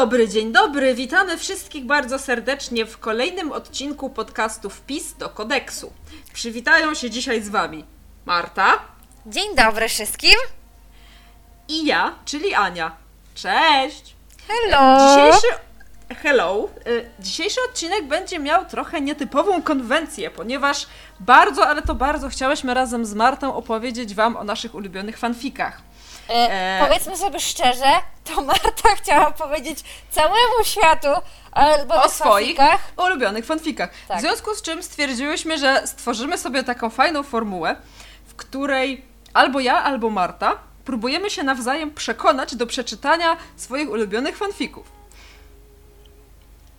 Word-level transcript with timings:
Dobry, 0.00 0.28
dzień 0.28 0.52
dobry. 0.52 0.94
Witamy 0.94 1.38
wszystkich 1.38 1.84
bardzo 1.84 2.18
serdecznie 2.18 2.86
w 2.86 2.98
kolejnym 2.98 3.52
odcinku 3.52 4.10
podcastu 4.10 4.70
Wpis 4.70 5.14
do 5.14 5.28
kodeksu. 5.28 5.92
Przywitają 6.32 6.94
się 6.94 7.10
dzisiaj 7.10 7.42
z 7.42 7.48
Wami 7.48 7.84
Marta 8.26 8.78
Dzień 9.26 9.56
dobry 9.56 9.88
wszystkim. 9.88 10.34
i 11.68 11.86
ja, 11.86 12.14
czyli 12.24 12.54
Ania. 12.54 12.96
Cześć! 13.34 14.14
Hello. 14.48 14.98
Dzisiejszy, 15.08 15.46
hello. 16.22 16.68
Y, 16.86 17.10
Dzisiejszy 17.18 17.60
odcinek 17.68 18.08
będzie 18.08 18.38
miał 18.38 18.64
trochę 18.64 19.00
nietypową 19.00 19.62
konwencję, 19.62 20.30
ponieważ 20.30 20.86
bardzo, 21.20 21.66
ale 21.66 21.82
to 21.82 21.94
bardzo 21.94 22.28
chciałyśmy 22.28 22.74
razem 22.74 23.04
z 23.04 23.14
Martą 23.14 23.54
opowiedzieć 23.54 24.14
Wam 24.14 24.36
o 24.36 24.44
naszych 24.44 24.74
ulubionych 24.74 25.18
fanfikach. 25.18 25.89
E, 26.30 26.50
E, 26.80 26.86
Powiedzmy 26.86 27.16
sobie 27.16 27.40
szczerze, 27.40 27.92
to 28.24 28.40
Marta 28.42 28.88
chciała 29.02 29.30
powiedzieć 29.30 29.84
całemu 30.10 30.64
światu 30.64 31.08
albo 31.52 32.02
o 32.02 32.08
swoich 32.08 32.56
fanfikach. 32.56 32.80
ulubionych 32.96 33.46
fanfikach. 33.46 33.90
Tak. 34.08 34.18
W 34.18 34.20
związku 34.20 34.54
z 34.54 34.62
czym 34.62 34.82
stwierdziłyśmy, 34.82 35.58
że 35.58 35.86
stworzymy 35.86 36.38
sobie 36.38 36.64
taką 36.64 36.90
fajną 36.90 37.22
formułę, 37.22 37.76
w 38.26 38.34
której 38.34 39.04
albo 39.34 39.60
ja, 39.60 39.82
albo 39.84 40.10
Marta 40.10 40.58
próbujemy 40.84 41.30
się 41.30 41.42
nawzajem 41.42 41.94
przekonać 41.94 42.54
do 42.56 42.66
przeczytania 42.66 43.36
swoich 43.56 43.90
ulubionych 43.90 44.36
fanfików. 44.36 44.86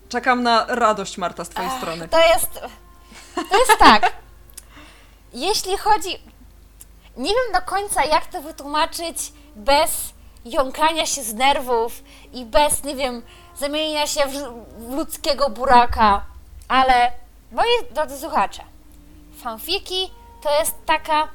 Czekam 0.09 0.43
na 0.43 0.65
radość, 0.67 1.17
Marta, 1.17 1.45
z 1.45 1.49
twojej 1.49 1.69
Ach, 1.73 1.77
strony. 1.77 2.07
To 2.07 2.19
jest. 2.27 2.53
To 3.49 3.57
jest 3.59 3.77
tak. 3.79 4.13
Jeśli 5.33 5.77
chodzi. 5.77 6.09
Nie 7.17 7.29
wiem 7.29 7.53
do 7.53 7.61
końca, 7.61 8.03
jak 8.05 8.25
to 8.25 8.41
wytłumaczyć 8.41 9.33
bez 9.61 10.13
jąkania 10.45 11.05
się 11.05 11.23
z 11.23 11.33
nerwów 11.33 12.03
i 12.33 12.45
bez, 12.45 12.83
nie 12.83 12.95
wiem, 12.95 13.21
zamienienia 13.57 14.07
się 14.07 14.21
w, 14.25 14.33
ludzkiego 14.95 15.49
buraka, 15.49 16.25
ale 16.67 17.11
moi 17.51 17.93
drodzy 17.95 18.17
słuchacze, 18.17 18.63
fanfiki 19.43 20.11
to 20.43 20.59
jest 20.59 20.75
taka 20.85 21.27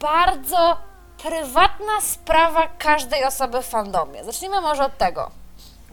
bardzo 0.00 0.76
prywatna 1.22 2.00
sprawa 2.00 2.68
każdej 2.78 3.24
osoby 3.24 3.62
w 3.62 3.66
fandomie. 3.66 4.24
Zacznijmy 4.24 4.60
może 4.60 4.84
od 4.84 4.98
tego. 4.98 5.30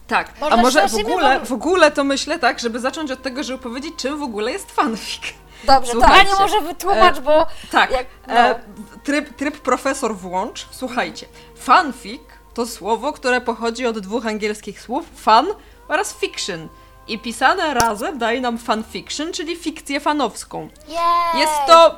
Tak, 0.07 0.39
Może 0.41 0.53
a 0.53 0.57
może 0.57 0.87
w 0.87 0.95
ogóle, 0.95 1.39
w 1.39 1.51
ogóle 1.51 1.91
to 1.91 2.03
myślę 2.03 2.39
tak, 2.39 2.59
żeby 2.59 2.79
zacząć 2.79 3.11
od 3.11 3.21
tego, 3.21 3.43
żeby 3.43 3.63
powiedzieć, 3.63 3.93
czym 3.97 4.19
w 4.19 4.23
ogóle 4.23 4.51
jest 4.51 4.71
fanfic. 4.71 5.21
Dobrze, 5.63 5.91
Słuchajcie, 5.91 6.25
to 6.25 6.37
Ania 6.37 6.39
może 6.39 6.61
wytłumacz, 6.61 7.17
e, 7.17 7.21
bo 7.21 7.45
Tak, 7.71 7.91
jak, 7.91 8.05
no, 8.27 8.33
e, 8.33 8.59
tryb, 9.03 9.35
tryb 9.35 9.57
profesor 9.57 10.15
włącz. 10.15 10.67
Słuchajcie, 10.71 11.25
fanfic 11.57 12.21
to 12.53 12.65
słowo, 12.65 13.13
które 13.13 13.41
pochodzi 13.41 13.85
od 13.85 13.99
dwóch 13.99 14.25
angielskich 14.25 14.81
słów 14.81 15.05
fan 15.15 15.47
oraz 15.87 16.13
fiction. 16.13 16.69
I 17.07 17.19
pisane 17.19 17.73
razem 17.73 18.17
daje 18.17 18.41
nam 18.41 18.57
fanfiction, 18.57 19.33
czyli 19.33 19.55
fikcję 19.55 19.99
fanowską. 19.99 20.69
Jej. 20.87 21.41
Jest 21.41 21.53
to, 21.67 21.95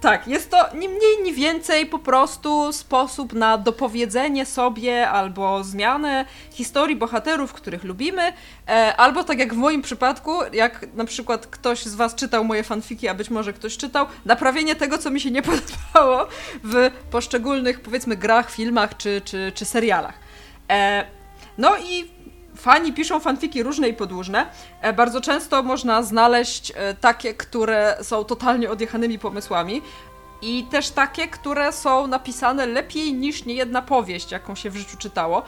tak, 0.00 0.28
jest 0.28 0.50
to 0.50 0.74
ni 0.74 0.88
mniej, 0.88 1.22
ni 1.22 1.32
więcej 1.32 1.86
po 1.86 1.98
prostu 1.98 2.72
sposób 2.72 3.32
na 3.32 3.58
dopowiedzenie 3.58 4.46
sobie 4.46 5.08
albo 5.08 5.64
zmianę 5.64 6.24
historii 6.50 6.96
bohaterów, 6.96 7.52
których 7.52 7.84
lubimy, 7.84 8.32
e, 8.68 8.96
albo 8.96 9.24
tak 9.24 9.38
jak 9.38 9.54
w 9.54 9.56
moim 9.56 9.82
przypadku, 9.82 10.32
jak 10.52 10.86
na 10.94 11.04
przykład 11.04 11.46
ktoś 11.46 11.84
z 11.84 11.94
Was 11.94 12.14
czytał 12.14 12.44
moje 12.44 12.62
fanfiki, 12.62 13.08
a 13.08 13.14
być 13.14 13.30
może 13.30 13.52
ktoś 13.52 13.76
czytał, 13.76 14.06
naprawienie 14.24 14.74
tego, 14.74 14.98
co 14.98 15.10
mi 15.10 15.20
się 15.20 15.30
nie 15.30 15.42
podobało 15.52 16.26
w 16.64 16.90
poszczególnych, 17.10 17.80
powiedzmy, 17.80 18.16
grach, 18.16 18.50
filmach 18.50 18.96
czy, 18.96 19.22
czy, 19.24 19.52
czy 19.54 19.64
serialach. 19.64 20.14
E, 20.70 21.04
no 21.58 21.76
i 21.78 22.17
Fani 22.58 22.92
piszą 22.92 23.20
fanfiki 23.20 23.62
różne 23.62 23.88
i 23.88 23.94
podłużne. 23.94 24.46
E, 24.80 24.92
Bardzo 24.92 25.20
często 25.20 25.62
można 25.62 26.02
znaleźć 26.02 26.72
e, 26.76 26.94
takie, 26.94 27.34
które 27.34 27.96
są 28.02 28.24
totalnie 28.24 28.70
odjechanymi 28.70 29.18
pomysłami 29.18 29.82
i 30.42 30.64
też 30.70 30.90
takie, 30.90 31.28
które 31.28 31.72
są 31.72 32.06
napisane 32.06 32.66
lepiej 32.66 33.14
niż 33.14 33.44
niejedna 33.44 33.82
powieść, 33.82 34.32
jaką 34.32 34.54
się 34.54 34.70
w 34.70 34.76
życiu 34.76 34.96
czytało. 34.96 35.42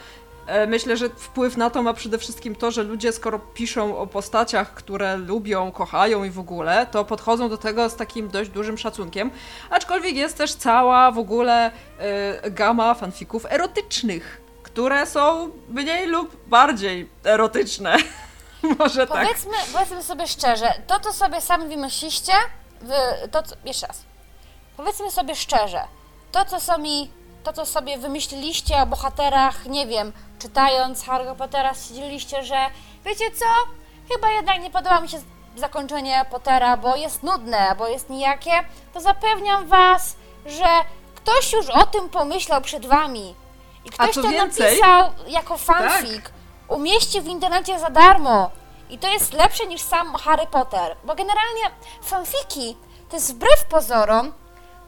E, 0.47 0.67
Myślę, 0.67 0.97
że 0.97 1.09
wpływ 1.09 1.57
na 1.57 1.71
to 1.71 1.83
ma 1.83 1.95
przede 1.95 2.19
wszystkim 2.19 2.55
to, 2.55 2.71
że 2.71 2.83
ludzie, 2.83 3.13
skoro 3.13 3.39
piszą 3.39 3.99
o 3.99 4.07
postaciach, 4.07 4.75
które 4.75 5.17
lubią, 5.17 5.73
kochają 5.73 6.25
i 6.25 6.31
w 6.31 6.39
ogóle, 6.39 6.87
to 6.91 7.05
podchodzą 7.05 7.49
do 7.49 7.57
tego 7.59 7.89
z 7.89 7.97
takim 7.97 8.29
dość 8.29 8.51
dużym 8.51 8.79
szacunkiem. 8.79 9.31
Aczkolwiek 9.71 10.15
jest 10.17 10.37
też 10.39 10.55
cała 10.55 11.11
w 11.11 11.19
ogóle 11.19 11.71
e, 11.99 12.51
gama 12.51 12.95
fanfików 12.95 13.47
erotycznych, 13.51 14.40
które 14.73 15.07
są 15.07 15.51
mniej 15.69 16.07
lub 16.07 16.49
bardziej 16.49 17.11
erotyczne. 17.25 17.97
Może 18.79 19.07
tak. 19.07 19.23
Powiedzmy, 19.23 19.57
powiedzmy 19.73 20.03
sobie 20.03 20.27
szczerze, 20.27 20.75
to 20.87 21.01
co 21.01 21.13
sobie 21.13 21.41
sami 21.41 21.69
wymyśliście, 21.69 22.33
wy, 22.81 22.95
to 23.31 23.43
co, 23.43 23.55
jeszcze 23.65 23.87
raz, 23.87 24.03
powiedzmy 24.77 25.11
sobie 25.11 25.37
szczerze, 25.37 25.81
to 26.33 26.45
co, 26.45 26.61
sami, 26.61 27.11
to 27.45 27.53
co 27.53 27.67
sobie 27.67 27.99
wymyśliliście 27.99 28.77
o 28.77 28.87
bohaterach, 28.87 29.67
nie 29.67 29.87
wiem, 29.87 30.13
czytając 30.39 31.05
Harry 31.05 31.35
Pottera 31.39 31.75
stwierdziliście, 31.75 32.45
że 32.45 32.57
wiecie 33.05 33.31
co, 33.31 33.45
chyba 34.15 34.31
jednak 34.31 34.63
nie 34.63 34.71
podoba 34.71 35.01
mi 35.01 35.09
się 35.09 35.21
zakończenie 35.57 36.25
Pottera, 36.31 36.77
bo 36.77 36.97
jest 36.97 37.23
nudne, 37.23 37.75
bo 37.79 37.89
jest 37.89 38.11
nijakie, 38.11 38.53
to 38.95 39.01
zapewniam 39.01 39.67
was, 39.67 40.17
że 40.47 40.69
ktoś 41.15 41.53
już 41.53 41.69
o 41.69 41.87
tym 41.87 42.09
pomyślał 42.09 42.61
przed 42.61 42.87
wami 42.87 43.35
i 43.85 43.91
ktoś 43.91 44.15
to 44.15 44.23
więcej- 44.23 44.65
napisał 44.65 45.11
jako 45.29 45.59
fanfic, 45.59 46.23
umieści 46.69 47.21
w 47.21 47.27
internecie 47.27 47.79
za 47.79 47.91
darmo. 47.91 48.51
I 48.91 48.99
to 48.99 49.09
jest 49.09 49.33
lepsze 49.33 49.67
niż 49.67 49.83
sam 49.83 50.15
Harry 50.15 50.47
Potter. 50.47 50.97
Bo 51.05 51.15
generalnie 51.15 51.61
fanfiki 52.03 52.77
to 53.09 53.17
jest 53.17 53.35
wbrew 53.35 53.65
pozorom, 53.65 54.33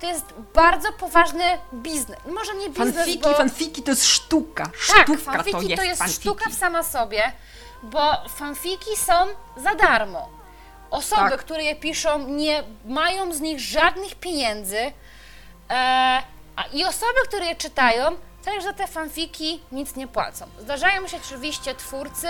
to 0.00 0.06
jest 0.06 0.24
bardzo 0.54 0.92
poważny 0.92 1.44
biznes. 1.74 2.18
Może 2.26 2.54
nie 2.54 2.68
biznes, 2.68 2.94
Fanfiki, 2.96 3.18
bo... 3.18 3.34
fanfiki 3.34 3.82
to 3.82 3.90
jest 3.90 4.04
sztuka. 4.06 4.64
Tak, 4.64 4.74
Sztuka 5.06 5.32
fanfiki 5.32 5.52
to 5.52 5.62
jest, 5.62 5.76
to 5.76 5.82
jest 5.84 5.98
fanfiki. 5.98 6.20
sztuka 6.20 6.50
w 6.50 6.54
sama 6.54 6.82
sobie, 6.82 7.32
bo 7.82 8.12
fanfiki 8.28 8.96
są 8.96 9.12
za 9.56 9.74
darmo. 9.74 10.28
Osoby, 10.90 11.30
Tak. 11.30 11.40
które 11.40 11.64
je 11.64 11.76
piszą, 11.76 12.18
nie 12.28 12.62
mają 12.84 13.32
z 13.34 13.40
nich 13.40 13.60
żadnych 13.60 14.14
pieniędzy 14.14 14.78
e, 14.78 14.92
a, 16.56 16.62
i 16.72 16.84
osoby, 16.84 17.18
które 17.28 17.46
je 17.46 17.54
czytają, 17.56 18.16
też 18.44 18.64
za 18.64 18.72
te 18.72 18.86
fanfiki 18.86 19.60
nic 19.72 19.96
nie 19.96 20.08
płacą. 20.08 20.46
Zdarzają 20.58 21.08
się 21.08 21.16
oczywiście 21.16 21.74
twórcy, 21.74 22.28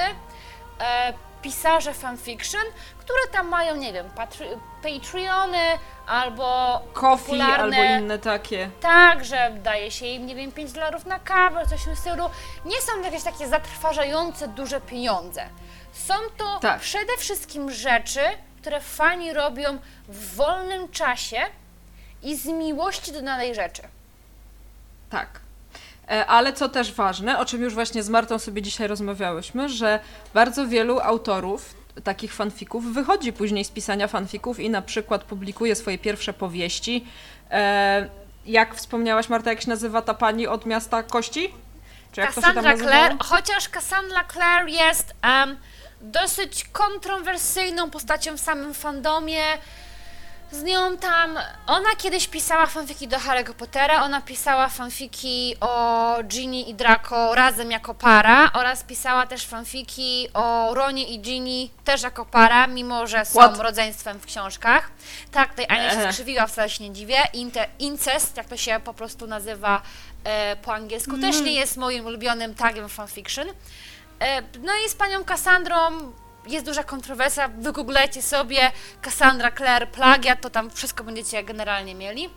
e, 0.80 1.12
pisarze 1.42 1.94
fanfiction, 1.94 2.62
które 2.98 3.18
tam 3.32 3.48
mają, 3.48 3.76
nie 3.76 3.92
wiem, 3.92 4.10
patri- 4.10 4.58
Patreony 4.82 5.78
albo 6.06 6.80
Coffee 6.92 7.22
popularne... 7.24 7.76
albo 7.78 7.98
inne 8.04 8.18
takie. 8.18 8.70
Tak, 8.80 9.24
że 9.24 9.50
daje 9.62 9.90
się 9.90 10.06
im, 10.06 10.26
nie 10.26 10.34
wiem, 10.34 10.52
5 10.52 10.72
dolarów 10.72 11.06
na 11.06 11.18
kawę, 11.18 11.66
coś 11.66 11.80
w 11.80 11.84
tym 11.84 11.96
stylu. 11.96 12.30
Nie 12.64 12.80
są 12.80 12.92
to 12.92 13.00
jakieś 13.04 13.22
takie 13.22 13.48
zatrważające 13.48 14.48
duże 14.48 14.80
pieniądze. 14.80 15.48
Są 15.92 16.14
to 16.36 16.58
Tak. 16.58 16.80
przede 16.80 17.16
wszystkim 17.18 17.70
rzeczy, 17.70 18.20
które 18.60 18.80
fani 18.80 19.32
robią 19.32 19.78
w 20.08 20.36
wolnym 20.36 20.88
czasie 20.88 21.38
i 22.22 22.36
z 22.36 22.46
miłości 22.46 23.12
do 23.12 23.22
danej 23.22 23.54
rzeczy. 23.54 23.82
Tak. 25.10 25.40
E, 26.10 26.26
Ale 26.26 26.52
co 26.52 26.68
też 26.68 26.92
ważne, 26.92 27.38
o 27.38 27.44
czym 27.44 27.62
już 27.62 27.74
właśnie 27.74 28.02
z 28.02 28.08
Martą 28.08 28.38
sobie 28.38 28.62
dzisiaj 28.62 28.86
rozmawiałyśmy, 28.88 29.68
że 29.68 30.00
bardzo 30.34 30.66
wielu 30.68 31.00
autorów 31.00 31.74
takich 32.04 32.34
fanfików 32.34 32.84
wychodzi 32.94 33.32
później 33.32 33.64
z 33.64 33.70
pisania 33.70 34.08
fanfików 34.08 34.60
i 34.60 34.70
na 34.70 34.82
przykład 34.82 35.24
publikuje 35.24 35.74
swoje 35.74 35.98
pierwsze 35.98 36.32
powieści. 36.32 37.04
E, 37.50 38.08
Jak 38.46 38.74
wspomniałaś, 38.74 39.28
Marta, 39.28 39.50
jak 39.50 39.60
się 39.62 39.68
nazywa 39.68 40.02
ta 40.02 40.14
pani 40.14 40.46
od 40.46 40.66
miasta 40.66 41.02
Kości? 41.02 41.54
Czy 42.12 42.20
jak 42.20 42.34
Cassandra? 42.34 42.76
Clare, 42.76 43.16
chociaż 43.20 43.68
Cassandra 43.68 44.24
Clare 44.32 44.70
jest 44.70 45.14
em, 45.22 45.56
dosyć 46.00 46.64
kontrowersyjną 46.72 47.90
postacią 47.90 48.36
w 48.36 48.40
samym 48.40 48.74
fandomie. 48.74 49.42
Z 50.52 50.62
nią 50.62 50.96
tam, 50.96 51.38
ona 51.66 51.88
kiedyś 51.98 52.28
pisała 52.28 52.66
fanfiki 52.66 53.08
do 53.08 53.16
Harry'ego 53.16 53.54
Pottera, 53.54 54.02
ona 54.02 54.20
pisała 54.20 54.68
fanfiki 54.68 55.56
o 55.60 56.16
Ginny 56.24 56.60
i 56.60 56.74
Draco 56.74 57.34
razem 57.34 57.70
jako 57.70 57.94
para 57.94 58.52
oraz 58.52 58.84
pisała 58.84 59.26
też 59.26 59.46
fanfiki 59.46 60.28
o 60.34 60.74
Ronie 60.74 61.08
i 61.08 61.20
Ginny 61.20 61.68
też 61.84 62.02
jako 62.02 62.24
para, 62.26 62.66
mimo 62.66 63.06
że 63.06 63.24
są 63.24 63.40
What? 63.40 63.58
rodzeństwem 63.58 64.20
w 64.20 64.26
książkach. 64.26 64.90
Tak, 65.30 65.50
tutaj 65.50 65.66
Ania 65.68 65.90
się 65.90 65.96
Ehe. 65.96 66.12
skrzywiła, 66.12 66.46
wcale 66.46 66.70
się 66.70 66.84
nie 66.84 66.92
dziwię. 66.92 67.18
Inte, 67.32 67.66
incest, 67.78 68.36
jak 68.36 68.46
to 68.46 68.56
się 68.56 68.80
po 68.84 68.94
prostu 68.94 69.26
nazywa 69.26 69.82
e, 70.24 70.56
po 70.56 70.74
angielsku, 70.74 71.18
też 71.18 71.40
nie 71.40 71.52
jest 71.52 71.76
moim 71.76 72.06
ulubionym 72.06 72.54
tagiem 72.54 72.88
fanfiction. 72.88 73.46
E, 74.20 74.42
no 74.42 74.72
i 74.86 74.88
z 74.88 74.94
panią 74.94 75.24
Cassandrą 75.24 75.76
jest 76.46 76.66
duża 76.66 76.84
kontrowersja, 76.84 77.48
wygooglecie 77.48 78.22
sobie 78.22 78.72
Cassandra 79.02 79.50
Clare 79.50 79.86
plagiat, 79.86 80.40
to 80.40 80.50
tam 80.50 80.70
wszystko 80.70 81.04
będziecie 81.04 81.44
generalnie 81.44 81.94
mieli. 81.94 82.30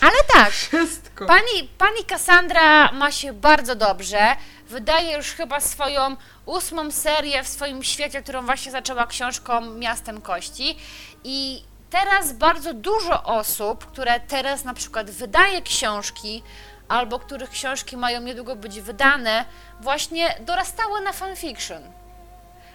Ale 0.00 0.16
tak, 0.34 0.50
Wszystko. 0.50 1.26
pani, 1.26 1.70
pani 1.78 2.04
Cassandra 2.04 2.92
ma 2.92 3.10
się 3.10 3.32
bardzo 3.32 3.74
dobrze. 3.74 4.36
Wydaje 4.68 5.16
już 5.16 5.26
chyba 5.26 5.60
swoją 5.60 6.16
ósmą 6.46 6.90
serię 6.90 7.42
w 7.44 7.48
swoim 7.48 7.82
świecie, 7.82 8.22
którą 8.22 8.46
właśnie 8.46 8.72
zaczęła 8.72 9.06
książką 9.06 9.60
Miastem 9.60 10.20
Kości. 10.20 10.76
I 11.24 11.62
teraz 11.90 12.32
bardzo 12.32 12.74
dużo 12.74 13.24
osób, 13.24 13.86
które 13.86 14.20
teraz 14.20 14.64
na 14.64 14.74
przykład 14.74 15.10
wydaje 15.10 15.62
książki, 15.62 16.42
albo 16.88 17.18
których 17.18 17.50
książki 17.50 17.96
mają 17.96 18.20
niedługo 18.20 18.56
być 18.56 18.80
wydane, 18.80 19.44
właśnie 19.80 20.34
dorastały 20.40 21.00
na 21.00 21.12
fanfiction. 21.12 21.82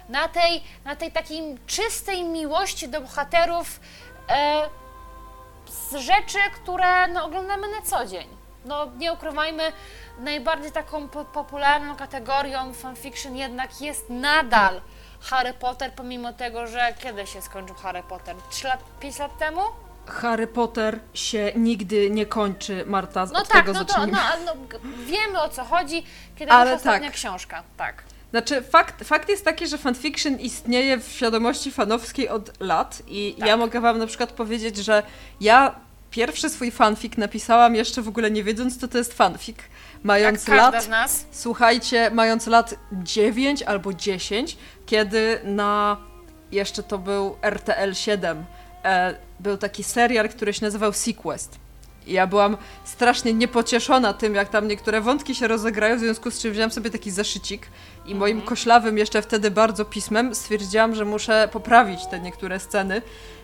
Na 0.08 0.28
tej, 0.28 0.64
na 0.84 0.96
tej 0.96 1.12
takiej 1.12 1.58
czystej 1.66 2.24
miłości 2.24 2.88
do 2.88 3.00
bohaterów 3.00 3.80
e, 4.28 4.62
z 5.68 5.94
rzeczy, 5.96 6.38
które 6.54 7.08
no, 7.08 7.24
oglądamy 7.24 7.68
na 7.68 7.82
co 7.82 8.06
dzień. 8.06 8.28
No 8.64 8.86
nie 8.96 9.12
ukrywajmy, 9.12 9.72
najbardziej 10.18 10.72
taką 10.72 11.08
po 11.08 11.24
popularną 11.24 11.96
kategorią 11.96 12.72
fanfiction 12.74 13.36
jednak 13.36 13.80
jest 13.80 14.10
nadal 14.10 14.80
Harry 15.20 15.52
Potter, 15.54 15.92
pomimo 15.92 16.32
tego, 16.32 16.66
że 16.66 16.94
kiedy 16.98 17.26
się 17.26 17.42
skończył 17.42 17.76
Harry 17.76 18.02
Potter? 18.02 18.36
3 18.50 18.66
lat, 18.68 18.80
5 19.00 19.18
lat 19.18 19.38
temu? 19.38 19.60
Harry 20.06 20.46
Potter 20.46 20.98
się 21.14 21.52
nigdy 21.56 22.10
nie 22.10 22.26
kończy, 22.26 22.84
Marta, 22.86 23.26
No 23.32 23.38
od 23.40 23.48
tak, 23.48 23.56
tego 23.56 23.72
no 23.72 23.84
to 23.84 23.92
zacznijmy. 23.92 24.18
no, 24.44 24.54
no, 24.54 24.54
g- 24.68 24.78
wiemy 25.04 25.40
o 25.42 25.48
co 25.48 25.64
chodzi, 25.64 26.06
kiedy 26.36 26.52
Ale 26.52 26.64
wyszła 26.64 26.76
ostatnia 26.76 27.08
tak. 27.08 27.14
książka. 27.16 27.62
Tak. 27.76 28.02
Znaczy, 28.30 28.62
fakt, 28.62 29.04
fakt 29.04 29.28
jest 29.28 29.44
taki, 29.44 29.66
że 29.66 29.78
fanfiction 29.78 30.40
istnieje 30.40 30.98
w 30.98 31.08
świadomości 31.08 31.70
fanowskiej 31.70 32.28
od 32.28 32.60
lat 32.60 33.02
i 33.08 33.34
Tak. 33.38 33.48
ja 33.48 33.56
mogę 33.56 33.80
wam 33.80 33.98
na 33.98 34.06
przykład 34.06 34.32
powiedzieć, 34.32 34.76
że 34.76 35.02
ja 35.40 35.74
pierwszy 36.10 36.50
swój 36.50 36.70
fanfic 36.70 37.16
napisałam 37.16 37.74
jeszcze 37.74 38.02
w 38.02 38.08
ogóle 38.08 38.30
nie 38.30 38.44
wiedząc, 38.44 38.78
co 38.78 38.88
to 38.88 38.98
jest 38.98 39.14
fanfic. 39.14 39.56
Mając 40.02 40.44
każda 40.44 40.70
lat, 40.70 41.26
słuchajcie, 41.32 42.10
mając 42.10 42.46
lat 42.46 42.74
9 42.92 43.62
albo 43.62 43.92
10, 43.92 44.56
kiedy 44.86 45.40
na, 45.44 45.96
jeszcze 46.52 46.82
to 46.82 46.98
był 46.98 47.36
RTL 47.42 47.94
7, 47.94 48.44
e, 48.84 49.14
był 49.40 49.56
taki 49.56 49.84
serial, 49.84 50.28
który 50.28 50.52
się 50.52 50.64
nazywał 50.64 50.92
Sequest. 50.92 51.58
I 52.06 52.12
ja 52.12 52.26
byłam 52.26 52.56
strasznie 52.84 53.32
niepocieszona 53.32 54.12
tym, 54.12 54.34
jak 54.34 54.48
tam 54.48 54.68
niektóre 54.68 55.00
wątki 55.00 55.34
się 55.34 55.48
rozegrają, 55.48 55.96
w 55.96 56.00
związku 56.00 56.30
z 56.30 56.38
czym 56.40 56.52
wziąłem 56.52 56.70
sobie 56.70 56.90
taki 56.90 57.10
zaszycik 57.10 57.66
i 58.06 58.14
moim 58.14 58.42
koślawym 58.42 58.98
jeszcze 58.98 59.22
wtedy 59.22 59.50
bardzo 59.50 59.84
pismem 59.84 60.34
stwierdziłam, 60.34 60.94
że 60.94 61.04
muszę 61.04 61.48
poprawić 61.52 62.06
te 62.06 62.20
niektóre 62.20 62.60
sceny, 62.60 63.02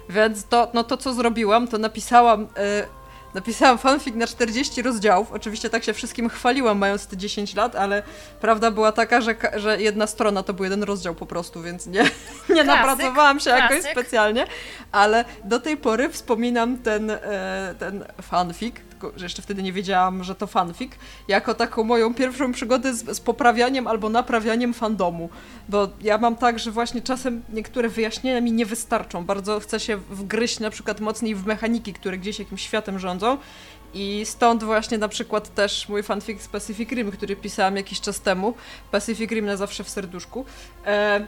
więc 0.08 0.44
to, 0.44 0.70
no 0.74 0.84
to 0.84 0.96
co 0.96 1.14
zrobiłam, 1.14 1.68
to 1.68 1.78
napisałam... 1.78 2.48
E, 2.56 3.02
Napisałam 3.34 3.78
fanfic 3.78 4.14
na 4.14 4.26
40 4.26 4.82
rozdziałów. 4.82 5.32
Oczywiście 5.32 5.70
tak 5.70 5.84
się 5.84 5.92
wszystkim 5.92 6.28
chwaliłam, 6.28 6.78
mając 6.78 7.06
te 7.06 7.16
10 7.16 7.54
lat, 7.54 7.76
ale 7.76 8.02
prawda 8.40 8.70
była 8.70 8.92
taka, 8.92 9.20
że, 9.20 9.34
że 9.56 9.82
jedna 9.82 10.06
strona 10.06 10.42
to 10.42 10.52
był 10.54 10.64
jeden 10.64 10.82
rozdział 10.82 11.14
po 11.14 11.26
prostu, 11.26 11.62
więc 11.62 11.86
nie, 11.86 12.04
nie 12.54 12.64
napracowałam 12.64 13.40
się 13.40 13.50
jakoś 13.50 13.68
klasyk. 13.68 13.92
specjalnie. 13.92 14.46
Ale 14.92 15.24
do 15.44 15.60
tej 15.60 15.76
pory 15.76 16.08
wspominam 16.08 16.78
ten, 16.78 17.10
e, 17.10 17.74
ten 17.78 18.04
fanfic, 18.22 18.76
tylko 19.02 19.18
że 19.18 19.24
jeszcze 19.24 19.42
wtedy 19.42 19.62
nie 19.62 19.72
wiedziałam, 19.72 20.24
że 20.24 20.34
to 20.34 20.46
fanfic, 20.46 20.92
jako 21.28 21.54
taką 21.54 21.84
moją 21.84 22.14
pierwszą 22.14 22.52
przygodę 22.52 22.94
z, 22.94 23.16
z 23.16 23.20
poprawianiem 23.20 23.86
albo 23.86 24.08
naprawianiem 24.08 24.74
fandomu. 24.74 25.28
Bo 25.68 25.88
ja 26.00 26.18
mam 26.18 26.36
tak, 26.36 26.58
że 26.58 26.70
właśnie 26.70 27.02
czasem 27.02 27.42
niektóre 27.52 27.88
wyjaśnienia 27.88 28.40
mi 28.40 28.52
nie 28.52 28.66
wystarczą. 28.66 29.24
Bardzo 29.24 29.60
chcę 29.60 29.80
się 29.80 29.96
wgryźć 29.96 30.60
na 30.60 30.70
przykład 30.70 31.00
mocniej 31.00 31.34
w 31.34 31.46
mechaniki, 31.46 31.92
które 31.92 32.18
gdzieś 32.18 32.38
jakimś 32.38 32.62
światem 32.62 32.98
rządzą. 32.98 33.38
I 33.94 34.22
stąd 34.24 34.64
właśnie 34.64 34.98
na 34.98 35.08
przykład 35.08 35.54
też 35.54 35.88
mój 35.88 36.02
fanfic 36.02 36.42
z 36.42 36.48
Pacific 36.48 36.90
Rim, 36.90 37.10
który 37.10 37.36
pisałam 37.36 37.76
jakiś 37.76 38.00
czas 38.00 38.20
temu. 38.20 38.54
Pacific 38.90 39.30
Rim 39.30 39.46
na 39.46 39.56
zawsze 39.56 39.84
w 39.84 39.88
serduszku. 39.88 40.44
E, 40.86 41.26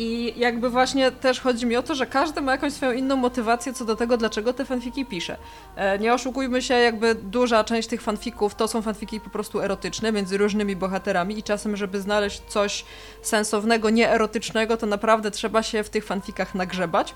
I 0.00 0.34
jakby 0.36 0.70
właśnie 0.70 1.10
też 1.10 1.40
chodzi 1.40 1.66
mi 1.66 1.76
o 1.76 1.82
to, 1.82 1.94
że 1.94 2.06
każdy 2.06 2.40
ma 2.40 2.52
jakąś 2.52 2.72
swoją 2.72 2.92
inną 2.92 3.16
motywację 3.16 3.72
co 3.72 3.84
do 3.84 3.96
tego, 3.96 4.16
dlaczego 4.16 4.52
te 4.52 4.64
fanfiki 4.64 5.06
pisze. 5.06 5.36
E, 5.76 5.98
Nie 5.98 6.14
oszukujmy 6.14 6.62
się, 6.62 6.74
jakby 6.74 7.14
duża 7.14 7.64
część 7.64 7.88
tych 7.88 8.02
fanfików 8.02 8.54
to 8.54 8.68
są 8.68 8.82
fanfiki 8.82 9.20
po 9.20 9.30
prostu 9.30 9.60
erotyczne 9.60 10.12
między 10.12 10.38
różnymi 10.38 10.76
bohaterami 10.76 11.38
i 11.38 11.42
czasem, 11.42 11.76
żeby 11.76 12.00
znaleźć 12.00 12.42
coś 12.48 12.84
sensownego, 13.22 13.90
nieerotycznego, 13.90 14.76
to 14.76 14.86
naprawdę 14.86 15.30
trzeba 15.30 15.62
się 15.62 15.82
w 15.84 15.90
tych 15.90 16.04
fanfikach 16.04 16.54
nagrzebać. 16.54 17.14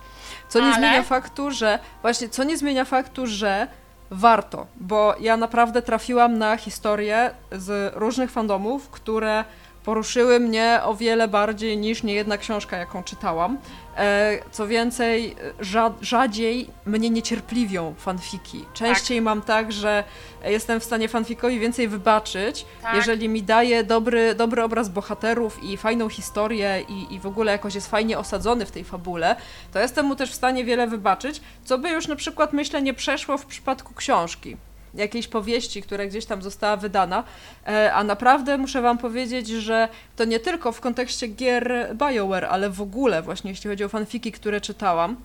Co 0.49 0.59
nie 0.61 0.67
Ale- 0.67 0.75
zmienia 0.75 1.03
faktu, 1.03 1.51
że 1.51 1.79
właśnie, 2.03 2.29
co 2.29 2.45
nie 2.45 2.57
zmienia 2.57 2.85
faktu, 2.85 3.27
że 3.27 3.67
warto, 4.11 4.67
bo 4.81 5.15
ja 5.21 5.37
naprawdę 5.37 5.83
trafiłam 5.83 6.39
na 6.39 6.57
historie 6.57 7.31
z 7.53 7.95
różnych 7.97 8.31
fandomów, 8.31 8.89
które 8.91 9.45
poruszyły 9.85 10.41
mnie 10.41 10.81
o 10.85 10.95
wiele 10.95 11.29
bardziej 11.29 11.77
niż 11.79 12.03
niejedna 12.03 12.39
książka, 12.39 12.77
jaką 12.77 13.03
czytałam. 13.03 13.59
E, 13.97 14.39
co 14.51 14.67
więcej, 14.67 15.37
rza- 15.61 15.93
rzadziej 16.01 16.69
mnie 16.87 17.11
niecierpliwią 17.11 17.95
fanfiki. 17.99 18.65
Częściej 18.75 19.21
mam 19.21 19.43
tak, 19.43 19.73
że 19.73 20.05
jestem 20.45 20.81
w 20.81 20.85
stanie 20.85 21.09
fanfikowi 21.09 21.61
więcej 21.61 21.89
wybaczyć, 21.89 22.67
Tak. 22.83 22.95
jeżeli 22.95 23.29
mi 23.29 23.43
daje 23.43 23.85
dobry, 23.85 24.35
dobry 24.35 24.63
obraz 24.63 24.89
bohaterów 24.89 25.63
i 25.65 25.77
fajną 25.77 26.09
historię 26.09 26.83
i, 26.89 27.15
i 27.15 27.21
w 27.21 27.27
ogóle 27.27 27.53
jakoś 27.53 27.75
jest 27.75 27.91
fajnie 27.91 28.19
osadzony 28.19 28.67
w 28.67 28.71
tej 28.71 28.85
fabule, 28.85 29.37
to 29.73 29.79
jestem 29.81 30.07
mu 30.07 30.17
też 30.17 30.31
w 30.31 30.35
stanie 30.35 30.65
wiele 30.65 30.87
wybaczyć, 30.87 31.41
co 31.65 31.79
by 31.79 31.91
już 31.91 32.09
na 32.09 32.17
przykład 32.17 32.53
myślę 32.53 32.83
nie 32.83 32.95
przeszło 32.95 33.39
w 33.39 33.47
przypadku 33.47 33.95
książki. 33.95 34.57
Jakiejś 34.95 35.29
powieści, 35.29 35.83
która 35.83 36.07
gdzieś 36.07 36.27
tam 36.27 36.43
została 36.43 36.77
wydana, 36.77 37.25
e, 37.67 37.93
a 37.95 38.05
naprawdę 38.05 38.59
muszę 38.59 38.83
Wam 38.83 38.99
powiedzieć, 38.99 39.49
że 39.49 39.89
to 40.17 40.25
nie 40.25 40.41
tylko 40.41 40.73
w 40.73 40.81
kontekście 40.81 41.27
gier 41.27 41.95
BioWare, 41.95 42.45
ale 42.45 42.71
w 42.71 42.81
ogóle, 42.81 43.23
właśnie 43.23 43.51
jeśli 43.51 43.71
chodzi 43.71 43.85
o 43.85 43.89
fanfiki, 43.89 44.33
które 44.33 44.61
czytałam, 44.61 45.17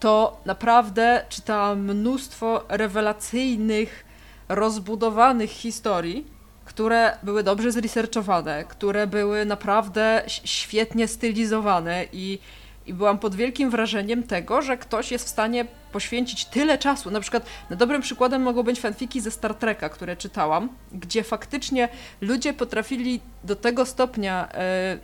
to 0.00 0.40
naprawdę 0.44 1.24
czytałam 1.28 1.80
mnóstwo 1.80 2.64
rewelacyjnych, 2.68 4.04
rozbudowanych 4.48 5.50
historii, 5.50 6.26
które 6.64 7.16
były 7.22 7.42
dobrze 7.42 7.72
zresearchowane, 7.72 8.64
które 8.64 9.06
były 9.06 9.44
naprawdę 9.44 10.22
świetnie 10.26 11.08
stylizowane 11.08 12.04
i, 12.12 12.38
i 12.86 12.94
byłam 12.94 13.18
pod 13.18 13.34
wielkim 13.34 13.70
wrażeniem 13.70 14.22
tego, 14.22 14.62
że 14.62 14.76
ktoś 14.76 15.12
jest 15.12 15.24
w 15.24 15.28
stanie 15.28 15.66
poświęcić 15.96 16.44
tyle 16.44 16.78
czasu. 16.78 17.10
Na 17.10 17.20
przykład, 17.20 17.46
na 17.70 17.76
dobrym 17.76 18.02
przykładem 18.02 18.42
mogą 18.42 18.62
być 18.62 18.80
fanfiki 18.80 19.20
ze 19.20 19.30
Star 19.30 19.54
Treka, 19.54 19.88
które 19.88 20.16
czytałam, 20.16 20.68
gdzie 20.92 21.22
faktycznie 21.22 21.88
ludzie 22.20 22.52
potrafili 22.52 23.20
do 23.44 23.56
tego 23.56 23.86
stopnia 23.86 24.48
e, 24.52 24.98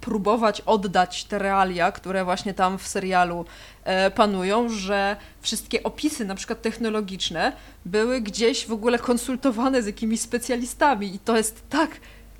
próbować 0.00 0.60
oddać 0.60 1.24
te 1.24 1.38
realia, 1.38 1.92
które 1.92 2.24
właśnie 2.24 2.54
tam 2.54 2.78
w 2.78 2.86
serialu 2.88 3.44
e, 3.84 4.10
panują, 4.10 4.68
że 4.68 5.16
wszystkie 5.40 5.82
opisy, 5.82 6.24
na 6.24 6.34
przykład 6.34 6.62
technologiczne, 6.62 7.52
były 7.84 8.20
gdzieś 8.20 8.66
w 8.66 8.72
ogóle 8.72 8.98
konsultowane 8.98 9.82
z 9.82 9.86
jakimiś 9.86 10.20
specjalistami 10.20 11.14
i 11.14 11.18
to 11.18 11.36
jest 11.36 11.68
tak 11.68 11.90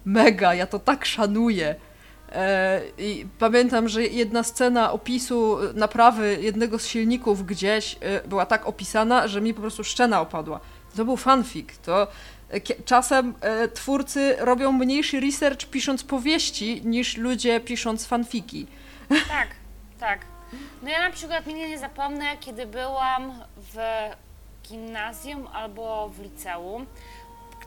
mega, 0.04 0.54
ja 0.54 0.66
to 0.66 0.78
tak 0.78 1.04
szanuję. 1.04 1.74
E, 2.34 2.80
I 2.98 3.26
pamiętam, 3.38 3.88
że 3.88 4.02
jedna 4.02 4.42
scena 4.42 4.92
opisu 4.92 5.58
naprawy 5.74 6.38
jednego 6.40 6.78
z 6.78 6.86
silników 6.86 7.46
gdzieś 7.46 7.96
e, 8.00 8.28
była 8.28 8.46
tak 8.46 8.66
opisana, 8.66 9.28
że 9.28 9.40
mi 9.40 9.54
po 9.54 9.60
prostu 9.60 9.84
szczena 9.84 10.20
opadła. 10.20 10.60
To 10.96 11.04
był 11.04 11.16
fanfic. 11.16 11.78
To 11.78 12.06
e, 12.50 12.60
czasem 12.84 13.34
e, 13.40 13.68
twórcy 13.68 14.36
robią 14.38 14.72
mniejszy 14.72 15.20
research 15.20 15.66
pisząc 15.66 16.04
powieści 16.04 16.82
niż 16.84 17.16
ludzie 17.16 17.60
pisząc 17.60 18.06
fanfiki. 18.06 18.66
Tak, 19.08 19.48
tak. 20.00 20.20
No 20.82 20.90
ja 20.90 21.08
na 21.08 21.10
przykład 21.10 21.46
nigdy 21.46 21.68
nie 21.68 21.78
zapomnę, 21.78 22.24
kiedy 22.40 22.66
byłam 22.66 23.32
w 23.56 23.76
gimnazjum 24.68 25.46
albo 25.52 26.08
w 26.08 26.22
liceum. 26.22 26.86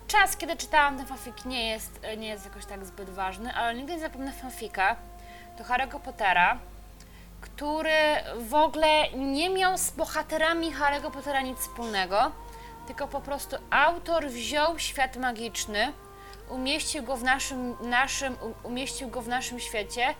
Czas, 0.07 0.37
kiedy 0.37 0.55
czytałam 0.55 0.97
ten 0.97 1.05
fanfic 1.05 1.45
nie 1.45 1.69
jest, 1.69 1.99
nie 2.17 2.27
jest 2.27 2.45
jakoś 2.45 2.65
tak 2.65 2.85
zbyt 2.85 3.09
ważny, 3.09 3.53
ale 3.53 3.75
nigdy 3.75 3.93
nie 3.93 3.99
zapomnę 3.99 4.31
fanfika 4.31 4.95
do 5.57 5.63
Harry'ego 5.63 5.99
Pottera, 5.99 6.59
który 7.41 7.99
w 8.39 8.53
ogóle 8.53 9.11
nie 9.11 9.49
miał 9.49 9.77
z 9.77 9.91
bohaterami 9.91 10.75
Harry'ego 10.75 11.11
Pottera 11.11 11.41
nic 11.41 11.59
wspólnego, 11.59 12.31
tylko 12.87 13.07
po 13.07 13.21
prostu 13.21 13.55
autor 13.69 14.27
wziął 14.29 14.79
świat 14.79 15.17
magiczny, 15.17 15.93
umieścił 16.49 17.03
go 17.03 17.17
w 17.17 17.23
naszym, 17.23 17.75
naszym, 17.81 18.37
umieścił 18.63 19.09
go 19.09 19.21
w 19.21 19.27
naszym 19.27 19.59
świecie 19.59 20.13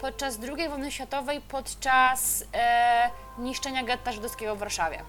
podczas 0.00 0.38
II 0.42 0.68
wojny 0.68 0.92
światowej, 0.92 1.40
podczas 1.40 2.44
e, 2.54 3.10
niszczenia 3.38 3.82
getta 3.82 4.12
żydowskiego 4.12 4.56
w 4.56 4.58
Warszawie. 4.58 5.02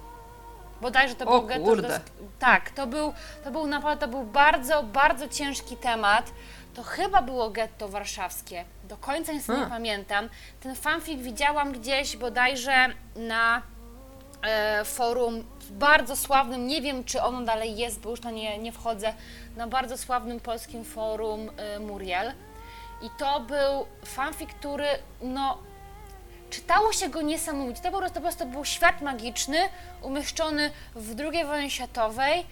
Bodajże 0.82 1.16
to 1.16 1.26
O 1.26 1.42
był 1.42 1.66
kurde. 1.66 2.00
Tak, 2.40 2.70
to 2.70 2.88
był, 2.88 3.14
to 3.44 3.52
był 3.52 3.68
naprawdę 3.68 4.06
to 4.06 4.12
był 4.12 4.24
bardzo, 4.24 4.84
bardzo 4.84 5.28
ciężki 5.28 5.78
temat. 5.78 6.32
To 6.74 6.84
chyba 6.84 7.22
było 7.22 7.50
getto 7.50 7.90
warszawskie. 7.90 8.66
Do 8.84 8.98
końca 8.98 9.34
nic 9.34 9.48
nie 9.48 9.66
A. 9.66 9.70
pamiętam. 9.70 10.30
Ten 10.60 10.76
fanfic 10.76 11.22
widziałam 11.22 11.72
gdzieś 11.72 12.18
bodajże 12.18 12.88
na 13.16 13.62
e, 14.44 14.86
forum 14.86 15.44
bardzo 15.72 16.16
sławnym, 16.16 16.68
nie 16.68 16.82
wiem 16.82 17.04
czy 17.04 17.22
ono 17.22 17.42
dalej 17.42 17.78
jest, 17.78 18.00
bo 18.00 18.10
już 18.10 18.22
na 18.22 18.32
nie, 18.32 18.58
nie 18.58 18.72
wchodzę, 18.72 19.14
na 19.58 19.68
bardzo 19.68 19.98
sławnym 19.98 20.40
polskim 20.40 20.84
forum 20.86 21.50
y, 21.76 21.80
Muriel. 21.80 22.32
I 23.02 23.10
to 23.18 23.40
był 23.40 23.86
fanfic, 24.06 24.50
który 24.50 24.88
no 25.22 25.58
czytało 26.56 26.94
się 26.94 27.10
go 27.10 27.22
niesamowicie. 27.22 27.82
To 27.82 27.92
po 27.92 27.98
prostu, 27.98 28.16
po 28.16 28.22
prostu 28.22 28.46
był 28.46 28.66
świat 28.66 29.02
magiczny, 29.02 29.58
umieszczony 30.02 30.72
w 30.96 31.20
II 31.20 31.46
wojnie 31.46 31.70
światowej, 31.70 32.46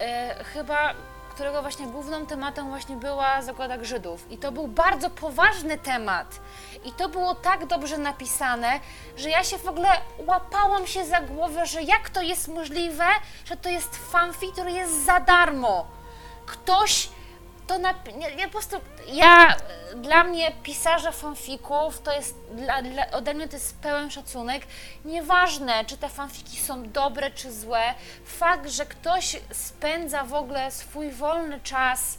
e, 0.00 0.44
chyba 0.44 0.94
którego 1.34 1.62
właśnie 1.62 1.86
główną 1.86 2.26
tematem 2.26 2.68
właśnie 2.68 2.96
była 2.96 3.42
zagłada 3.42 3.84
Żydów. 3.84 4.30
I 4.30 4.38
to 4.38 4.52
był 4.52 4.68
bardzo 4.68 5.10
poważny 5.10 5.78
temat. 5.78 6.40
I 6.84 6.92
to 6.92 7.08
było 7.08 7.34
tak 7.34 7.66
dobrze 7.66 7.98
napisane, 7.98 8.80
że 9.16 9.30
ja 9.30 9.44
się 9.44 9.58
w 9.58 9.68
ogóle 9.68 9.88
łapałam 10.26 10.86
się 10.86 11.04
za 11.04 11.20
głowę, 11.20 11.66
że 11.66 11.82
jak 11.82 12.10
to 12.10 12.22
jest 12.22 12.48
możliwe, 12.48 13.04
że 13.44 13.56
to 13.56 13.68
jest 13.68 13.96
fanfic, 13.96 14.52
który 14.52 14.72
jest 14.72 15.04
za 15.04 15.20
darmo. 15.20 15.86
Ktoś 16.46 17.08
to 17.68 17.78
na, 17.78 17.94
ja, 18.38 18.46
po 18.46 18.52
prostu, 18.52 18.76
ja, 19.12 19.56
dla 19.96 20.24
mnie 20.24 20.52
pisarze 20.62 21.12
fanfików 21.12 22.00
to 22.00 22.12
jest, 22.12 22.34
dla, 22.52 22.82
dla, 22.82 23.10
ode 23.10 23.34
mnie 23.34 23.48
to 23.48 23.56
jest 23.56 23.78
pełen 23.78 24.10
szacunek. 24.10 24.62
Nieważne, 25.04 25.84
czy 25.84 25.96
te 25.96 26.08
fanfiki 26.08 26.56
są 26.56 26.90
dobre, 26.90 27.30
czy 27.30 27.52
złe, 27.52 27.94
fakt, 28.24 28.70
że 28.70 28.86
ktoś 28.86 29.36
spędza 29.52 30.24
w 30.24 30.34
ogóle 30.34 30.70
swój 30.70 31.10
wolny 31.10 31.60
czas, 31.60 32.18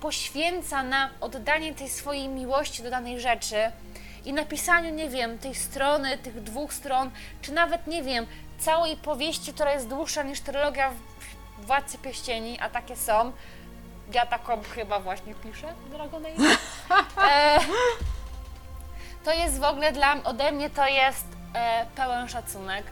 poświęca 0.00 0.82
na 0.82 1.10
oddanie 1.20 1.74
tej 1.74 1.88
swojej 1.88 2.28
miłości 2.28 2.82
do 2.82 2.90
danej 2.90 3.20
rzeczy 3.20 3.56
i 4.24 4.32
napisaniu, 4.32 4.94
nie 4.94 5.08
wiem, 5.08 5.38
tej 5.38 5.54
strony, 5.54 6.18
tych 6.18 6.42
dwóch 6.42 6.72
stron, 6.72 7.10
czy 7.42 7.52
nawet, 7.52 7.86
nie 7.86 8.02
wiem, 8.02 8.26
całej 8.58 8.96
powieści, 8.96 9.52
która 9.52 9.72
jest 9.72 9.88
dłuższa 9.88 10.22
niż 10.22 10.40
trylogia 10.40 10.92
Władcy 11.58 11.98
Pieścieni, 11.98 12.58
a 12.60 12.70
takie 12.70 12.96
są, 12.96 13.32
ja 14.14 14.26
taką 14.26 14.62
chyba 14.74 15.00
właśnie 15.00 15.34
piszę, 15.34 15.74
Dragon 15.90 16.26
Age. 16.26 16.36
E, 17.30 17.60
to 19.24 19.32
jest 19.32 19.60
w 19.60 19.64
ogóle 19.64 19.92
dla 19.92 20.16
ode 20.24 20.52
mnie 20.52 20.70
to 20.70 20.86
jest 20.86 21.26
e, 21.54 21.86
pełen 21.96 22.28
szacunek. 22.28 22.84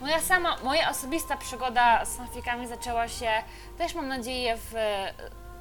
Moja 0.00 0.20
sama, 0.20 0.56
moja 0.64 0.90
osobista 0.90 1.36
przygoda 1.36 2.04
z 2.04 2.16
fanfikami 2.16 2.66
zaczęła 2.66 3.08
się, 3.08 3.30
też 3.78 3.94
mam 3.94 4.08
nadzieję, 4.08 4.56
w, 4.56 4.74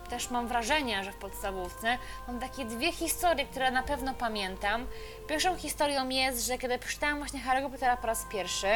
też 0.10 0.29
mam 0.29 0.48
wrażenie, 0.48 1.03
że 1.03 1.12
w 1.12 1.15
podstawówce 1.15 1.98
mam 2.27 2.39
takie 2.39 2.65
dwie 2.65 2.91
historie, 2.91 3.45
które 3.45 3.72
na 3.72 3.84
pewno 3.84 4.13
pamiętam. 4.13 4.88
Pierwszą 5.27 5.57
historią 5.57 6.10
jest, 6.10 6.48
że 6.48 6.57
kiedy 6.57 6.79
przeczytałam 6.79 7.17
właśnie 7.17 7.39
Harry'ego 7.39 7.72
Pottera 7.72 7.98
po 7.98 8.07
raz 8.07 8.25
pierwszy, 8.31 8.67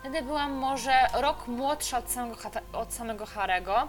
wtedy 0.00 0.22
byłam 0.22 0.52
może 0.52 0.92
rok 1.14 1.48
młodsza 1.48 1.98
od 1.98 2.10
samego, 2.10 2.36
od 2.72 2.92
samego 2.92 3.24
Harry'ego 3.24 3.86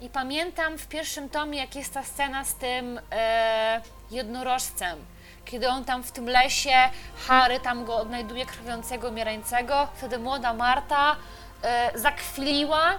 i 0.00 0.08
pamiętam 0.08 0.78
w 0.78 0.86
pierwszym 0.86 1.28
tomie, 1.28 1.58
jak 1.58 1.76
jest 1.76 1.94
ta 1.94 2.02
scena 2.04 2.44
z 2.44 2.54
tym 2.54 3.00
e, 3.12 3.80
jednorożcem, 4.10 4.98
kiedy 5.44 5.68
on 5.68 5.84
tam 5.84 6.02
w 6.02 6.12
tym 6.12 6.28
lesie, 6.28 6.90
Harry 7.26 7.60
tam 7.60 7.84
go 7.84 7.96
odnajduje 7.96 8.46
krwawiącego, 8.46 9.10
mierańcego, 9.10 9.88
wtedy 9.94 10.18
młoda 10.18 10.54
Marta 10.54 11.16
e, 11.62 11.98
zakwiliła 11.98 12.98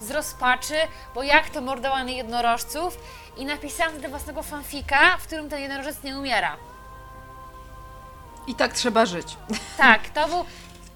z 0.00 0.10
rozpaczy, 0.10 0.74
bo 1.14 1.22
jak 1.22 1.50
to 1.50 1.60
mordowano 1.60 2.10
jednorożców 2.10 2.98
i 3.36 3.44
napisałam 3.44 3.92
wtedy 3.92 4.08
własnego 4.08 4.42
fanfika, 4.42 5.16
w 5.18 5.26
którym 5.26 5.48
ten 5.48 5.60
jednorożec 5.60 6.02
nie 6.02 6.18
umiera. 6.18 6.56
I 8.46 8.54
tak 8.54 8.72
trzeba 8.72 9.06
żyć. 9.06 9.36
Tak, 9.76 10.08
to 10.08 10.28
był 10.28 10.44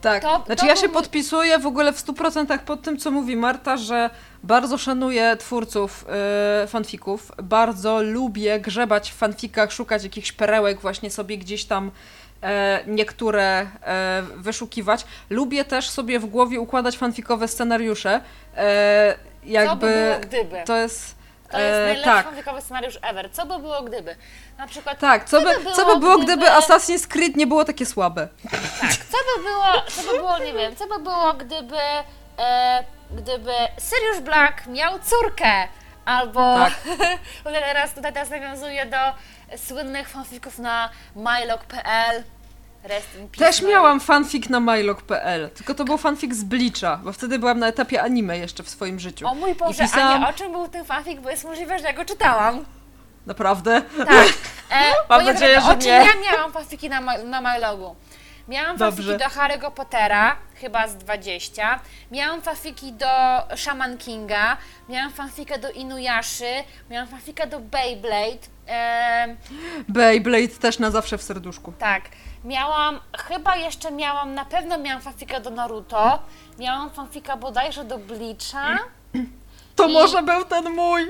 tak, 0.01 0.23
to, 0.23 0.43
znaczy 0.47 0.61
to 0.61 0.67
ja 0.67 0.77
się 0.77 0.89
podpisuję 0.89 1.59
w 1.59 1.67
ogóle 1.67 1.93
w 1.93 2.05
100% 2.05 2.59
pod 2.59 2.83
tym, 2.83 2.99
co 2.99 3.11
mówi 3.11 3.37
Marta, 3.37 3.77
że 3.77 4.11
bardzo 4.43 4.79
szanuję 4.79 5.37
twórców 5.37 6.07
yy, 6.61 6.67
fanfików, 6.67 7.33
bardzo 7.43 8.03
lubię 8.03 8.61
grzebać 8.61 9.11
w 9.11 9.15
fanfikach, 9.15 9.73
szukać 9.73 10.05
jakichś 10.05 10.33
perełek, 10.33 10.81
właśnie 10.81 11.11
sobie 11.11 11.39
gdzieś 11.39 11.65
tam 11.65 11.91
e, 12.43 12.81
niektóre 12.87 13.67
e, 13.83 14.23
wyszukiwać. 14.37 15.05
Lubię 15.31 15.65
też 15.65 15.91
sobie 15.91 16.19
w 16.19 16.27
głowie 16.27 16.61
układać 16.61 16.97
fanfikowe 16.97 17.49
scenariusze. 17.49 18.21
E, 18.57 19.15
jakby, 19.45 19.71
co 19.71 19.77
by 19.77 19.87
było 19.87 20.21
gdyby? 20.21 20.63
To 20.67 20.77
jest 20.77 21.21
to 21.51 21.61
jest 21.61 21.79
najlepszy 21.79 22.05
tak. 22.05 22.27
fanfikowy 22.27 22.61
scenariusz 22.61 22.99
ever. 23.03 23.31
Co 23.33 23.47
by 23.47 23.59
było 23.59 23.83
gdyby? 23.83 24.17
Na 24.59 24.67
przykład. 24.67 24.99
Tak, 24.99 25.25
co, 25.25 25.41
by, 25.41 25.55
by 25.55 25.63
było, 25.63 25.75
co 25.75 25.87
by 25.87 26.01
było, 26.01 26.19
gdyby... 26.19 26.37
gdyby 26.37 26.47
Assassin's 26.47 27.07
Creed 27.07 27.37
nie 27.37 27.47
było 27.47 27.65
takie 27.65 27.87
słabe? 27.87 28.29
Tak, 28.81 28.91
co 28.91 29.19
by 29.37 29.43
było, 29.43 29.65
co 29.89 30.13
by 30.13 30.19
było, 30.19 30.39
nie 30.39 30.53
wiem, 30.53 30.77
co 30.77 30.87
by 30.87 30.99
było, 30.99 31.35
gdyby. 31.35 31.77
E, 32.41 32.85
gdyby 33.11 33.53
Sirius 33.79 34.21
Black 34.25 34.67
miał 34.67 34.99
córkę, 34.99 35.69
albo 36.05 36.55
tak. 36.55 36.73
teraz 37.45 37.95
tutaj 37.95 38.13
teraz 38.13 38.31
nawiązuję 38.31 38.87
do 38.87 38.97
słynnych 39.57 40.09
fanfików 40.09 40.59
na 40.59 40.91
mylog.pl 41.17 42.25
też 43.39 43.63
miałam 43.63 44.01
fanfic 44.01 44.49
na 44.49 44.61
mylog.pl, 44.61 45.51
tylko 45.51 45.75
to 45.75 45.85
był 45.85 45.99
fanfic 45.99 46.35
z 46.35 46.45
Bleacha, 46.45 46.97
bo 46.97 47.13
wtedy 47.13 47.39
byłam 47.39 47.59
na 47.59 47.67
etapie 47.67 48.03
anime 48.03 48.39
jeszcze 48.39 48.63
w 48.63 48.69
swoim 48.69 49.01
życiu. 49.01 49.29
O 49.29 49.35
mój 49.35 49.55
Boże, 49.55 49.85
I 49.85 49.87
pisałam... 49.87 50.25
o 50.25 50.33
czym 50.33 50.53
był 50.53 50.69
ten 50.69 50.85
fanfic, 50.85 51.21
bo 51.21 51.31
jest 51.31 51.45
możliwe, 51.45 51.79
że 51.79 51.85
ja 51.85 51.93
go 51.93 52.05
czytałam. 52.05 52.65
Naprawdę? 53.27 53.83
Tak. 54.07 54.29
E, 54.73 54.93
Mam 55.09 55.25
nadzieję, 55.25 55.61
że 55.61 55.77
nie. 55.77 55.91
ja 55.91 56.33
miałam 56.33 56.53
fanfiki 56.53 56.89
na, 56.89 57.01
na 57.01 57.41
mylogu? 57.41 57.97
Miałam 58.51 58.77
Dobrze. 58.77 59.03
fanfiki 59.03 59.25
do 59.25 59.41
Harry'ego 59.41 59.71
Pottera, 59.71 60.37
chyba 60.55 60.89
z 60.89 60.97
20. 60.97 61.81
Miałam 62.13 62.43
fanfiki 62.43 62.93
do 62.93 63.07
Shaman 63.57 63.99
Kinga, 63.99 64.57
miałam 64.89 65.13
fanfikę 65.13 65.59
do 65.59 65.71
Inuyashi, 65.71 66.45
miałam 66.91 67.09
fanfikę 67.09 67.47
do 67.47 67.61
Beyblade. 67.61 68.47
Beyblade 69.89 70.49
też 70.49 70.79
na 70.79 70.91
zawsze 70.91 71.19
w 71.19 71.23
serduszku. 71.23 71.73
Tak. 71.79 72.03
Miałam, 72.45 73.01
chyba 73.19 73.57
jeszcze 73.57 73.91
miałam, 73.91 74.35
na 74.35 74.45
pewno 74.45 74.79
miałam 74.79 75.03
fanfika 75.03 75.41
do 75.41 75.51
Naruto, 75.51 76.23
miałam 76.59 76.91
fanfika 76.91 77.37
bodajże 77.37 77.85
do 77.85 77.99
Bleacha. 77.99 78.79
To 79.77 79.89
i... 79.89 79.93
może 79.93 80.23
był 80.23 80.45
ten 80.45 80.71
mój! 80.71 81.07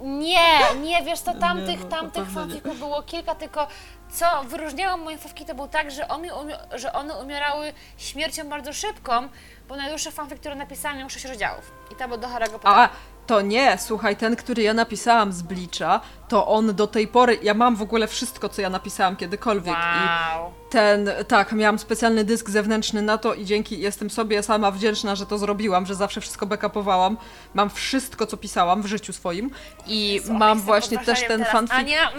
Nie, 0.00 0.74
nie, 0.82 1.02
wiesz 1.02 1.20
to 1.20 1.34
tamtych, 1.34 1.80
no, 1.80 1.86
tamtych 1.86 2.30
fanfików 2.30 2.78
było 2.78 3.02
kilka, 3.02 3.34
tylko 3.34 3.66
co 4.10 4.44
wyróżniało 4.44 4.96
moje 4.96 5.18
fanfiki 5.18 5.44
to 5.44 5.54
był 5.54 5.68
tak, 5.68 5.90
że, 5.90 6.08
one, 6.08 6.28
że 6.74 6.92
one 6.92 7.14
umierały 7.14 7.72
śmiercią 7.98 8.48
bardzo 8.48 8.72
szybką, 8.72 9.28
bo 9.68 9.76
najdłuższy 9.76 10.10
fanfic, 10.10 10.40
który 10.40 10.54
napisałam 10.54 10.98
miał 10.98 11.10
6 11.10 11.24
rozdziałów 11.24 11.72
i 11.92 11.96
to 11.96 12.08
był 12.08 12.16
do 12.18 12.28
Harry'ego 12.28 12.50
Pottera. 12.50 12.88
To 13.30 13.40
nie, 13.40 13.78
słuchaj, 13.78 14.16
ten, 14.16 14.36
który 14.36 14.62
ja 14.62 14.74
napisałam 14.74 15.32
z 15.32 15.42
Blicza, 15.42 16.00
to 16.28 16.46
on 16.46 16.74
do 16.74 16.86
tej 16.86 17.08
pory, 17.08 17.38
ja 17.42 17.54
mam 17.54 17.76
w 17.76 17.82
ogóle 17.82 18.06
wszystko, 18.06 18.48
co 18.48 18.62
ja 18.62 18.70
napisałam 18.70 19.16
kiedykolwiek 19.16 19.74
wow. 19.74 20.50
i 20.50 20.70
ten, 20.70 21.10
tak, 21.28 21.52
miałam 21.52 21.78
specjalny 21.78 22.24
dysk 22.24 22.50
zewnętrzny 22.50 23.02
na 23.02 23.18
to 23.18 23.34
i 23.34 23.44
dzięki, 23.44 23.80
jestem 23.80 24.10
sobie 24.10 24.42
sama 24.42 24.70
wdzięczna, 24.70 25.16
że 25.16 25.26
to 25.26 25.38
zrobiłam, 25.38 25.86
że 25.86 25.94
zawsze 25.94 26.20
wszystko 26.20 26.46
backupowałam. 26.46 27.16
Mam 27.54 27.70
wszystko, 27.70 28.26
co 28.26 28.36
pisałam 28.36 28.82
w 28.82 28.86
życiu 28.86 29.12
swoim 29.12 29.50
i 29.86 30.20
Słuchaj, 30.20 30.38
mam 30.38 30.60
właśnie 30.60 30.98
też 30.98 31.26
ten 31.28 31.44
fanfic... 31.44 31.74
Ania, 31.74 32.10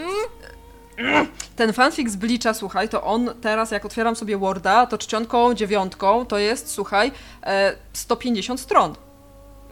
mm? 0.97 1.27
Ten 1.55 1.73
fanfic 1.73 2.11
z 2.11 2.15
Blicza, 2.15 2.53
słuchaj, 2.53 2.89
to 2.89 3.03
on 3.03 3.29
teraz, 3.41 3.71
jak 3.71 3.85
otwieram 3.85 4.15
sobie 4.15 4.37
Worda, 4.37 4.85
to 4.85 4.97
czcionką, 4.97 5.53
dziewiątką, 5.53 6.25
to 6.25 6.37
jest, 6.37 6.71
słuchaj, 6.71 7.11
150 7.93 8.59
e, 8.59 8.63
stron. 8.63 8.95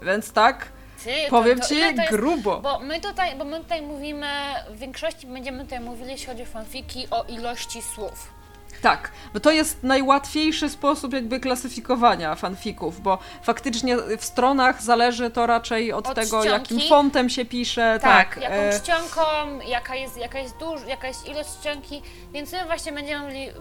Więc 0.01 0.31
tak, 0.31 0.78
ty, 1.03 1.13
Powiem 1.29 1.59
to, 1.59 1.63
to, 1.63 1.69
ci 1.69 1.79
jest, 1.79 1.97
grubo. 2.09 2.59
Bo 2.59 2.79
my, 2.79 3.01
tutaj, 3.01 3.35
bo 3.35 3.45
my 3.45 3.59
tutaj 3.59 3.81
mówimy, 3.81 4.27
w 4.69 4.77
większości 4.77 5.27
będziemy 5.27 5.63
tutaj 5.63 5.79
mówili, 5.79 6.11
jeśli 6.11 6.27
chodzi 6.27 6.43
o 6.43 6.45
fanfiki, 6.45 7.07
o 7.11 7.23
ilości 7.23 7.81
słów. 7.81 8.39
Tak, 8.81 9.11
bo 9.33 9.39
to 9.39 9.51
jest 9.51 9.83
najłatwiejszy 9.83 10.69
sposób 10.69 11.13
jakby 11.13 11.39
klasyfikowania 11.39 12.35
fanfików, 12.35 13.01
bo 13.01 13.17
faktycznie 13.43 13.97
w 14.17 14.25
stronach 14.25 14.81
zależy 14.81 15.29
to 15.29 15.47
raczej 15.47 15.93
od, 15.93 16.07
od 16.07 16.15
tego, 16.15 16.41
czcionki. 16.41 16.73
jakim 16.73 16.89
fontem 16.89 17.29
się 17.29 17.45
pisze. 17.45 17.99
Tak, 18.01 18.35
tak 18.35 18.43
jaką 18.43 18.55
e... 18.55 18.79
czcionką, 18.79 19.21
jaka 19.67 19.95
jest, 19.95 20.17
jaka, 20.17 20.39
jest 20.39 20.57
duż, 20.57 20.81
jaka 20.87 21.07
jest 21.07 21.27
ilość 21.27 21.49
czcionki, 21.49 22.01
więc 22.33 22.51
my 22.51 22.65
właśnie 22.65 22.91
będziemy, 22.91 23.53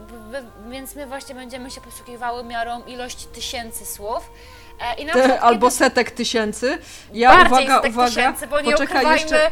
więc 0.71 0.95
my 0.95 1.07
właśnie 1.07 1.35
będziemy 1.35 1.71
się 1.71 1.81
posługiwały 1.81 2.45
miarą 2.45 2.85
ilości 2.85 3.27
tysięcy 3.27 3.87
słów. 3.87 4.31
E, 4.81 5.13
Te, 5.13 5.41
albo 5.41 5.71
setek 5.71 6.11
tysięcy. 6.11 6.79
Ja 7.13 7.29
Bardziej 7.31 7.53
uwaga, 7.53 7.77
setek 7.77 7.93
uwaga, 7.93 8.09
tysięcy, 8.09 8.47
bo 8.47 8.61
nie 8.61 8.73
poczekaj 8.73 9.07
jeszcze. 9.07 9.47
E, 9.47 9.51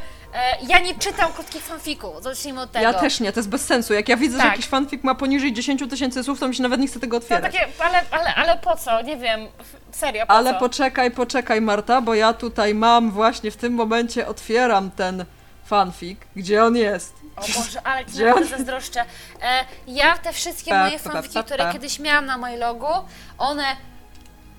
ja 0.69 0.79
nie 0.79 0.95
czytam 0.95 1.33
krótkich 1.33 1.63
fanfików, 1.63 2.23
zacznijmy 2.23 2.61
od 2.61 2.73
tego. 2.73 2.83
Ja 2.83 2.95
też 2.95 3.21
nie, 3.21 3.33
to 3.33 3.41
jest 3.41 3.49
bez 3.49 3.67
sensu. 3.67 3.95
Jak 3.95 4.09
ja 4.09 4.17
widzę, 4.17 4.37
tak. 4.37 4.47
że 4.47 4.51
jakiś 4.51 4.67
fanfic 4.67 5.05
ma 5.05 5.15
poniżej 5.15 5.53
10 5.53 5.83
tysięcy 5.91 6.25
słów, 6.25 6.41
to 6.41 6.49
mi 6.49 6.55
się 6.55 6.63
nawet 6.63 6.81
nie 6.81 6.87
chce 6.87 7.01
tego 7.01 7.17
otwierać. 7.17 7.53
Takie, 7.53 7.67
ale, 7.79 8.03
ale, 8.11 8.35
ale 8.35 8.59
po 8.59 8.77
co? 8.77 9.03
Nie 9.03 9.17
wiem, 9.17 9.49
serio, 9.93 10.27
po 10.27 10.33
Ale 10.33 10.55
co? 10.55 10.61
poczekaj, 10.61 11.11
poczekaj 11.11 11.61
Marta, 11.61 12.01
bo 12.01 12.15
ja 12.15 12.33
tutaj 12.33 12.75
mam 12.75 13.11
właśnie 13.11 13.51
w 13.51 13.57
tym 13.57 13.73
momencie 13.73 14.27
otwieram 14.27 14.91
ten 14.91 15.25
fanfic, 15.65 16.19
gdzie 16.37 16.65
on 16.65 16.77
jest. 16.77 17.15
O 17.37 17.41
Boże, 17.41 17.81
ale 17.85 18.07
ci 18.07 18.19
naprawdę 18.19 18.47
zazdroszczę. 18.57 19.01
E, 19.43 19.65
ja 19.87 20.19
te 20.19 20.33
wszystkie 20.33 20.75
moje 20.75 20.99
fanfiki, 20.99 21.45
które 21.45 21.73
kiedyś 21.73 21.99
miałam 21.99 22.27
na 22.27 22.57
logu, 22.57 22.93
one 23.39 23.77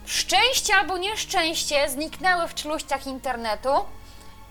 szczęście 0.08 0.76
albo 0.76 0.98
nieszczęście 0.98 1.90
zniknęły 1.90 2.48
w 2.48 2.54
czeluściach 2.54 3.08
internetu 3.08 3.70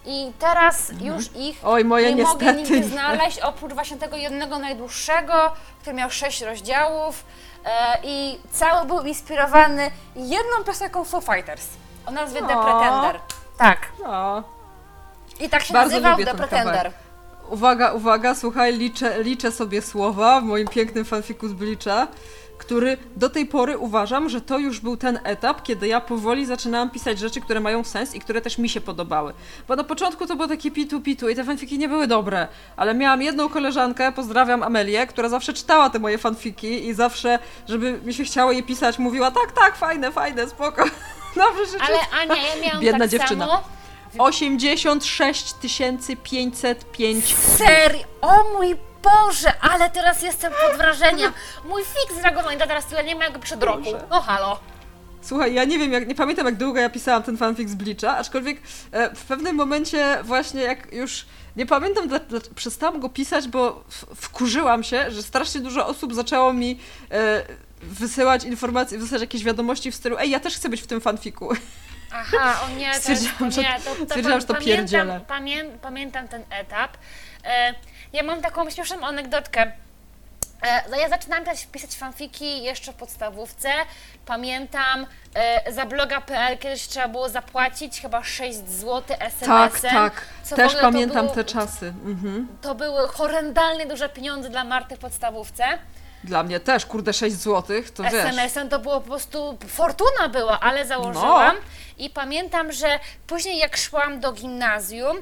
i 0.06 0.32
teraz 0.38 0.90
już 1.00 1.24
ich 1.36 1.56
Oj, 1.64 1.84
moje 1.84 2.14
nie 2.14 2.22
mogę 2.22 2.34
niestety 2.44 2.58
nigdzie 2.58 2.80
nie. 2.80 2.84
znaleźć, 2.84 3.38
oprócz 3.38 3.72
właśnie 3.72 3.96
tego 3.96 4.16
jednego 4.16 4.58
najdłuższego, 4.58 5.52
który 5.80 5.96
miał 5.96 6.10
sześć 6.10 6.40
rozdziałów 6.42 7.24
e, 7.64 7.98
i 8.02 8.38
cały 8.52 8.86
był 8.86 9.00
inspirowany 9.02 9.90
jedną 10.16 10.64
piosenką 10.66 11.04
Foo 11.04 11.20
Fighters 11.20 11.66
o 12.06 12.10
nazwie 12.10 12.40
The 12.40 12.58
O. 12.58 12.62
Pretender. 12.64 13.20
Tak. 13.58 13.78
I 15.40 15.48
tak 15.48 15.62
się 15.64 15.74
Bardzo 15.74 15.90
nazywał 15.90 16.16
The 16.16 16.24
ten 16.24 16.36
Pretender. 16.36 16.74
kawałek. 16.74 16.92
Uwaga, 17.48 17.92
uwaga, 17.92 18.34
słuchaj, 18.34 18.76
liczę, 18.76 19.22
liczę 19.22 19.52
sobie 19.52 19.82
słowa 19.82 20.40
w 20.40 20.44
moim 20.44 20.68
pięknym 20.68 21.04
fanfiku 21.04 21.48
z 21.48 21.52
Blicza, 21.52 22.06
który 22.66 22.96
do 23.16 23.28
tej 23.30 23.46
pory 23.46 23.78
uważam, 23.78 24.28
że 24.28 24.40
to 24.40 24.58
już 24.58 24.80
był 24.80 24.96
ten 24.96 25.18
etap, 25.24 25.62
kiedy 25.62 25.88
ja 25.88 26.00
powoli 26.00 26.46
zaczynałam 26.46 26.90
pisać 26.90 27.18
rzeczy, 27.18 27.40
które 27.40 27.60
mają 27.60 27.84
sens 27.84 28.14
i 28.14 28.20
które 28.20 28.40
też 28.40 28.58
mi 28.58 28.68
się 28.68 28.80
podobały. 28.80 29.32
Bo 29.68 29.76
na 29.76 29.84
początku 29.84 30.26
to 30.26 30.36
było 30.36 30.48
takie 30.48 30.70
pitu-pitu 30.70 31.28
i 31.28 31.34
te 31.34 31.44
fanfiki 31.44 31.78
nie 31.78 31.88
były 31.88 32.06
dobre, 32.06 32.48
ale 32.76 32.94
miałam 32.94 33.22
jedną 33.22 33.48
koleżankę, 33.48 34.12
pozdrawiam 34.12 34.62
Amelię, 34.62 35.06
która 35.06 35.28
zawsze 35.28 35.52
czytała 35.52 35.90
te 35.90 35.98
moje 35.98 36.18
fanfiki 36.18 36.86
i 36.86 36.94
zawsze, 36.94 37.38
żeby 37.68 38.00
mi 38.04 38.14
się 38.14 38.24
chciało 38.24 38.52
je 38.52 38.62
pisać, 38.62 38.98
mówiła 38.98 39.30
tak, 39.30 39.52
tak, 39.52 39.76
fajne, 39.76 40.12
fajne, 40.12 40.48
spoko. 40.48 40.84
Dobrze, 41.36 41.66
że 41.72 41.78
Ale 41.82 41.98
Ania, 42.22 42.42
ja 42.42 42.62
miałam 42.62 42.80
Biedna 42.80 42.98
tak 42.98 43.10
dziewczyna. 43.10 43.46
samo. 43.46 43.62
86 44.18 45.54
505 46.22 47.34
Serio? 47.36 48.04
O 48.20 48.52
mój 48.52 48.76
Boże, 49.06 49.52
ale 49.60 49.90
teraz 49.90 50.22
jestem 50.22 50.52
pod 50.52 50.76
wrażeniem. 50.76 51.32
Mój 51.64 51.82
fix 51.82 52.20
Dragonlanda 52.20 52.66
teraz 52.66 52.86
tyle 52.86 53.04
nie 53.04 53.14
ma 53.14 53.24
jak 53.24 53.38
przed 53.38 53.62
roku. 53.62 53.84
Boże. 53.84 54.04
No 54.10 54.20
halo. 54.20 54.60
Słuchaj, 55.22 55.54
ja 55.54 55.64
nie 55.64 55.78
wiem, 55.78 55.92
jak, 55.92 56.08
nie 56.08 56.14
pamiętam 56.14 56.46
jak 56.46 56.54
długo 56.54 56.80
ja 56.80 56.90
pisałam 56.90 57.22
ten 57.22 57.36
fanfic 57.36 57.70
z 57.70 57.74
Blicza, 57.74 58.16
aczkolwiek 58.16 58.58
e, 58.92 59.14
w 59.14 59.24
pewnym 59.24 59.56
momencie 59.56 60.18
właśnie 60.22 60.62
jak 60.62 60.92
już 60.92 61.26
nie 61.56 61.66
pamiętam, 61.66 62.08
dla, 62.08 62.18
dla, 62.18 62.40
przestałam 62.54 63.00
go 63.00 63.08
pisać, 63.08 63.48
bo 63.48 63.84
wkurzyłam 64.14 64.84
się, 64.84 65.10
że 65.10 65.22
strasznie 65.22 65.60
dużo 65.60 65.86
osób 65.86 66.14
zaczęło 66.14 66.52
mi 66.52 66.80
e, 67.10 67.42
wysyłać 67.82 68.44
informacje, 68.44 68.98
wysyłać 68.98 69.20
jakieś 69.20 69.44
wiadomości 69.44 69.90
w 69.90 69.94
stylu 69.94 70.16
ej, 70.18 70.30
ja 70.30 70.40
też 70.40 70.56
chcę 70.56 70.68
być 70.68 70.82
w 70.82 70.86
tym 70.86 71.00
fanfiku. 71.00 71.48
Aha, 72.12 72.60
o 72.64 72.78
nie, 72.78 72.92
to 72.92 73.00
Stwierdziłam, 73.00 73.50
nie, 73.50 73.80
to, 73.84 73.94
to, 73.94 74.04
stwierdziłam, 74.04 74.40
że 74.40 74.46
to 74.46 74.54
pierdzielę. 74.54 75.20
pamiętam, 75.28 75.68
pamię, 75.68 75.78
pamiętam 75.82 76.28
ten 76.28 76.42
etap. 76.50 76.96
E, 77.44 77.74
ja 78.16 78.22
mam 78.22 78.42
taką 78.42 78.70
śmieszną 78.70 79.06
anegdotkę. 79.06 79.72
E, 80.62 80.98
ja 81.00 81.08
zaczynałam 81.08 81.44
też 81.44 81.66
pisać 81.66 81.90
fanfiki 81.94 82.62
jeszcze 82.62 82.92
w 82.92 82.94
podstawówce. 82.94 83.68
Pamiętam, 84.26 85.06
e, 85.34 85.72
za 85.72 85.86
bloga.pl 85.86 86.58
kiedyś 86.58 86.88
trzeba 86.88 87.08
było 87.08 87.28
zapłacić 87.28 88.00
chyba 88.00 88.24
6 88.24 88.68
zł 88.68 89.16
SMS-em. 89.20 89.48
Tak, 89.48 89.80
tak. 89.80 90.22
Też 90.56 90.74
pamiętam 90.80 91.24
było- 91.24 91.34
te 91.34 91.44
czasy. 91.44 91.86
Mhm. 92.04 92.48
To 92.62 92.74
były 92.74 93.08
horrendalnie 93.08 93.86
duże 93.86 94.08
pieniądze 94.08 94.48
dla 94.50 94.64
Marty 94.64 94.96
w 94.96 94.98
podstawówce. 94.98 95.64
Dla 96.24 96.42
mnie 96.42 96.60
też, 96.60 96.86
kurde, 96.86 97.12
6 97.12 97.36
zł, 97.36 97.82
to 97.94 98.02
wiesz. 98.02 98.12
SMS-em 98.14 98.68
to 98.68 98.78
było 98.78 99.00
po 99.00 99.06
prostu 99.06 99.58
fortuna 99.68 100.28
była, 100.28 100.60
ale 100.60 100.86
założyłam. 100.86 101.56
No. 101.56 101.62
I 101.98 102.10
pamiętam, 102.10 102.72
że 102.72 102.98
później 103.26 103.58
jak 103.58 103.76
szłam 103.76 104.20
do 104.20 104.32
gimnazjum, 104.32 105.16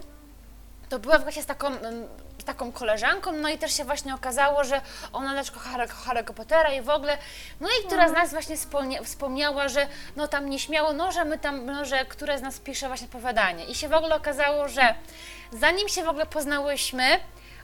to 0.89 0.99
byłam 0.99 1.23
właśnie 1.23 1.43
z 1.43 1.47
taką, 1.47 1.67
mm, 1.67 2.07
taką 2.45 2.73
koleżanką, 2.73 3.33
no 3.33 3.49
i 3.49 3.59
też 3.59 3.77
się 3.77 3.85
właśnie 3.85 4.15
okazało, 4.15 4.65
że 4.65 4.81
ona 5.13 5.35
też 5.35 5.51
kocha 5.51 5.71
Harry, 5.71 5.87
Harry'ego 5.87 6.33
Pottera 6.35 6.73
i 6.73 6.81
w 6.83 6.91
ogóle, 6.91 7.19
no 7.61 7.69
i 7.69 7.87
która 7.87 8.09
z 8.09 8.13
nas 8.13 8.31
właśnie 8.31 8.57
wspomnia, 8.57 9.03
wspomniała, 9.03 9.69
że 9.69 9.87
no 10.17 10.29
tam 10.29 10.51
nieśmiało, 10.51 10.93
no 10.93 11.13
że 11.13 11.25
my 11.25 11.39
tam, 11.39 11.67
no 11.67 11.85
że 11.85 12.05
która 12.05 12.39
z 12.39 12.43
nas 12.43 12.59
pisze 12.61 12.89
właśnie 12.89 13.07
opowiadanie. 13.07 13.65
I 13.65 13.75
się 13.75 13.89
w 13.89 13.95
ogóle 13.95 14.17
okazało, 14.17 14.69
że 14.69 14.95
zanim 15.53 15.89
się 15.89 16.05
w 16.05 16.09
ogóle 16.09 16.27
poznałyśmy, 16.27 17.21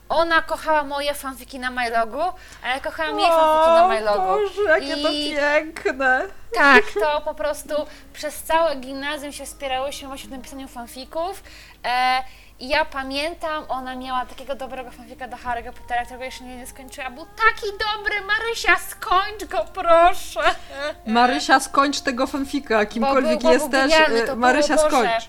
ona 0.09 0.43
kochała 0.43 0.85
moje 0.85 1.15
fanfiki 1.15 1.59
na 1.59 1.71
MyLogu, 1.71 2.23
a 2.63 2.69
ja 2.69 2.81
kochałam 2.81 3.19
jej 3.19 3.29
fanfiki 3.29 3.71
na 3.71 3.89
MyLogu. 3.89 4.27
Boże, 4.27 4.81
jakie 4.81 5.03
to 5.03 5.09
I- 5.09 5.31
piękne. 5.31 6.27
tak, 6.55 6.83
to 7.03 7.21
po 7.21 7.35
prostu 7.35 7.75
przez 8.13 8.43
całe 8.43 8.77
gimnazjum 8.77 9.33
się 9.33 9.47
wspierałyśmy 9.47 10.09
właśnie 10.09 10.29
w 10.29 10.33
tym 10.33 10.43
pisaniu 10.43 10.69
fanfików. 10.69 11.43
E, 11.85 12.23
I 12.61 12.69
ja 12.69 12.85
pamiętam, 12.85 13.65
ona 13.69 13.97
miała 13.97 14.27
takiego 14.27 14.55
dobrego 14.55 14.91
fanfika 14.91 15.29
do 15.29 15.37
Harry'ego 15.37 15.73
Pottera, 15.73 16.05
którego 16.05 16.25
jeszcze 16.25 16.45
nie, 16.45 16.67
skończyła. 16.67 17.11
Był 17.11 17.27
taki 17.27 17.67
dobry, 17.73 18.15
Marysia, 18.21 18.77
skończ 18.77 19.45
go, 19.45 19.65
proszę. 19.75 20.41
Marysia, 21.07 21.61
skończ 21.61 22.01
tego 22.01 22.27
fanfika, 22.27 22.87
kimkolwiek 22.87 23.43
bo 23.43 23.53
jesteś, 23.53 23.93
to 24.27 24.37
Marysia, 24.37 24.77
było, 24.77 24.91
Boże, 24.91 25.09
skończ. 25.09 25.29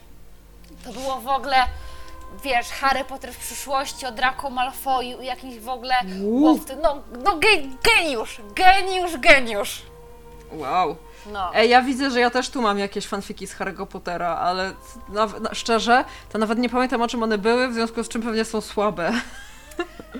To 0.85 0.93
było 0.93 1.19
w 1.19 1.27
ogóle, 1.27 1.55
wiesz, 2.43 2.67
Harry 2.67 3.03
Potter 3.03 3.33
w 3.33 3.37
przyszłości, 3.37 4.05
o 4.05 4.11
Draco 4.11 4.49
Malfoyu 4.49 5.21
i 5.21 5.25
jakimś 5.25 5.59
w 5.59 5.69
ogóle, 5.69 5.95
łowcy. 6.21 6.75
no, 6.81 7.03
no 7.23 7.35
ge, 7.37 7.49
geniusz, 7.83 8.41
geniusz, 8.55 9.17
geniusz. 9.17 9.81
Wow. 10.51 10.95
No. 11.25 11.55
Ej, 11.55 11.69
ja 11.69 11.81
widzę, 11.81 12.11
że 12.11 12.19
ja 12.19 12.29
też 12.29 12.49
tu 12.49 12.61
mam 12.61 12.79
jakieś 12.79 13.07
fanfiki 13.07 13.47
z 13.47 13.55
Harry'ego 13.55 13.85
Pottera, 13.85 14.35
ale 14.35 14.73
na, 15.09 15.25
na, 15.25 15.53
szczerze, 15.53 16.05
to 16.31 16.37
nawet 16.37 16.59
nie 16.59 16.69
pamiętam 16.69 17.01
o 17.01 17.07
czym 17.07 17.23
one 17.23 17.37
były, 17.37 17.67
w 17.67 17.73
związku 17.73 18.03
z 18.03 18.09
czym 18.09 18.21
pewnie 18.21 18.45
są 18.45 18.61
słabe. 18.61 19.11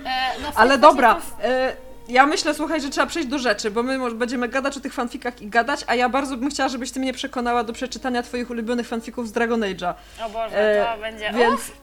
E, 0.06 0.40
no 0.42 0.48
Ale 0.54 0.78
dobra, 0.78 1.14
właśnie 1.14 1.44
e, 1.44 1.76
ja 2.08 2.26
myślę, 2.26 2.54
słuchaj, 2.54 2.80
że 2.80 2.90
trzeba 2.90 3.06
przejść 3.06 3.28
do 3.28 3.38
rzeczy, 3.38 3.70
bo 3.70 3.82
my 3.82 3.98
może 3.98 4.14
będziemy 4.14 4.48
gadać 4.48 4.76
o 4.76 4.80
tych 4.80 4.94
fanfikach 4.94 5.42
i 5.42 5.48
gadać, 5.48 5.84
a 5.86 5.94
ja 5.94 6.08
bardzo 6.08 6.36
bym 6.36 6.50
chciała, 6.50 6.68
żebyś 6.68 6.90
ty 6.90 7.00
mnie 7.00 7.12
przekonała 7.12 7.64
do 7.64 7.72
przeczytania 7.72 8.22
twoich 8.22 8.50
ulubionych 8.50 8.88
fanfików 8.88 9.28
z 9.28 9.32
Dragon 9.32 9.60
Age'a. 9.60 9.94
O 10.26 10.28
Boże, 10.28 10.50
to 10.50 10.92
E, 10.94 10.98
będzie... 11.00 11.32
Więc 11.32 11.54
Uff. 11.54 11.81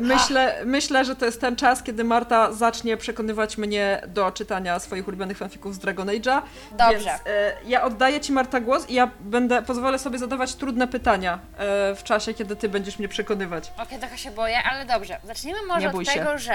Myślę, 0.00 0.62
myślę, 0.64 1.04
że 1.04 1.16
to 1.16 1.24
jest 1.24 1.40
ten 1.40 1.56
czas, 1.56 1.82
kiedy 1.82 2.04
Marta 2.04 2.52
zacznie 2.52 2.96
przekonywać 2.96 3.58
mnie 3.58 4.02
do 4.06 4.32
czytania 4.32 4.78
swoich 4.78 5.08
ulubionych 5.08 5.38
fanfików 5.38 5.74
z 5.74 5.78
Dragon 5.78 6.08
Age'a. 6.08 6.42
Dobrze. 6.70 6.96
Więc 6.96 7.06
e, 7.26 7.56
ja 7.64 7.82
oddaję 7.82 8.20
ci 8.20 8.32
Marta 8.32 8.60
głos 8.60 8.90
i 8.90 8.94
ja 8.94 9.10
będę, 9.20 9.62
pozwolę 9.62 9.98
sobie 9.98 10.18
zadawać 10.18 10.54
trudne 10.54 10.88
pytania 10.88 11.34
e, 11.34 11.94
w 11.94 12.02
czasie, 12.04 12.34
kiedy 12.34 12.56
ty 12.56 12.68
będziesz 12.68 12.98
mnie 12.98 13.08
przekonywać. 13.08 13.72
Okej, 13.82 13.98
trochę 13.98 14.18
się 14.18 14.30
boję, 14.30 14.62
ale 14.62 14.86
dobrze. 14.86 15.20
Zacznijmy 15.24 15.58
może 15.66 15.86
od 15.86 15.92
bój 15.92 16.06
się. 16.06 16.12
tego, 16.12 16.38
że 16.38 16.54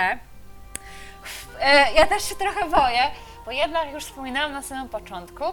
e, 1.62 1.94
ja 1.96 2.08
też 2.08 2.24
się 2.24 2.36
trochę 2.36 2.70
boję, 2.70 3.02
bo 3.46 3.52
jednak 3.52 3.94
już 3.94 4.06
wspominałam 4.06 4.52
na 4.52 4.62
samym 4.62 4.90
początku, 4.90 5.44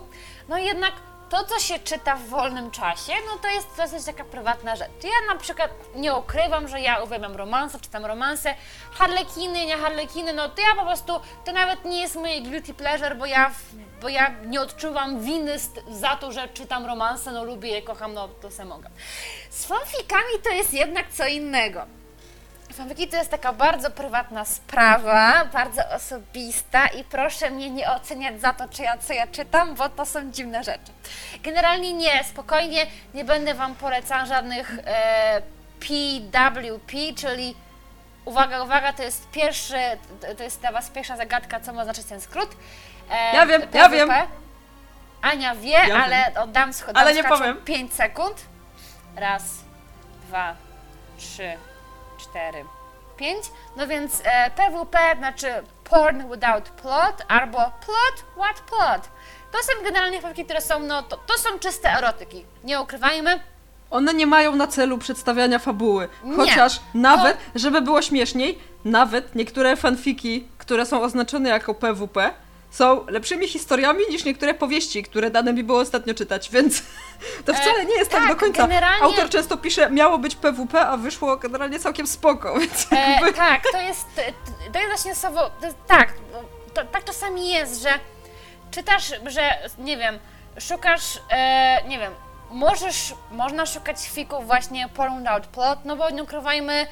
no 0.49 0.59
jednak 0.59 0.93
to, 1.31 1.45
co 1.45 1.59
się 1.59 1.79
czyta 1.79 2.17
w 2.17 2.29
wolnym 2.29 2.71
czasie, 2.71 3.12
no 3.27 3.39
to 3.43 3.49
jest 3.49 3.69
dosyć 3.77 4.05
taka 4.05 4.25
prywatna 4.25 4.77
rzecz. 4.77 4.91
Ja 5.05 5.35
na 5.35 5.41
przykład 5.41 5.71
nie 5.95 6.15
ukrywam, 6.15 6.69
że 6.69 6.81
ja 6.81 7.03
uwielbiam 7.03 7.37
romanse, 7.37 7.81
czytam 7.81 8.07
romanse, 8.07 8.55
harlekiny, 8.93 9.67
nie 9.67 9.77
harlekiny, 9.77 10.33
no 10.33 10.49
to 10.49 10.62
ja 10.62 10.75
po 10.77 10.85
prostu, 10.85 11.21
to 11.45 11.53
nawet 11.53 11.85
nie 11.85 12.01
jest 12.01 12.17
moje 12.17 12.43
guilty 12.43 12.75
pleasure, 12.75 13.15
bo 13.15 13.27
ja, 13.27 13.51
bo 14.03 14.09
ja 14.09 14.35
nie 14.45 14.61
odczuwam 14.61 15.21
winy 15.21 15.57
za 15.89 16.17
to, 16.17 16.33
że 16.33 16.49
czytam 16.49 16.87
romanse, 16.87 17.33
no 17.33 17.45
lubię 17.45 17.69
je, 17.69 17.83
kocham, 17.83 18.15
no 18.15 18.29
to 18.29 18.51
se 18.51 18.65
mogę. 18.65 18.91
Z 19.51 19.67
fanfikami 19.67 20.39
to 20.45 20.51
jest 20.51 20.75
jednak 20.75 21.12
co 21.12 21.27
innego. 21.27 21.87
Fanfiki 22.77 23.09
to 23.09 23.17
jest 23.17 23.31
taka 23.31 23.53
bardzo 23.53 23.91
prywatna 23.91 24.45
sprawa, 24.45 25.45
bardzo 25.45 25.83
osobista 25.95 26.87
i 26.87 27.05
proszę 27.05 27.51
mnie 27.51 27.71
nie 27.71 27.91
oceniać 27.91 28.41
za 28.41 28.53
to, 28.53 28.69
czy 28.69 28.83
ja, 28.83 28.99
co 28.99 29.12
ja 29.12 29.27
czytam, 29.27 29.75
bo 29.75 29.89
to 29.89 30.07
są 30.07 30.31
dziwne 30.31 30.65
rzeczy. 30.65 30.93
Generalnie 31.43 31.93
nie, 31.93 32.25
spokojnie, 32.25 32.87
nie 33.15 33.25
będę 33.25 33.55
Wam 33.55 33.75
polecała 33.75 34.27
żadnych 34.27 34.79
e, 34.87 35.43
PWP, 35.81 36.97
czyli 37.17 37.55
uwaga, 38.25 38.62
uwaga, 38.62 38.93
to 38.93 39.03
jest 39.03 39.31
pierwszy, 39.31 39.77
to 40.39 40.43
jest 40.43 40.61
dla 40.61 40.73
Was 40.73 40.91
pierwsza 40.91 41.17
zagadka, 41.17 41.61
co 41.61 41.73
ma 41.73 41.85
znaczyć 41.85 42.07
ten 42.07 42.21
skrót. 42.21 42.51
E, 43.11 43.35
Ja 43.37 43.47
wiem, 43.47 43.62
ja 43.73 43.89
wiem. 43.89 44.11
Ania 45.23 45.55
wie, 45.55 45.71
Ja 45.71 46.05
ale 46.05 46.33
oddam 46.41 46.73
schodem 46.73 46.97
Ale 47.03 47.15
nie 47.15 47.25
powiem. 47.25 47.57
5 47.65 47.95
sekund. 47.95 48.45
Raz, 49.17 49.43
dwa, 50.29 50.55
trzy, 51.19 51.57
cztery, 52.31 52.65
pięć. 53.17 53.45
No 53.77 53.87
więc 53.87 54.23
e, 54.25 54.51
PWP 54.51 54.99
znaczy 55.19 55.49
porn 55.85 56.23
without 56.31 56.69
plot 56.69 57.23
albo 57.29 57.59
plot 57.59 58.25
what 58.37 58.61
plot. 58.61 59.11
To 59.53 59.59
są 59.59 59.85
generalnie 59.85 60.21
fabryki, 60.21 60.45
które 60.45 60.61
są, 60.61 60.79
no 60.81 61.03
to, 61.03 61.17
to 61.17 61.39
są 61.39 61.59
czyste 61.59 61.91
erotyki. 61.91 62.45
Nie 62.65 62.81
ukrywajmy. 62.81 63.41
One 63.91 64.15
nie 64.15 64.27
mają 64.27 64.57
na 64.57 64.67
celu 64.67 64.99
przedstawiania 64.99 65.59
fabuły. 65.59 66.09
Nie. 66.25 66.37
Chociaż 66.37 66.81
nawet, 66.95 67.39
żeby 67.55 67.81
było 67.81 68.03
śmieszniej, 68.03 68.59
nawet 68.85 69.35
niektóre 69.35 69.77
fanfiki, 69.77 70.49
które 70.59 70.87
są 70.87 71.03
oznaczone 71.03 71.49
jako 71.49 71.75
PWP, 71.75 72.31
są 72.77 73.05
lepszymi 73.09 73.49
historiami 73.49 74.01
niż 74.11 74.25
niektóre 74.25 74.55
powieści, 74.55 75.03
które 75.03 75.31
dane 75.31 75.53
mi 75.53 75.65
było 75.65 75.81
ostatnio 75.81 76.15
czytać, 76.15 76.51
więc 76.55 76.83
to 77.45 77.55
wcale 77.55 77.85
nie 77.85 77.95
jest 77.99 78.11
tak, 78.11 78.21
tak, 78.21 78.29
do 78.29 78.37
końca. 78.37 78.62
generalnie- 78.62 79.03
Autor 79.05 79.29
często 79.29 79.57
pisze, 79.57 79.91
miało 79.91 80.19
być 80.19 80.35
PWP, 80.37 80.81
a 80.87 80.97
wyszło 80.97 81.37
generalnie 81.37 81.79
całkiem 81.79 82.07
spoko, 82.07 82.55
więc 82.61 82.87
E, 82.93 83.11
jakby... 83.11 83.33
tak, 83.33 83.62
to 83.73 83.81
jest, 83.81 84.07
to 84.73 84.79
jest 84.79 84.89
właśnie 84.91 85.15
słowo, 85.15 85.51
jest, 85.62 85.77
tak, 85.87 86.12
to, 86.75 86.85
tak 86.85 87.05
czasami 87.05 87.49
jest, 87.49 87.83
że 87.83 87.91
czytasz, 88.71 89.12
że 89.27 89.59
nie 89.79 89.97
wiem, 89.97 90.19
szukasz, 90.61 91.19
e, 91.31 91.83
nie 91.89 91.99
wiem, 91.99 92.12
możesz, 92.51 93.15
można 93.31 93.67
szukać 93.67 93.97
fików 94.09 94.47
właśnie 94.47 94.89
porn 94.89 95.19
without 95.19 95.47
plot, 95.47 95.79
no 95.85 95.97
bo 95.97 96.11
nie 96.11 96.23
ukrywajmy, 96.23 96.87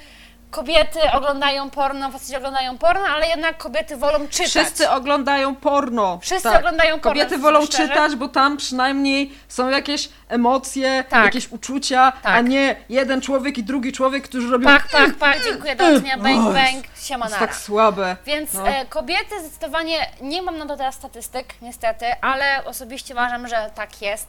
kobiety 0.55 0.99
oglądają 1.13 1.71
porno, 1.71 2.11
faceci 2.11 2.37
oglądają 2.37 2.79
porno, 2.79 3.07
ale 3.07 3.29
jednak 3.29 3.57
kobiety 3.59 3.97
wolą 3.97 4.29
czytać. 4.29 4.49
Wszyscy 4.51 4.91
oglądają 4.91 5.55
porno. 5.55 6.19
Wszyscy 6.23 6.49
oglądają 6.59 6.91
porno, 7.01 7.11
Kobiety 7.11 7.39
wolą 7.39 7.67
szczerze. 7.67 7.89
czytać, 7.89 8.17
bo 8.17 8.29
tam 8.29 8.57
przynajmniej 8.57 9.33
są 9.49 9.69
jakieś 9.69 10.09
emocje, 10.29 11.05
Tak. 11.09 11.25
jakieś 11.25 11.49
uczucia, 11.53 12.03
a 12.03 12.23
Tak. 12.23 12.47
nie 12.47 12.77
jeden 12.89 13.21
człowiek 13.21 13.59
i 13.59 13.63
drugi 13.65 13.93
człowiek, 13.93 14.25
którzy 14.25 14.51
robią. 14.51 14.65
Pak, 14.67 14.89
pak, 14.89 15.15
pak, 15.15 15.45
dziękuję, 15.45 15.77
do 15.77 15.91
widzenia, 15.91 16.19
bang, 16.19 16.55
bang, 16.55 16.87
To 16.87 17.01
siema 17.07 17.25
jest 17.27 17.35
nara. 17.41 17.47
tak 17.47 17.57
słabe. 17.57 18.17
Więc 18.27 18.55
No. 18.55 18.69
e, 18.69 18.85
kobiety 18.87 19.41
zdecydowanie, 19.41 20.07
nie 20.21 20.43
mam 20.43 20.59
na 20.59 20.67
to 20.67 20.77
teraz 20.77 20.95
statystyk, 20.95 21.47
niestety, 21.63 22.07
ale 22.21 22.65
osobiście 22.65 23.15
uważam, 23.15 23.49
że 23.49 23.71
tak 23.75 24.03
jest, 24.03 24.29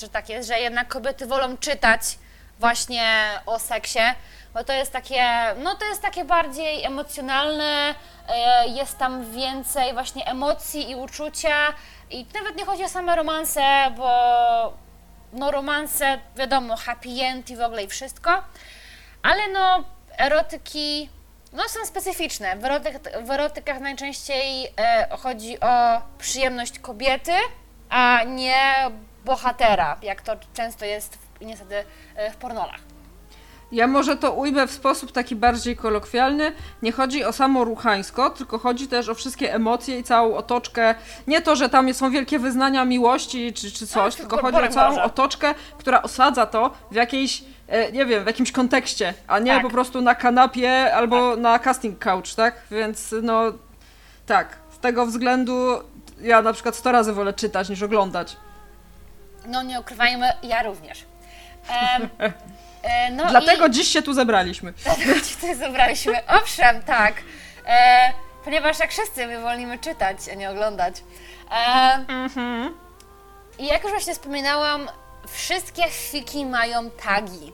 że 0.00 0.08
tak 0.08 0.28
jest, 0.28 0.48
że 0.48 0.58
jednak 0.60 0.88
kobiety 0.88 1.26
wolą 1.26 1.56
czytać 1.56 2.00
właśnie 2.58 3.30
o 3.46 3.58
seksie, 3.58 3.98
bo 4.54 4.64
to 4.64 4.72
jest 4.72 4.92
takie, 4.92 5.24
no 5.62 5.74
to 5.74 5.84
jest 5.84 6.02
takie 6.02 6.24
bardziej 6.24 6.84
emocjonalne, 6.84 7.94
e, 8.28 8.68
jest 8.68 8.98
tam 8.98 9.30
więcej 9.32 9.92
właśnie 9.92 10.26
emocji 10.26 10.90
i 10.90 10.94
uczucia 10.94 11.56
i 12.10 12.26
nawet 12.34 12.56
nie 12.56 12.64
chodzi 12.64 12.84
o 12.84 12.88
same 12.88 13.16
romanse, 13.16 13.90
bo 13.96 14.08
no 15.32 15.50
romanse, 15.50 16.18
wiadomo, 16.36 16.76
happy 16.76 17.08
end 17.22 17.50
i 17.50 17.56
w 17.56 17.60
ogóle 17.60 17.84
i 17.84 17.88
wszystko, 17.88 18.42
ale 19.22 19.48
no 19.52 19.84
erotyki 20.18 21.10
no 21.52 21.68
są 21.68 21.86
specyficzne. 21.86 22.56
W, 22.56 22.64
erotyk, 22.64 23.00
w 23.22 23.30
erotykach 23.30 23.80
najczęściej 23.80 24.72
e, 24.76 25.08
chodzi 25.18 25.60
o 25.60 26.02
przyjemność 26.18 26.78
kobiety, 26.78 27.32
a 27.88 28.22
nie 28.24 28.64
bohatera, 29.24 29.98
jak 30.02 30.22
to 30.22 30.36
często 30.54 30.84
jest 30.84 31.25
niestety 31.40 31.74
e, 32.16 32.30
w 32.30 32.36
pornolach. 32.36 32.80
Ja 33.72 33.86
może 33.86 34.16
to 34.16 34.32
ujmę 34.32 34.66
w 34.66 34.70
sposób 34.70 35.12
taki 35.12 35.36
bardziej 35.36 35.76
kolokwialny. 35.76 36.52
Nie 36.82 36.92
chodzi 36.92 37.24
o 37.24 37.32
samo 37.32 37.64
ruchańsko, 37.64 38.30
tylko 38.30 38.58
chodzi 38.58 38.88
też 38.88 39.08
o 39.08 39.14
wszystkie 39.14 39.54
emocje 39.54 39.98
i 39.98 40.04
całą 40.04 40.36
otoczkę. 40.36 40.94
Nie 41.26 41.42
to, 41.42 41.56
że 41.56 41.68
tam 41.68 41.94
są 41.94 42.10
wielkie 42.10 42.38
wyznania 42.38 42.84
miłości 42.84 43.52
czy, 43.52 43.70
czy 43.72 43.86
coś, 43.86 44.14
A, 44.14 44.16
tylko 44.16 44.36
bo- 44.36 44.42
chodzi 44.42 44.58
o 44.58 44.68
całą 44.68 45.02
otoczkę, 45.02 45.54
która 45.78 46.02
osadza 46.02 46.46
to 46.46 46.70
w 46.90 46.94
jakiejś, 46.94 47.44
e, 47.68 47.92
nie 47.92 48.06
wiem, 48.06 48.24
w 48.24 48.26
jakimś 48.26 48.52
kontekście, 48.52 49.14
a 49.26 49.38
nie 49.38 49.52
Tak. 49.54 49.62
po 49.62 49.70
prostu 49.70 50.00
na 50.00 50.14
kanapie 50.14 50.94
albo 50.94 51.36
na 51.36 51.58
casting 51.58 51.98
couch, 52.04 52.34
tak? 52.36 52.54
Więc 52.70 53.14
no 53.22 53.42
tak, 54.26 54.56
z 54.70 54.78
tego 54.78 55.06
względu 55.06 55.66
ja 56.20 56.42
na 56.42 56.52
przykład 56.52 56.76
100 56.76 56.92
razy 56.92 57.12
wolę 57.12 57.32
czytać 57.32 57.68
niż 57.68 57.82
oglądać. 57.82 58.36
No 59.46 59.62
nie 59.62 59.80
ukrywajmy, 59.80 60.26
ja 60.42 60.62
również. 60.62 61.04
E, 62.82 63.10
no 63.10 63.26
Dlatego 63.26 63.66
i, 63.66 63.70
dziś 63.70 63.88
się 63.88 64.02
tu 64.02 64.14
zebraliśmy. 64.14 64.72
Dlatego 64.84 65.20
ci 65.20 65.34
tutaj 65.34 65.54
zebraliśmy. 65.54 66.26
Owszem, 66.26 66.82
tak. 66.82 67.14
E, 67.66 68.12
ponieważ 68.44 68.78
jak 68.78 68.90
wszyscy 68.90 69.26
my 69.26 69.40
wolimy 69.40 69.78
czytać, 69.78 70.16
a 70.32 70.34
nie 70.34 70.50
oglądać. 70.50 70.94
E, 71.50 72.04
I 73.58 73.66
jak 73.66 73.82
już 73.82 73.92
właśnie 73.92 74.14
wspominałam, 74.14 74.88
wszystkie 75.28 75.88
fiki 75.88 76.46
mają 76.46 76.90
tagi. 76.90 77.52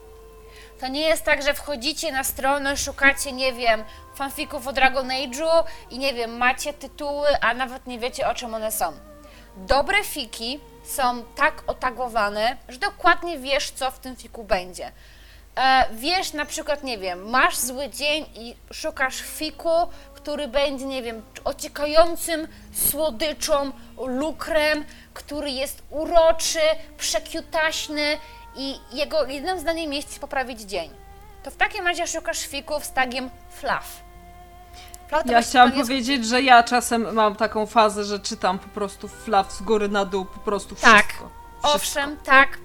To 0.80 0.88
nie 0.88 1.00
jest 1.00 1.24
tak, 1.24 1.42
że 1.42 1.54
wchodzicie 1.54 2.12
na 2.12 2.24
stronę, 2.24 2.76
szukacie, 2.76 3.32
nie 3.32 3.52
wiem, 3.52 3.84
fanfików 4.14 4.66
o 4.66 4.72
Dragon 4.72 5.08
Age'u 5.08 5.64
i 5.90 5.98
nie 5.98 6.14
wiem, 6.14 6.36
macie 6.36 6.72
tytuły, 6.72 7.28
a 7.40 7.54
nawet 7.54 7.86
nie 7.86 7.98
wiecie 7.98 8.28
o 8.28 8.34
czym 8.34 8.54
one 8.54 8.72
są. 8.72 8.92
Dobre 9.56 10.04
fiki 10.04 10.60
są 10.84 11.24
tak 11.36 11.62
otagowane, 11.66 12.56
że 12.68 12.78
dokładnie 12.78 13.38
wiesz, 13.38 13.70
co 13.70 13.90
w 13.90 13.98
tym 13.98 14.16
fiku 14.16 14.44
będzie. 14.44 14.92
E, 15.56 15.86
wiesz 15.92 16.32
na 16.32 16.46
przykład, 16.46 16.82
nie 16.82 16.98
wiem, 16.98 17.30
masz 17.30 17.56
zły 17.56 17.88
dzień 17.88 18.26
i 18.34 18.56
szukasz 18.72 19.20
fiku, 19.20 19.88
który 20.14 20.48
będzie, 20.48 20.84
nie 20.86 21.02
wiem, 21.02 21.22
ociekającym 21.44 22.48
słodyczą, 22.74 23.72
lukrem, 24.06 24.84
który 25.14 25.50
jest 25.50 25.82
uroczy, 25.90 26.60
przekiutaśny 26.98 28.18
i 28.56 28.76
jego 28.92 29.26
jednym 29.26 29.60
zdaniem 29.60 29.92
jest 29.92 30.18
poprawić 30.18 30.60
dzień. 30.60 30.90
To 31.42 31.50
w 31.50 31.56
takim 31.56 31.86
razie 31.86 32.06
szukasz 32.06 32.46
fików 32.46 32.84
z 32.84 32.92
tagiem 32.92 33.30
fluff. 33.50 34.11
Ja 35.26 35.42
chciałam 35.42 35.68
angielsku- 35.70 35.80
powiedzieć, 35.82 36.26
że 36.26 36.42
ja 36.42 36.62
czasem 36.62 37.14
mam 37.14 37.36
taką 37.36 37.66
fazę, 37.66 38.04
że 38.04 38.20
czytam 38.20 38.58
po 38.58 38.68
prostu 38.68 39.08
flaw 39.08 39.52
z 39.52 39.62
góry 39.62 39.88
na 39.88 40.04
dół, 40.04 40.24
po 40.24 40.40
prostu 40.40 40.74
Tak. 40.74 40.82
wszystko. 41.06 41.28
wszystko. 41.28 41.72
Owszem, 41.74 42.16
tak, 42.24 42.58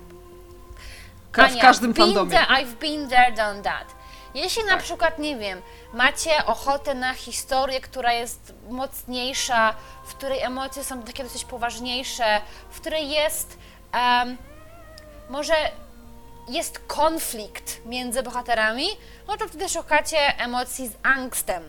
Ka- 1.31 1.47
w 1.47 1.51
Ania, 1.51 1.61
każdym 1.61 1.93
fandomie. 1.93 2.31
there, 2.31 2.45
I've 2.45 2.75
been 2.75 3.09
there, 3.09 3.31
done 3.31 3.61
that. 3.63 3.95
Jeśli 4.33 4.63
na 4.63 4.77
przykład, 4.77 5.19
nie 5.19 5.37
wiem, 5.37 5.61
macie 5.93 6.45
ochotę 6.45 6.93
na 6.95 7.13
historię, 7.13 7.81
która 7.81 8.13
jest 8.13 8.53
mocniejsza, 8.69 9.73
w 10.05 10.13
której 10.15 10.41
emocje 10.41 10.83
są 10.83 11.03
takie 11.03 11.23
dosyć 11.23 11.45
poważniejsze, 11.45 12.41
w 12.69 12.81
której 12.81 13.09
jest 13.09 13.57
em, 13.91 14.37
może 15.29 15.53
jest 16.47 16.79
konflikt 16.87 17.85
między 17.85 18.23
bohaterami, 18.23 18.87
no 19.27 19.37
to 19.37 19.47
wtedy 19.47 19.69
szukacie 19.69 20.17
emocji 20.39 20.87
z 20.87 20.91
angstem. 21.03 21.63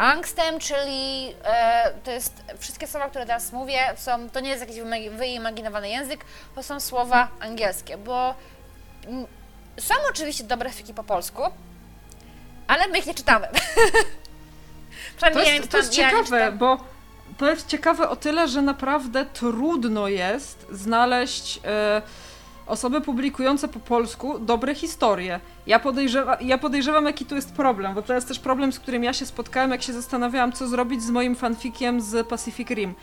Angstem, 0.00 0.58
czyli 0.58 1.34
e, 1.44 1.92
to 2.04 2.10
jest 2.10 2.42
wszystkie 2.58 2.86
słowa, 2.86 3.08
które 3.08 3.26
teraz 3.26 3.52
mówię, 3.52 3.80
są, 3.96 4.30
to 4.30 4.40
nie 4.40 4.50
jest 4.50 4.60
jakiś 4.60 4.76
wyimagi- 4.76 5.10
wyimaginowany 5.10 5.88
język, 5.88 6.24
to 6.54 6.62
są 6.62 6.80
słowa 6.80 7.28
angielskie, 7.40 7.98
bo 7.98 8.34
są 9.78 9.94
oczywiście 10.10 10.44
dobre 10.44 10.70
fiki 10.70 10.94
po 10.94 11.04
polsku, 11.04 11.42
ale 12.66 12.88
my 12.88 12.98
ich 12.98 13.06
nie 13.06 13.14
czytamy. 13.14 13.48
To 15.10 15.16
Przynajmniej 15.16 15.46
ja 15.46 15.54
jest, 15.54 15.70
to 15.70 15.76
jest 15.76 15.98
ja 15.98 16.10
ciekawe, 16.10 16.52
bo 16.52 16.78
to 17.38 17.50
jest 17.50 17.66
ciekawe 17.66 18.08
o 18.08 18.16
tyle, 18.16 18.48
że 18.48 18.62
naprawdę 18.62 19.26
trudno 19.26 20.08
jest 20.08 20.66
znaleźć 20.70 21.60
e, 21.64 22.02
osoby 22.70 23.00
publikujące 23.00 23.68
po 23.68 23.80
polsku 23.80 24.38
dobre 24.38 24.74
historie. 24.74 25.40
Ja, 25.66 25.78
podejrzewa, 25.78 26.38
ja 26.40 26.58
podejrzewam, 26.58 27.06
jaki 27.06 27.26
tu 27.26 27.34
jest 27.34 27.52
problem, 27.52 27.94
bo 27.94 28.02
to 28.02 28.14
jest 28.14 28.28
też 28.28 28.38
problem, 28.38 28.72
z 28.72 28.78
którym 28.78 29.04
ja 29.04 29.12
się 29.12 29.26
spotkałem, 29.26 29.70
jak 29.70 29.82
się 29.82 29.92
zastanawiałam, 29.92 30.52
co 30.52 30.68
zrobić 30.68 31.02
z 31.02 31.10
moim 31.10 31.36
fanfikiem 31.36 32.00
z 32.00 32.26
Pacific 32.26 32.70
Rim. 32.70 32.94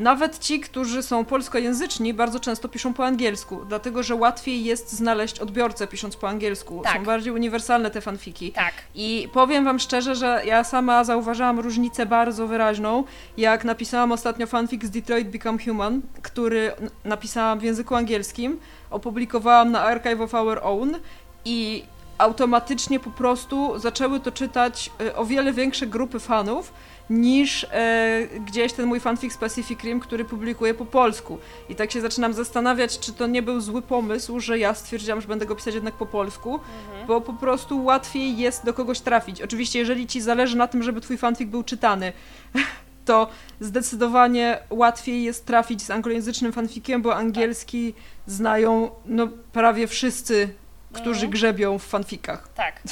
Nawet 0.00 0.38
ci, 0.38 0.60
którzy 0.60 1.02
są 1.02 1.24
polskojęzyczni, 1.24 2.14
bardzo 2.14 2.40
często 2.40 2.68
piszą 2.68 2.94
po 2.94 3.06
angielsku, 3.06 3.64
dlatego 3.68 4.02
że 4.02 4.14
łatwiej 4.14 4.64
jest 4.64 4.92
znaleźć 4.92 5.38
odbiorcę 5.38 5.86
pisząc 5.86 6.16
po 6.16 6.28
angielsku. 6.28 6.80
Tak. 6.84 6.96
Są 6.96 7.04
bardziej 7.04 7.32
uniwersalne 7.32 7.90
te 7.90 8.00
fanfiki. 8.00 8.52
Tak. 8.52 8.72
I 8.94 9.28
powiem 9.32 9.64
wam 9.64 9.78
szczerze, 9.78 10.14
że 10.14 10.42
ja 10.44 10.64
sama 10.64 11.04
zauważyłam 11.04 11.60
różnicę 11.60 12.06
bardzo 12.06 12.46
wyraźną, 12.46 13.04
jak 13.36 13.64
napisałam 13.64 14.12
ostatnio 14.12 14.46
fanfic 14.46 14.84
z 14.84 14.90
Detroit 14.90 15.28
Become 15.28 15.58
Human, 15.64 16.00
który 16.22 16.72
napisałam 17.04 17.58
w 17.58 17.62
języku 17.62 17.94
angielskim, 17.94 18.60
opublikowałam 18.90 19.70
na 19.70 19.82
Archive 19.82 20.20
of 20.20 20.34
Our 20.34 20.60
Own 20.62 20.96
i 21.44 21.82
automatycznie 22.18 23.00
po 23.00 23.10
prostu 23.10 23.78
zaczęły 23.78 24.20
to 24.20 24.32
czytać 24.32 24.90
e, 25.00 25.16
o 25.16 25.24
wiele 25.24 25.52
większe 25.52 25.86
grupy 25.86 26.20
fanów 26.20 26.72
niż 27.10 27.66
e, 27.72 28.20
gdzieś 28.46 28.72
ten 28.72 28.86
mój 28.86 29.00
fanfic 29.00 29.32
z 29.32 29.36
Pacific 29.36 29.80
Rim, 29.82 30.00
który 30.00 30.24
publikuję 30.24 30.74
po 30.74 30.84
polsku. 30.86 31.38
I 31.68 31.74
tak 31.74 31.90
się 31.92 32.00
zaczynam 32.00 32.32
zastanawiać, 32.34 32.98
czy 32.98 33.12
to 33.12 33.26
nie 33.26 33.42
był 33.42 33.60
zły 33.60 33.82
pomysł, 33.82 34.40
że 34.40 34.58
ja 34.58 34.74
stwierdziłam, 34.74 35.20
że 35.20 35.28
będę 35.28 35.46
go 35.46 35.54
pisać 35.56 35.74
jednak 35.74 35.94
po 35.94 36.06
polsku, 36.06 36.60
bo 37.06 37.20
po 37.20 37.32
prostu 37.32 37.84
łatwiej 37.84 38.36
jest 38.38 38.64
do 38.64 38.74
kogoś 38.74 39.00
trafić. 39.00 39.42
Oczywiście, 39.42 39.78
jeżeli 39.78 40.06
ci 40.06 40.20
zależy 40.20 40.56
na 40.56 40.68
tym, 40.68 40.82
żeby 40.82 41.00
twój 41.00 41.18
fanfic 41.18 41.50
był 41.50 41.62
czytany, 41.62 42.12
to 43.04 43.28
zdecydowanie 43.60 44.58
łatwiej 44.70 45.22
jest 45.22 45.46
trafić 45.46 45.82
z 45.82 45.90
anglojęzycznym 45.90 46.52
fanfikiem, 46.52 47.02
bo 47.02 47.16
angielski 47.16 47.94
znają 48.26 48.90
no, 49.06 49.28
prawie 49.52 49.86
wszyscy, 49.86 50.54
którzy 50.92 51.10
Mhm. 51.10 51.30
grzebią 51.30 51.78
w 51.78 51.84
fanfikach. 51.86 52.48
Tak. 52.54 52.82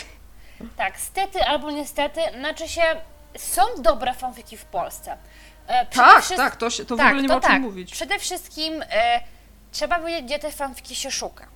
Tak, 0.76 1.00
stety 1.00 1.42
albo 1.44 1.70
niestety, 1.70 2.20
znaczy 2.38 2.68
się, 2.68 2.82
są 3.38 3.62
dobre 3.78 4.14
fanfiki 4.14 4.56
w 4.56 4.64
Polsce. 4.64 5.16
E, 5.66 5.86
przede 5.86 6.06
Tak, 6.06 6.16
wszystkim- 6.16 6.36
tak, 6.36 6.56
to, 6.56 6.70
się, 6.70 6.84
to 6.84 6.94
w 6.94 6.98
tak, 6.98 7.06
ogóle 7.06 7.22
nie 7.22 7.28
ma 7.28 7.36
o 7.36 7.40
czym 7.40 7.50
tak. 7.50 7.60
mówić. 7.62 7.92
Przede 7.92 8.18
wszystkim 8.18 8.82
e, 8.90 9.20
trzeba 9.72 10.00
wiedzieć, 10.00 10.24
gdzie 10.24 10.38
te 10.38 10.52
fanfiki 10.52 10.94
się 10.94 11.10
szuka. 11.10 11.46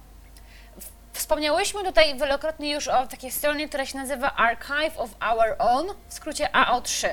W- 0.77 0.93
Wspomniałyśmy 1.19 1.85
tutaj 1.85 2.19
wielokrotnie 2.19 2.71
już 2.71 2.89
o 2.89 3.07
takiej 3.07 3.31
stronie, 3.31 3.69
która 3.69 3.87
się 3.87 3.99
nazywa 3.99 4.33
Archive 4.37 4.99
of 4.99 5.11
Our 5.31 5.55
Own, 5.59 5.87
w 6.09 6.15
skrócie 6.15 6.49
AO3. 6.53 7.09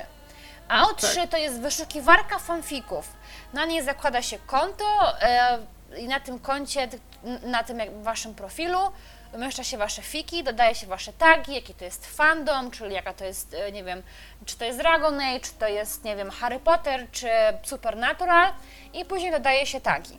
AO3 0.68 1.14
Tak. 1.14 1.30
to 1.30 1.36
jest 1.36 1.60
wyszukiwarka 1.60 2.38
fanfików. 2.38 3.12
Na 3.52 3.64
niej 3.64 3.82
zakłada 3.82 4.22
się 4.22 4.38
konto 4.38 4.84
e, 5.22 5.58
i 5.98 6.08
na 6.08 6.20
tym 6.20 6.38
koncie, 6.38 6.88
na 7.42 7.62
tym 7.64 7.78
w 8.00 8.02
waszym 8.02 8.34
profilu 8.34 8.78
umieszcza 9.32 9.64
się 9.64 9.78
wasze 9.78 10.02
fiki, 10.02 10.44
dodaje 10.44 10.74
się 10.74 10.86
wasze 10.86 11.12
tagi, 11.12 11.54
jaki 11.54 11.74
to 11.74 11.84
jest 11.84 12.06
fandom, 12.06 12.70
czyli 12.70 12.94
jaka 12.94 13.14
to 13.14 13.24
jest, 13.24 13.54
e, 13.54 13.72
nie 13.72 13.84
wiem, 13.84 14.02
czy 14.44 14.56
to 14.56 14.64
jest 14.64 14.78
Dragon 14.78 15.20
Age, 15.20 15.40
czy 15.40 15.52
to 15.52 15.68
jest, 15.68 16.04
nie 16.04 16.16
wiem, 16.16 16.30
Harry 16.30 16.60
Potter, 16.60 17.06
czy 17.12 17.28
Supernatural 17.62 18.52
i 18.92 19.04
później 19.04 19.32
dodaje 19.32 19.66
się 19.66 19.80
tagi. 19.80 20.18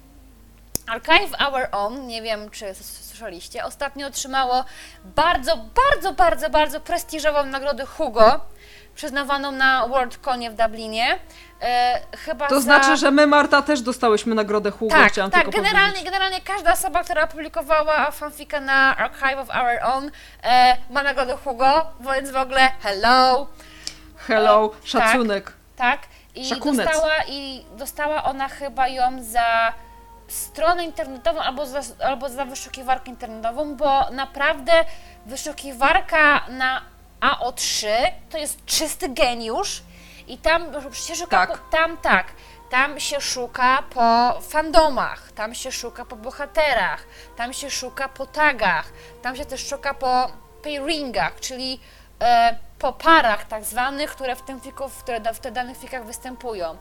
Archive 0.88 1.41
Our 1.41 1.67
Own, 1.71 2.08
nie 2.08 2.21
wiem 2.21 2.50
czy 2.50 2.76
słyszeliście, 2.76 3.65
ostatnio 3.65 4.08
otrzymało 4.08 4.65
bardzo, 5.04 5.58
bardzo, 5.58 6.13
bardzo, 6.13 6.50
bardzo 6.50 6.80
prestiżową 6.80 7.45
nagrodę 7.45 7.86
Hugo, 7.86 8.39
przyznawaną 9.02 9.52
na 9.52 9.88
WorldConie 9.88 10.52
w 10.52 10.56
Dublinie. 10.56 11.20
E, 11.62 12.02
chyba 12.18 12.48
To 12.48 12.56
za... 12.56 12.62
znaczy, 12.62 12.98
że 12.98 13.12
my, 13.12 13.28
Marta, 13.28 13.62
też 13.62 13.82
dostałyśmy 13.82 14.36
nagrodę 14.36 14.72
Hugo, 14.72 14.96
tak, 14.96 15.12
chciałam 15.12 15.32
tak, 15.32 15.44
tylko 15.44 15.58
generalnie, 15.58 15.88
powiedzieć. 15.92 16.06
generalnie 16.06 16.42
każda 16.42 16.74
osoba, 16.74 17.04
która 17.04 17.24
opublikowała 17.24 18.12
fanfika 18.12 18.60
na 18.60 18.98
Archive 18.98 19.38
of 19.40 19.50
Our 19.50 19.94
Own 19.94 20.12
e, 20.44 20.78
ma 20.90 21.04
nagrodę 21.04 21.38
Hugo, 21.38 21.86
więc 22.16 22.32
w 22.32 22.36
ogóle 22.36 22.72
hello, 22.82 23.48
Hello, 24.28 24.70
tak. 24.70 24.80
szacunek. 24.88 25.54
tak? 25.76 26.00
I 26.36 26.46
Szakunec. 26.50 26.88
dostała, 26.88 27.14
I 27.28 27.66
dostała 27.78 28.24
ona 28.24 28.48
chyba 28.50 28.88
ją 28.88 29.24
za 29.24 29.74
stronę 30.28 30.86
internetową 30.86 31.40
albo 31.40 31.66
za, 31.66 31.80
albo 32.06 32.30
za 32.30 32.46
wyszukiwarkę 32.46 33.10
internetową, 33.10 33.76
bo 33.76 34.10
naprawdę 34.12 34.72
wyszukiwarka 35.26 36.42
na 36.50 36.82
AO3 37.22 37.88
to 38.30 38.38
jest 38.38 38.66
czysty 38.66 39.10
geniusz 39.10 39.84
i 40.28 40.38
tam 40.38 40.66
się 40.94 41.16
szuka, 41.16 41.48
Tak. 41.48 41.60
Po, 41.60 41.78
tam 41.78 41.98
tak, 41.98 42.26
tam 42.70 43.00
się 43.00 43.22
szuka 43.22 43.84
po 43.94 44.40
fandomach, 44.42 45.32
tam 45.32 45.56
się 45.56 45.72
szuka 45.72 46.06
po 46.06 46.16
bohaterach, 46.16 47.04
tam 47.36 47.54
się 47.54 47.70
szuka 47.70 48.10
po 48.10 48.26
tagach, 48.26 48.94
tam 49.22 49.36
się 49.36 49.46
też 49.46 49.68
szuka 49.68 49.94
po 49.94 50.32
pairingach, 50.64 51.40
czyli 51.40 51.80
e, 52.22 52.58
po 52.80 52.94
parach 52.94 53.46
tak 53.46 53.64
zwanych, 53.64 54.12
które 54.12 54.36
w, 54.36 54.42
tym 54.42 54.62
fiku, 54.62 54.90
które 55.00 55.34
w 55.34 55.40
tych 55.40 55.52
danych 55.52 55.78
fikach 55.78 56.06
występują. 56.06 56.78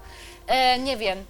E, 0.46 0.78
nie 0.78 0.96
wiem, 0.96 1.24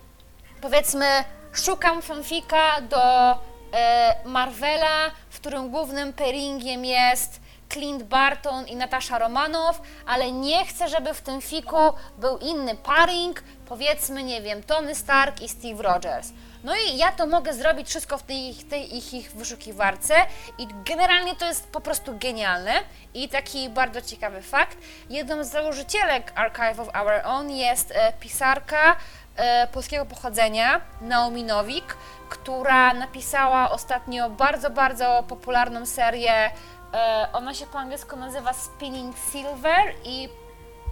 powiedzmy, 0.61 1.25
szukam 1.53 2.03
fanfika 2.03 2.81
do 2.81 3.33
e, 3.73 4.14
Marvela, 4.25 5.11
w 5.31 5.37
którym 5.40 5.70
głównym 5.70 6.12
pairingiem 6.12 6.85
jest 6.85 7.40
Clint 7.72 8.02
Barton 8.02 8.66
i 8.66 8.76
Natasza 8.76 9.18
Romanow, 9.18 9.80
ale 10.06 10.33
nie 10.33 10.66
chcę, 10.66 10.88
żeby 10.88 11.14
w 11.14 11.20
tym 11.20 11.40
fiku 11.40 11.92
był 12.18 12.38
inny 12.38 12.76
pairing, 12.76 13.42
powiedzmy, 13.66 14.22
nie 14.22 14.42
wiem, 14.42 14.62
Tony 14.62 14.94
Stark 14.94 15.40
i 15.40 15.48
Steve 15.48 15.83
Rogers. 15.83 16.33
No 16.64 16.72
i 16.76 16.96
ja 16.96 17.12
to 17.12 17.26
mogę 17.26 17.54
zrobić 17.54 17.88
wszystko 17.88 18.18
w 18.18 18.22
tej, 18.22 18.54
tej 18.54 18.96
ich, 18.96 19.14
ich 19.14 19.33
wyszukiwarce 19.33 20.14
i 20.59 20.68
generalnie 20.85 21.37
to 21.37 21.46
jest 21.46 21.68
po 21.68 21.80
prostu 21.80 22.18
genialne. 22.18 22.72
I 23.14 23.28
taki 23.28 23.68
bardzo 23.68 24.02
ciekawy 24.02 24.42
fakt, 24.42 24.78
jedną 25.11 25.44
z 25.44 25.50
założycielek 25.50 26.33
Archive 26.35 26.80
of 26.80 26.88
Our 26.94 27.12
Own 27.24 27.50
jest 27.50 27.90
e, 27.90 28.12
pisarka 28.20 28.96
e, 29.37 29.66
polskiego 29.66 30.06
pochodzenia, 30.06 30.80
Naomi 31.00 31.44
Nowik, 31.44 31.96
która 32.28 32.94
napisała 32.94 33.70
ostatnio 33.70 34.30
bardzo, 34.30 34.70
bardzo 34.70 35.24
popularną 35.28 35.87
serię. 35.87 36.50
E, 36.94 37.29
ona 37.33 37.55
się 37.55 37.66
po 37.66 37.79
angielsku 37.79 38.16
nazywa 38.16 38.53
Spinning 38.53 39.16
Silver 39.33 39.94
i 40.05 40.29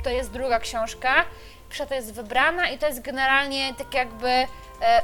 to 0.05 0.11
jest 0.11 0.31
druga 0.31 0.59
książka. 0.59 1.25
Pierwsza 1.69 1.87
to 1.87 1.95
jest 1.95 2.15
wybrana 2.15 2.69
i 2.69 2.79
to 2.79 2.87
jest 2.87 3.03
generalnie 3.03 3.75
tak 3.75 3.95
jakby 3.95 4.29
e, 4.29 4.47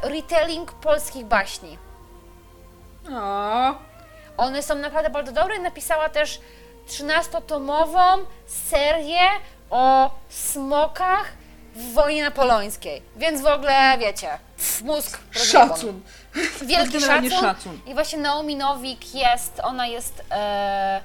retelling 0.02 0.72
polskich 0.72 1.24
baśni. 1.26 1.78
O, 3.12 3.74
One 4.36 4.62
są 4.62 4.74
naprawdę 4.74 5.10
bardzo 5.10 5.32
dobre. 5.32 5.58
Napisała 5.58 6.08
też 6.08 6.40
13-tomową 6.88 8.24
serię 8.46 9.20
o 9.70 10.10
smokach 10.28 11.32
w 11.74 11.92
wojnie 11.92 12.22
napoleońskiej. 12.24 13.02
Więc 13.16 13.42
w 13.42 13.46
ogóle 13.46 13.98
wiecie, 13.98 14.28
pff, 14.56 14.82
mózg 14.82 15.18
rozjebany. 15.34 15.68
szacun. 15.70 16.02
Wielki 16.66 17.00
szacun. 17.00 17.30
szacun. 17.30 17.80
I 17.86 17.94
właśnie 17.94 18.18
Naomi 18.18 18.56
Nowik 18.56 19.14
jest, 19.14 19.60
ona 19.62 19.86
jest, 19.86 20.24
e, 20.30 21.00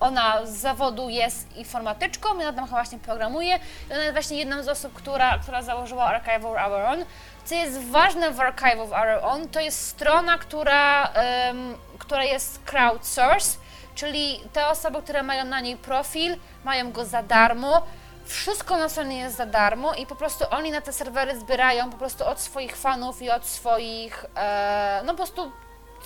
ona 0.00 0.46
z 0.46 0.50
zawodu 0.50 1.08
jest 1.08 1.56
informatyczką, 1.56 2.30
ona 2.30 2.44
tam 2.44 2.64
chyba 2.64 2.66
właśnie 2.66 2.98
programuje. 2.98 3.58
I 3.90 3.92
ona 3.92 4.02
jest 4.02 4.12
właśnie 4.12 4.38
jedną 4.38 4.62
z 4.62 4.68
osób, 4.68 4.92
która, 4.92 5.38
która 5.38 5.62
założyła 5.62 6.04
Archive 6.04 6.44
of 6.44 6.56
Our 6.66 6.80
Own. 6.86 7.04
Co 7.44 7.54
jest 7.54 7.82
ważne 7.82 8.30
w 8.30 8.40
Archive 8.40 8.80
of 8.80 8.90
Our 8.92 9.24
Own, 9.24 9.48
to 9.48 9.60
jest 9.60 9.88
strona, 9.88 10.38
która, 10.38 11.04
em, 11.04 11.74
która 11.98 12.24
jest 12.24 12.60
crowdsource, 12.64 13.58
czyli 13.94 14.40
te 14.52 14.66
osoby, 14.66 15.02
które 15.02 15.22
mają 15.22 15.44
na 15.44 15.60
niej 15.60 15.76
profil, 15.76 16.36
mają 16.64 16.92
go 16.92 17.04
za 17.04 17.22
darmo. 17.22 17.82
Wszystko 18.28 18.76
na 18.76 18.88
stronie 18.88 19.18
jest 19.18 19.36
za 19.36 19.46
darmo 19.46 19.94
i 19.94 20.06
po 20.06 20.14
prostu 20.16 20.44
oni 20.50 20.70
na 20.70 20.80
te 20.80 20.92
serwery 20.92 21.40
zbierają 21.40 21.90
po 21.90 21.96
prostu 21.96 22.26
od 22.26 22.40
swoich 22.40 22.76
fanów 22.76 23.22
i 23.22 23.30
od 23.30 23.46
swoich, 23.46 24.24
e, 24.36 25.02
no 25.06 25.12
po 25.12 25.16
prostu 25.16 25.52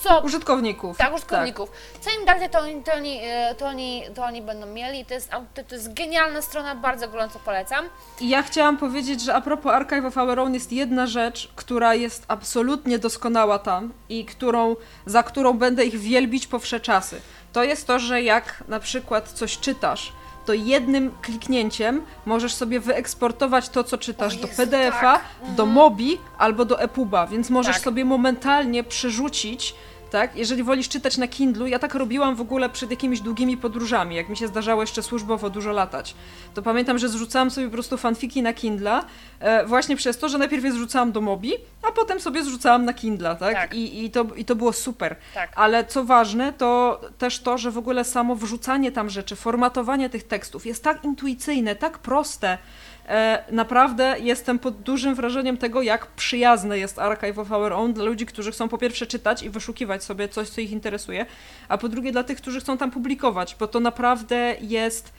co, 0.02 0.20
Użytkowników. 0.20 0.96
tak, 0.98 1.14
użytkowników. 1.14 1.70
Co 2.00 2.10
im 2.20 2.26
dadzą, 2.26 2.48
to 2.48 2.58
oni, 2.60 2.82
to, 2.82 2.92
oni, 2.92 3.20
e, 3.22 3.54
to, 3.54 3.66
oni, 3.66 4.02
to 4.14 4.24
oni 4.24 4.42
będą 4.42 4.66
mieli. 4.66 5.04
To 5.06 5.14
jest, 5.14 5.30
au- 5.32 5.62
to 5.68 5.74
jest 5.74 5.94
genialna 5.94 6.42
strona, 6.42 6.74
bardzo 6.74 7.08
gorąco 7.08 7.38
polecam. 7.38 7.84
I 8.20 8.28
ja 8.28 8.42
chciałam 8.42 8.76
powiedzieć, 8.76 9.20
że 9.22 9.34
a 9.34 9.40
propos 9.40 9.72
Archive 9.72 10.04
of 10.04 10.16
Our 10.16 10.38
Own 10.38 10.54
jest 10.54 10.72
jedna 10.72 11.06
rzecz, 11.06 11.48
która 11.56 11.94
jest 11.94 12.24
absolutnie 12.28 12.98
doskonała 12.98 13.58
tam 13.58 13.92
i 14.08 14.24
którą, 14.24 14.76
za 15.06 15.22
którą 15.22 15.52
będę 15.52 15.84
ich 15.84 15.98
wielbić 16.00 16.46
po 16.46 16.58
wsze 16.58 16.80
czasy. 16.80 17.20
To 17.52 17.64
jest 17.64 17.86
to, 17.86 17.98
że 17.98 18.22
jak 18.22 18.64
na 18.68 18.80
przykład 18.80 19.28
coś 19.28 19.58
czytasz, 19.58 20.12
to 20.46 20.52
jednym 20.52 21.10
kliknięciem 21.22 22.02
możesz 22.26 22.54
sobie 22.54 22.80
wyeksportować 22.80 23.68
to, 23.68 23.84
co 23.84 23.98
czytasz 23.98 24.34
O 24.36 24.40
do 24.40 24.46
Jezu, 24.46 24.56
PDF-a, 24.56 25.12
tak. 25.12 25.54
do 25.56 25.66
Mobi 25.66 26.18
albo 26.38 26.64
do 26.64 26.80
EPUBa, 26.80 27.26
więc 27.26 27.50
możesz 27.50 27.74
Tak. 27.74 27.84
sobie 27.84 28.04
momentalnie 28.04 28.84
przerzucić 28.84 29.74
tak? 30.12 30.36
Jeżeli 30.36 30.62
wolisz 30.62 30.88
czytać 30.88 31.18
na 31.18 31.28
Kindlu, 31.28 31.66
ja 31.66 31.78
tak 31.78 31.94
robiłam 31.94 32.36
w 32.36 32.40
ogóle 32.40 32.68
przed 32.68 32.90
jakimiś 32.90 33.20
długimi 33.20 33.56
podróżami, 33.56 34.16
jak 34.16 34.28
mi 34.28 34.36
się 34.36 34.48
zdarzało 34.48 34.80
jeszcze 34.82 35.02
służbowo 35.02 35.50
dużo 35.50 35.72
latać. 35.72 36.14
To 36.54 36.62
pamiętam, 36.62 36.98
że 36.98 37.08
zrzucałam 37.08 37.50
sobie 37.50 37.66
po 37.66 37.72
prostu 37.72 37.96
fanfiki 37.96 38.42
na 38.42 38.52
Kindla, 38.52 39.04
e, 39.40 39.66
właśnie 39.66 39.96
przez 39.96 40.18
to, 40.18 40.28
że 40.28 40.38
najpierw 40.38 40.64
je 40.64 40.72
zrzucałam 40.72 41.12
do 41.12 41.20
Mobi, 41.20 41.52
a 41.88 41.92
potem 41.92 42.20
sobie 42.20 42.44
zrzucałam 42.44 42.84
na 42.84 42.92
Kindla, 42.92 43.34
tak? 43.34 43.54
Tak. 43.54 43.74
I, 43.74 44.04
i, 44.04 44.10
to, 44.10 44.24
I 44.36 44.44
to 44.44 44.54
było 44.54 44.72
super. 44.72 45.16
Tak. 45.34 45.52
Ale 45.54 45.84
co 45.84 46.04
ważne, 46.04 46.52
to 46.52 47.00
też 47.18 47.40
to, 47.40 47.58
że 47.58 47.70
w 47.70 47.78
ogóle 47.78 48.04
samo 48.04 48.36
wrzucanie 48.36 48.92
tam 48.92 49.10
rzeczy, 49.10 49.36
formatowanie 49.36 50.10
tych 50.10 50.22
tekstów 50.22 50.66
jest 50.66 50.84
tak 50.84 51.04
intuicyjne, 51.04 51.76
tak 51.76 51.98
proste. 51.98 52.58
E, 53.08 53.44
naprawdę 53.50 54.16
jestem 54.20 54.58
pod 54.58 54.76
dużym 54.76 55.14
wrażeniem 55.14 55.56
tego, 55.56 55.82
jak 55.82 56.06
przyjazne 56.06 56.78
jest 56.78 56.98
Archive 56.98 57.38
of 57.38 57.52
Our 57.52 57.72
Own 57.72 57.92
dla 57.92 58.04
ludzi, 58.04 58.26
którzy 58.26 58.52
chcą 58.52 58.68
po 58.68 58.78
pierwsze 58.78 59.06
czytać 59.06 59.42
i 59.42 59.50
wyszukiwać 59.50 60.04
sobie 60.04 60.28
coś, 60.28 60.48
co 60.48 60.60
ich 60.60 60.70
interesuje, 60.70 61.26
a 61.68 61.78
po 61.78 61.88
drugie 61.88 62.12
dla 62.12 62.24
tych, 62.24 62.38
którzy 62.38 62.60
chcą 62.60 62.78
tam 62.78 62.90
publikować, 62.90 63.56
bo 63.58 63.66
to 63.66 63.80
naprawdę 63.80 64.54
jest 64.60 65.12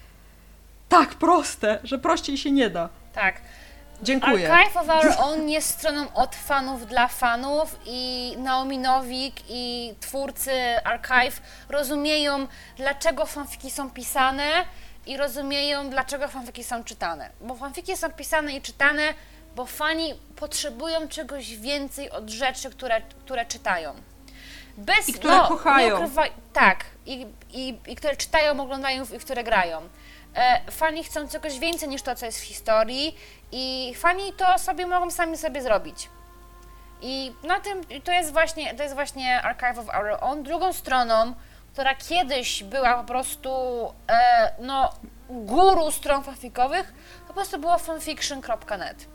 tak 0.90 1.10
proste, 1.10 1.80
że 1.84 2.00
prościej 2.00 2.38
się 2.38 2.52
nie 2.52 2.70
da. 2.70 2.90
Tak. 3.14 3.42
Dziękuję. 4.04 4.54
Archive 4.54 4.78
of 4.78 4.90
Our 4.90 5.14
Own 5.20 5.50
jest 5.50 5.70
stroną 5.70 6.14
od 6.14 6.36
fanów 6.36 6.88
dla 6.88 7.08
fanów 7.08 7.80
i 7.86 8.34
Naomi 8.38 8.78
Nowik 8.78 9.36
i 9.50 9.94
twórcy 10.00 10.52
Archive 10.84 11.42
rozumieją, 11.70 12.48
dlaczego 12.78 13.26
fanfiki 13.26 13.72
są 13.72 13.90
pisane 13.90 14.66
i 15.06 15.18
rozumieją, 15.18 15.90
dlaczego 15.90 16.28
fanfiki 16.28 16.64
są 16.64 16.84
czytane. 16.84 17.30
Bo 17.42 17.56
fanfiki 17.56 17.98
są 17.98 18.12
pisane 18.12 18.54
i 18.54 18.62
czytane, 18.62 19.14
bo 19.56 19.66
fani 19.66 20.14
potrzebują 20.36 21.08
czegoś 21.08 21.58
więcej 21.58 22.12
od 22.12 22.30
rzeczy, 22.30 22.70
które, 22.70 23.02
które 23.02 23.46
czytają. 23.46 23.94
Bez, 24.78 25.10
I 25.10 25.14
które 25.14 25.40
kochają. 25.48 25.88
Nie 25.88 25.96
ukrywaj, 25.96 26.32
tak, 26.54 26.86
i, 27.06 27.28
i, 27.52 27.78
i 27.88 27.96
które 27.96 28.16
czytają, 28.16 28.62
oglądają 28.62 29.04
i 29.16 29.20
które 29.20 29.44
grają. 29.44 29.82
E, 30.36 30.72
fani 30.72 31.04
chcą 31.04 31.28
czegoś 31.28 31.60
więcej 31.60 31.90
niż 31.90 32.02
to, 32.02 32.16
co 32.16 32.26
jest 32.26 32.40
w 32.40 32.44
historii 32.44 33.18
i 33.52 33.94
fani 33.96 34.34
to 34.34 34.60
sobie 34.60 34.88
mogą 34.88 35.12
sami 35.12 35.38
sobie 35.38 35.62
zrobić. 35.62 36.10
I 37.02 37.34
na 37.44 37.60
tym 37.60 37.82
to 38.04 38.12
jest 38.12 38.32
właśnie, 38.32 38.76
to 38.76 38.84
jest 38.84 38.96
właśnie 38.96 39.42
Archive 39.42 39.78
of 39.78 39.96
Our 39.96 40.18
Own. 40.22 40.44
Drugą 40.44 40.74
stroną, 40.74 41.34
która 41.74 41.96
kiedyś 41.96 42.64
była 42.64 42.94
po 42.98 43.04
prostu 43.04 43.50
e, 44.10 44.52
no, 44.60 44.90
guru 45.30 45.92
stron 45.92 46.24
fanfikowych, 46.24 46.94
to 47.22 47.28
po 47.28 47.34
prostu 47.34 47.60
było 47.60 47.78
fanfiction.net. 47.78 49.08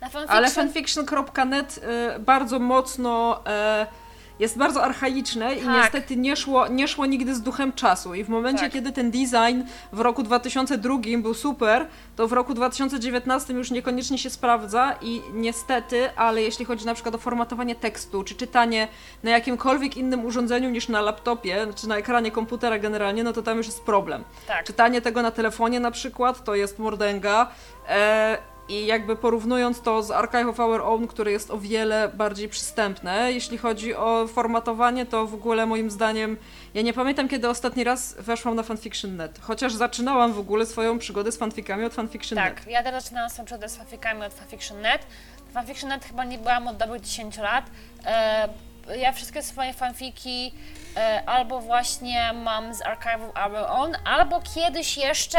Fanfiction, 0.00 0.36
Ale 0.36 0.50
fanfiction.net 0.50 1.78
y, 2.16 2.18
bardzo 2.18 2.58
mocno 2.58 3.40
y, 3.40 4.05
jest 4.38 4.58
bardzo 4.58 4.84
archaiczne 4.84 5.54
i 5.54 5.60
Tak. 5.62 5.76
niestety 5.76 6.16
nie 6.16 6.36
szło, 6.36 6.68
nie 6.68 6.88
szło 6.88 7.06
nigdy 7.06 7.34
z 7.34 7.42
duchem 7.42 7.72
czasu. 7.72 8.14
I 8.14 8.24
w 8.24 8.28
momencie, 8.28 8.62
Tak. 8.62 8.72
kiedy 8.72 8.92
ten 8.92 9.10
design 9.10 9.62
w 9.92 10.00
roku 10.00 10.22
2002 10.22 10.98
był 11.18 11.34
super, 11.34 11.86
to 12.16 12.28
w 12.28 12.32
roku 12.32 12.54
2019 12.54 13.52
już 13.54 13.70
niekoniecznie 13.70 14.18
się 14.18 14.30
sprawdza 14.30 14.94
i 15.02 15.22
niestety, 15.34 16.16
ale 16.16 16.42
jeśli 16.42 16.64
chodzi 16.64 16.86
na 16.86 16.94
przykład 16.94 17.14
o 17.14 17.18
formatowanie 17.18 17.74
tekstu, 17.74 18.24
czy 18.24 18.34
czytanie 18.34 18.88
na 19.22 19.30
jakimkolwiek 19.30 19.96
innym 19.96 20.24
urządzeniu 20.24 20.70
niż 20.70 20.88
na 20.88 21.00
laptopie, 21.00 21.66
czy 21.76 21.88
na 21.88 21.96
ekranie 21.96 22.30
komputera 22.30 22.78
generalnie, 22.78 23.24
no 23.24 23.32
to 23.32 23.42
tam 23.42 23.56
już 23.56 23.66
jest 23.66 23.82
problem. 23.82 24.24
tak. 24.46 24.64
Czytanie 24.66 25.00
tego 25.00 25.22
na 25.22 25.30
telefonie 25.30 25.80
na 25.80 25.90
przykład 25.90 26.44
to 26.44 26.54
jest 26.54 26.78
mordęga. 26.78 27.50
E, 27.88 28.38
I 28.68 28.86
jakby 28.86 29.16
porównując 29.16 29.80
to 29.80 30.02
z 30.02 30.10
Archive 30.10 30.48
of 30.48 30.60
Our 30.60 30.80
Own, 30.80 31.06
które 31.06 31.32
jest 31.32 31.50
o 31.50 31.58
wiele 31.58 32.08
bardziej 32.08 32.48
przystępne, 32.48 33.32
jeśli 33.32 33.58
chodzi 33.58 33.94
o 33.94 34.26
formatowanie, 34.26 35.06
to 35.06 35.26
w 35.26 35.34
ogóle 35.34 35.66
moim 35.66 35.90
zdaniem, 35.90 36.36
ja 36.74 36.82
nie 36.82 36.92
pamiętam 36.92 37.28
kiedy 37.28 37.48
ostatni 37.48 37.84
raz 37.84 38.14
weszłam 38.18 38.56
na 38.56 38.62
fanfiction.net, 38.62 39.38
chociaż 39.40 39.74
zaczynałam 39.74 40.32
w 40.32 40.38
ogóle 40.38 40.66
swoją 40.66 40.98
przygodę 40.98 41.32
z 41.32 41.36
fanfikami 41.36 41.84
od 41.84 41.94
fanfiction.net. 41.94 42.54
Tak, 42.54 42.66
ja 42.66 42.82
też 42.82 43.02
zaczynałam 43.02 43.30
swoją 43.30 43.46
przygodę 43.46 43.68
z 43.68 43.76
fanfikami 43.76 44.22
od 44.22 44.34
fanfiction.net. 44.34 45.06
Fanfiction.net 45.54 46.04
chyba 46.04 46.24
nie 46.24 46.38
byłam 46.38 46.68
od 46.68 46.76
dobrych 46.76 47.02
10 47.02 47.38
lat. 47.38 47.64
E, 48.06 48.48
ja 48.96 49.12
wszystkie 49.12 49.42
swoje 49.42 49.72
fanfiki 49.72 50.52
e, 50.96 51.22
albo 51.26 51.60
właśnie 51.60 52.32
mam 52.32 52.74
z 52.74 52.82
Archive 52.82 53.22
of 53.22 53.36
Our 53.46 53.66
Own, 53.68 53.92
albo 54.04 54.42
kiedyś 54.54 54.96
jeszcze 54.96 55.38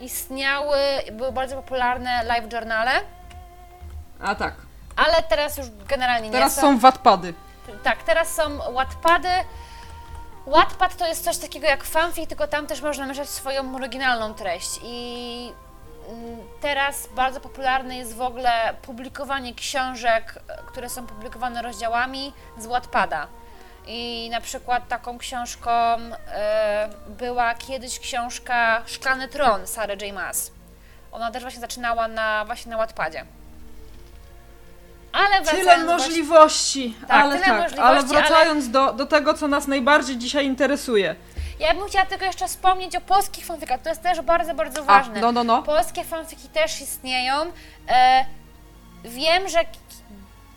istniały, 0.00 0.78
były 1.12 1.32
bardzo 1.32 1.56
popularne 1.56 2.24
live 2.24 2.52
journale, 2.52 2.90
A 4.20 4.34
tak, 4.34 4.54
ale 4.96 5.22
teraz 5.22 5.56
już 5.58 5.66
generalnie 5.88 6.30
teraz 6.30 6.56
nie 6.56 6.62
są 6.62 6.78
Wattpady. 6.78 7.34
Tak, 7.82 8.02
teraz 8.02 8.34
są 8.34 8.58
Wattpady. 8.72 9.28
Wattpad 10.46 10.96
to 10.96 11.06
jest 11.06 11.24
coś 11.24 11.38
takiego 11.38 11.66
jak 11.66 11.84
fanfic, 11.84 12.28
tylko 12.28 12.46
tam 12.46 12.66
też 12.66 12.82
można 12.82 13.06
mieszać 13.06 13.28
swoją 13.28 13.76
oryginalną 13.76 14.34
treść 14.34 14.80
i 14.82 15.52
mm, 16.08 16.38
teraz 16.60 17.08
bardzo 17.16 17.40
popularne 17.40 17.96
jest 17.96 18.16
w 18.16 18.20
ogóle 18.20 18.74
publikowanie 18.82 19.54
książek, 19.54 20.34
które 20.66 20.88
są 20.88 21.06
publikowane 21.06 21.62
rozdziałami 21.62 22.32
z 22.58 22.66
Wattpada. 22.66 23.26
I 23.86 24.28
na 24.32 24.40
przykład 24.40 24.88
taką 24.88 25.18
książką 25.18 25.70
e, 25.70 26.88
była 27.08 27.54
kiedyś 27.54 27.98
książka 27.98 28.82
Szklany 28.86 29.28
Tron 29.28 29.66
Sary 29.66 29.96
J. 30.06 30.14
Maas. 30.14 30.50
Ona 31.12 31.30
też 31.30 31.42
właśnie 31.42 31.60
zaczynała 31.60 32.08
na, 32.08 32.44
właśnie 32.44 32.70
na 32.70 32.76
Wattpadzie. 32.78 33.24
Ale 35.12 35.28
Tyle 35.28 35.42
wracając 35.44 35.84
właśnie- 35.84 36.06
możliwości, 36.06 36.94
Tak, 37.08 37.10
ale 37.10 37.32
tyle 37.34 37.44
tak, 37.46 37.62
możliwości, 37.62 37.80
ale 37.80 38.02
wracając 38.02 38.70
do, 38.70 38.92
do 38.92 39.06
tego, 39.06 39.34
co 39.34 39.48
nas 39.48 39.66
najbardziej 39.66 40.16
dzisiaj 40.18 40.46
interesuje. 40.46 41.16
Ja 41.60 41.74
bym 41.74 41.88
chciała 41.88 42.06
tylko 42.06 42.24
jeszcze 42.24 42.48
wspomnieć 42.48 42.96
o 42.96 43.00
polskich 43.00 43.46
fanfikach, 43.46 43.80
to 43.82 43.88
jest 43.88 44.02
też 44.02 44.20
bardzo, 44.20 44.54
bardzo 44.54 44.80
A, 44.80 44.84
ważne. 44.84 45.20
no, 45.20 45.32
no, 45.32 45.44
no. 45.44 45.62
Polskie 45.62 46.04
fanfiki 46.04 46.48
też 46.48 46.80
istnieją. 46.80 47.34
E, 47.88 48.24
wiem, 49.04 49.48
że 49.48 49.58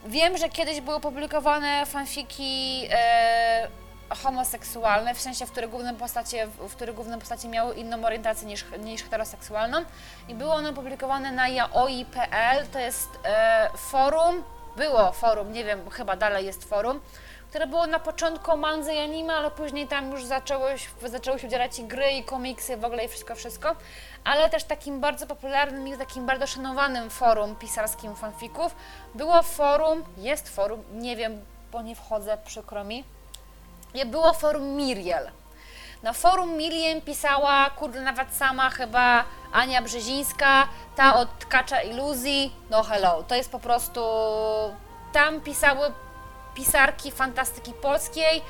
wiem, 0.05 0.37
że 0.37 0.49
kiedyś 0.49 0.81
były 0.81 0.99
publikowane 0.99 1.85
fanfiki 1.85 2.87
e, 2.91 3.67
homoseksualne, 4.09 5.15
w 5.15 5.21
sensie, 5.21 5.45
w 5.45 5.51
których 5.51 5.69
główne 5.69 5.95
postacie, 5.95 6.47
w 6.47 6.75
których 6.75 6.95
główne 6.95 7.19
postacie 7.19 7.47
miały 7.47 7.75
inną 7.75 8.05
orientację 8.05 8.47
niż, 8.47 8.65
niż 8.79 9.03
heteroseksualną. 9.03 9.77
I 10.27 10.35
były 10.35 10.51
one 10.51 10.73
publikowane 10.73 11.31
na 11.31 11.47
yaoi.pl, 11.47 12.67
to 12.67 12.79
jest 12.79 13.09
e, 13.25 13.69
forum, 13.77 14.43
było 14.75 15.11
forum, 15.11 15.53
nie 15.53 15.63
wiem, 15.63 15.89
chyba 15.89 16.15
dalej 16.15 16.45
jest 16.45 16.69
forum, 16.69 16.99
które 17.49 17.67
było 17.67 17.87
na 17.87 17.99
początku 17.99 18.57
manzy 18.57 18.93
i 18.93 18.97
anime, 18.97 19.33
ale 19.33 19.51
później 19.51 19.87
tam 19.87 20.11
już 20.11 20.25
zaczęły, 20.25 20.77
się- 20.77 20.89
zaczęły 21.05 21.39
się 21.39 21.47
udzielać 21.47 21.79
i 21.79 21.83
gry, 21.83 22.11
i 22.11 22.23
komiksy, 22.23 22.77
w 22.77 22.85
ogóle 22.85 23.05
i 23.05 23.07
wszystko, 23.07 23.35
wszystko. 23.35 23.75
Ale 24.23 24.49
też 24.49 24.63
takim 24.63 24.99
bardzo 24.99 25.27
popularnym 25.27 25.87
i 25.87 25.97
takim 25.97 26.25
bardzo 26.25 26.47
szanowanym 26.47 27.09
forum 27.09 27.55
pisarskim 27.55 28.15
fanfików 28.15 28.75
było 29.15 29.41
forum, 29.43 30.03
jest 30.17 30.55
forum, 30.55 30.83
nie 30.93 31.15
wiem, 31.15 31.45
bo 31.71 31.81
nie 31.81 31.95
wchodzę, 31.95 32.37
przykro 32.45 32.83
mi, 32.83 33.03
było 34.05 34.33
forum 34.33 34.63
Miriel. 34.75 35.31
Na 36.03 36.13
forum 36.13 36.57
Milien 36.57 37.01
pisała, 37.01 37.69
kurde, 37.69 38.01
nawet 38.01 38.33
sama 38.33 38.69
chyba 38.69 39.23
Ania 39.51 39.81
Brzezińska, 39.81 40.67
ta 40.95 41.15
od 41.15 41.39
Tkacza 41.39 41.81
Iluzji, 41.81 42.55
no 42.69 42.83
hello, 42.83 43.23
to 43.23 43.35
jest 43.35 43.51
po 43.51 43.59
prostu, 43.59 44.01
tam 45.13 45.41
pisały 45.41 45.91
pisarki 46.59 47.11
fantastyki 47.11 47.73
polskiej, 47.73 48.41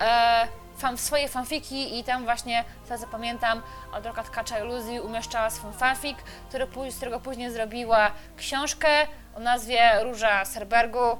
e, 0.00 0.48
fan, 0.78 0.98
swoje 0.98 1.28
fanfiki 1.28 1.98
i 1.98 2.04
tam 2.04 2.24
właśnie, 2.24 2.64
co 2.88 2.98
zapamiętam, 2.98 3.62
Adroka 3.92 4.22
Tkacza 4.22 4.58
Iluzji 4.58 5.00
umieszczała 5.00 5.50
swój 5.50 5.72
fanfik, 5.72 6.18
który, 6.48 6.90
z 6.90 6.96
którego 6.96 7.20
później 7.20 7.50
zrobiła 7.50 8.10
książkę 8.36 8.88
o 9.36 9.40
nazwie 9.40 10.04
Róża 10.04 10.44
Serbergu, 10.44 11.18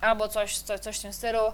albo 0.00 0.28
coś, 0.28 0.58
coś, 0.58 0.80
coś 0.80 0.98
w 0.98 1.02
tym 1.02 1.12
stylu. 1.12 1.52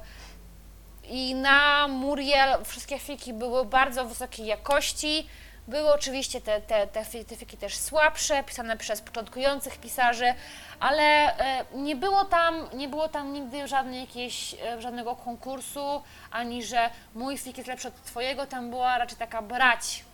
I 1.05 1.35
na 1.35 1.89
Muriel 1.89 2.65
wszystkie 2.65 2.99
fiki 2.99 3.33
były 3.33 3.65
bardzo 3.65 4.05
wysokiej 4.05 4.47
jakości. 4.47 5.29
Były 5.68 5.92
oczywiście 5.92 6.40
te, 6.40 6.61
te, 6.61 6.87
te, 6.87 7.04
fi- 7.04 7.24
te 7.24 7.37
fiki 7.37 7.57
też 7.57 7.76
słabsze, 7.76 8.44
pisane 8.44 8.76
przez 8.76 9.00
początkujących 9.00 9.78
pisarzy, 9.78 10.35
ale 10.81 11.02
e, 11.38 11.64
nie 11.74 11.96
było 11.96 12.24
tam, 12.24 12.68
nie 12.74 12.88
było 12.88 13.09
tam 13.09 13.33
nigdy 13.33 13.68
żadnej 13.68 14.00
jakiejś, 14.00 14.54
e, 14.54 14.81
żadnego 14.83 15.16
konkursu, 15.16 16.02
ani 16.31 16.62
że 16.64 16.90
mój 17.14 17.38
fik 17.38 17.57
jest 17.59 17.68
lepszy 17.68 17.88
od 17.88 18.02
twojego. 18.02 18.46
Tam 18.46 18.70
była 18.70 18.98
raczej 18.98 19.18
taka 19.18 19.42
brać 19.42 20.04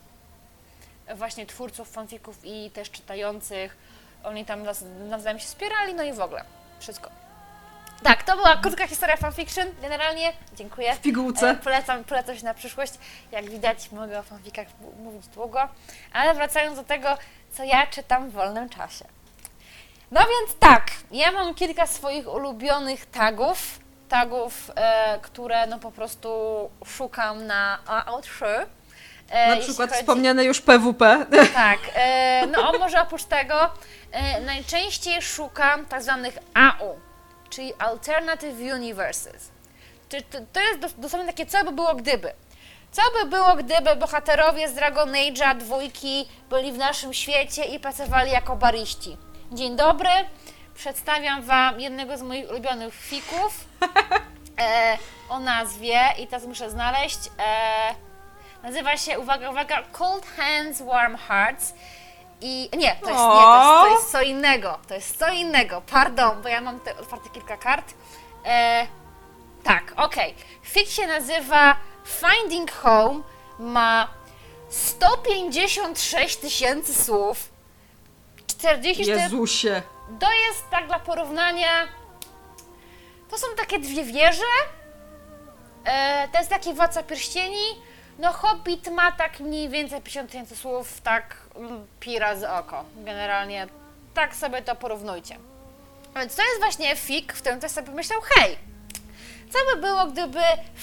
właśnie 1.14 1.46
twórców 1.46 1.90
fanfików 1.90 2.38
i 2.44 2.70
też 2.70 2.90
czytających. 2.90 3.76
Oni 4.24 4.44
tam 4.44 4.62
nawzajem 5.08 5.38
się 5.38 5.46
wspierali, 5.46 5.94
no 5.94 6.02
i 6.02 6.12
w 6.12 6.20
ogóle 6.20 6.44
wszystko. 6.80 7.23
Tak, 8.02 8.22
to 8.22 8.36
była 8.36 8.56
krótka 8.56 8.86
historia 8.86 9.16
fanfiction. 9.16 9.66
Generalnie 9.82 10.32
dziękuję. 10.56 10.94
W 10.94 11.00
pigułce. 11.00 11.50
E, 11.50 11.54
Polecam, 11.54 12.04
polecam 12.04 12.36
się 12.36 12.44
na 12.44 12.54
przyszłość. 12.54 12.92
Jak 13.32 13.50
widać, 13.50 13.92
mogę 13.92 14.18
o 14.18 14.22
fanfikach 14.22 14.66
mówić 14.98 15.26
długo. 15.28 15.68
Ale 16.12 16.34
wracając 16.34 16.76
do 16.76 16.84
tego, 16.84 17.18
co 17.52 17.64
ja 17.64 17.86
czytam 17.86 18.30
w 18.30 18.32
wolnym 18.32 18.68
czasie. 18.68 19.04
No 20.10 20.20
więc 20.20 20.58
tak, 20.60 20.90
ja 21.10 21.32
mam 21.32 21.54
kilka 21.54 21.86
swoich 21.86 22.28
ulubionych 22.34 23.06
tagów. 23.06 23.78
Tagów, 24.08 24.70
e, 24.76 25.18
które 25.22 25.66
no 25.66 25.78
po 25.78 25.90
prostu 25.92 26.30
szukam 26.86 27.46
na 27.46 27.78
AO3. 27.86 28.46
E, 29.30 29.48
Na 29.56 29.56
przykład 29.62 29.90
chodzi- 29.90 30.00
wspomniane 30.02 30.44
już 30.44 30.60
PWP. 30.60 31.26
tak, 31.54 31.78
e, 31.94 32.46
no 32.46 32.72
może 32.78 33.00
oprócz 33.02 33.24
tego 33.24 33.70
e, 34.12 34.40
najczęściej 34.40 35.22
szukam 35.22 35.86
tak 35.86 36.02
zwanych 36.02 36.38
AU, 36.54 36.98
czyli 37.54 37.74
Alternative 37.78 38.72
Universes. 38.74 39.50
To, 40.08 40.16
to 40.52 40.60
jest 40.60 40.78
dos- 40.78 40.94
dosłownie 40.98 41.26
takie, 41.26 41.46
co 41.46 41.64
by 41.64 41.72
było 41.72 41.94
gdyby. 41.94 42.32
Co 42.92 43.02
by 43.22 43.30
było, 43.30 43.56
gdyby 43.56 43.96
bohaterowie 43.96 44.68
z 44.68 44.74
Dragon 44.74 45.12
Age'a 45.12 45.56
dwójki 45.56 46.28
byli 46.50 46.72
w 46.72 46.78
naszym 46.78 47.14
świecie 47.14 47.64
i 47.64 47.80
pracowali 47.80 48.30
jako 48.30 48.56
bariści? 48.56 49.16
Dzień 49.52 49.76
dobry, 49.76 50.10
przedstawiam 50.74 51.42
Wam 51.42 51.80
jednego 51.80 52.18
z 52.18 52.22
moich 52.22 52.50
ulubionych 52.50 52.94
fików 52.94 53.64
e, 54.60 54.98
o 55.28 55.40
nazwie, 55.40 56.00
i 56.18 56.26
teraz 56.26 56.46
muszę 56.46 56.70
znaleźć, 56.70 57.18
e, 57.38 57.94
nazywa 58.62 58.96
się, 58.96 59.18
uwaga, 59.18 59.50
uwaga, 59.50 59.82
Cold 59.92 60.26
Hands, 60.26 60.82
Warm 60.82 61.16
Hearts. 61.16 61.74
I 62.46 62.70
nie, 62.76 62.96
to 62.96 63.10
jest, 63.10 63.22
nie, 63.22 63.42
to 63.42 63.56
jest, 63.56 63.82
to 63.82 63.94
jest 63.94 64.12
co 64.12 64.22
innego, 64.22 64.78
to 64.88 64.94
jest 64.94 65.18
co 65.18 65.32
innego, 65.32 65.82
pardon, 65.90 66.42
bo 66.42 66.48
ja 66.48 66.60
mam 66.60 66.78
tutaj 66.78 66.94
otwarte 67.00 67.30
kilka 67.30 67.56
kart. 67.56 67.94
E, 68.44 68.86
tak, 69.62 69.92
okej. 69.96 70.34
Fik 70.62 70.88
się 70.88 71.06
nazywa 71.06 71.76
Finding 72.04 72.72
Home, 72.72 73.20
ma 73.58 74.08
156 74.68 76.36
tysięcy 76.36 77.04
słów, 77.04 77.48
44... 78.46 79.20
Jezusie. 79.20 79.82
To 80.20 80.32
jest 80.32 80.70
tak 80.70 80.86
dla 80.86 80.98
porównania. 80.98 81.88
To 83.30 83.38
są 83.38 83.46
takie 83.56 83.78
dwie 83.78 84.04
wieże. 84.04 84.42
E, 85.84 86.28
to 86.28 86.38
jest 86.38 86.50
taki 86.50 86.74
władca 86.74 87.02
pierścieni. 87.02 87.64
No, 88.18 88.32
Hobbit 88.32 88.90
ma 88.90 89.12
tak 89.12 89.40
mniej 89.40 89.68
więcej 89.68 90.00
50 90.00 90.30
tysięcy 90.30 90.56
słów, 90.56 91.00
tak 91.00 91.36
mm, 91.56 91.86
pi 92.00 92.18
razy 92.18 92.50
oko. 92.50 92.84
Generalnie 92.96 93.66
tak 94.14 94.36
sobie 94.36 94.62
to 94.62 94.76
porównujcie. 94.76 95.38
Więc 96.16 96.36
to 96.36 96.42
jest 96.42 96.58
właśnie 96.60 96.96
fik, 96.96 97.32
w 97.32 97.40
którym 97.40 97.58
ktoś 97.58 97.70
sobie 97.70 97.86
pomyślał, 97.86 98.20
hej, 98.24 98.58
co 99.50 99.58
by 99.74 99.80
było, 99.80 100.06
gdyby 100.06 100.40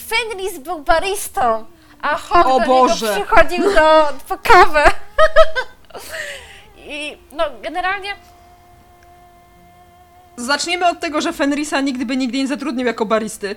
Fenris 0.07 0.59
był 0.59 0.79
baristą, 0.79 1.65
a 2.01 2.43
do 2.43 2.59
Boże. 2.59 3.05
niego 3.05 3.25
przychodził 3.25 3.63
do, 3.63 4.13
po 4.27 4.37
kawę. 4.37 4.83
I 6.77 7.17
no, 7.31 7.43
generalnie 7.61 8.15
Zaczniemy 10.37 10.87
od 10.87 10.99
tego, 10.99 11.21
że 11.21 11.33
Fenrisa 11.33 11.81
nigdy 11.81 12.05
by 12.05 12.17
nigdy 12.17 12.37
nie 12.37 12.47
zatrudnił 12.47 12.87
jako 12.87 13.05
baristy. 13.05 13.55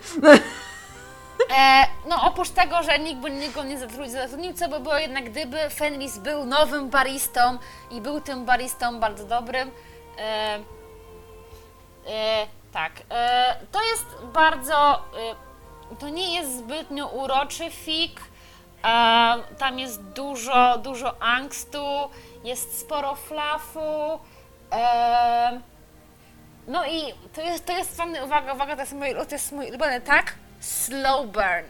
E, 1.51 1.86
no 2.09 2.16
oprócz 2.22 2.51
tego, 2.51 2.82
że 2.82 2.99
nikt 2.99 3.20
by 3.20 3.30
niego 3.30 3.64
nie 3.64 3.78
zatrudnił, 3.78 4.55
co 4.55 4.68
by 4.68 4.80
było 4.80 4.99
jednak 4.99 5.30
gdyby 5.30 5.70
Fenris 5.70 6.18
był 6.18 6.45
nowym 6.45 6.90
baristą 6.90 7.59
i 7.90 8.01
był 8.01 8.20
tym 8.20 8.45
baristą 8.45 9.01
bardzo 9.01 9.24
dobrym. 9.24 9.70
E, 10.18 10.59
e, 12.07 12.47
tak, 12.72 12.92
e, 13.11 13.57
to 13.72 13.82
jest 13.82 14.07
bardzo, 14.32 14.95
e, 15.92 15.97
to 15.99 16.09
nie 16.09 16.34
jest 16.34 16.59
zbytnio 16.59 17.07
uroczy 17.07 17.70
fik, 17.70 18.20
e, 18.20 18.24
tam 19.59 19.78
jest 19.78 20.03
dużo, 20.03 20.78
dużo 20.78 21.22
angstu, 21.22 21.84
jest 22.45 22.80
sporo 22.80 23.14
flafu, 23.14 24.18
no 26.66 26.86
i 26.86 27.14
to 27.34 27.40
jest, 27.40 27.66
to 27.66 27.72
jest 27.72 28.03
uwaga, 28.24 28.55
uwaga, 28.55 28.74
to 28.76 28.82
jest 28.82 28.92
mój, 28.92 29.14
to 29.14 29.34
jest 29.34 29.53
mój 29.53 29.68
ulubiony 29.68 30.01
tak, 30.01 30.34
slow 30.64 31.26
burn. 31.26 31.66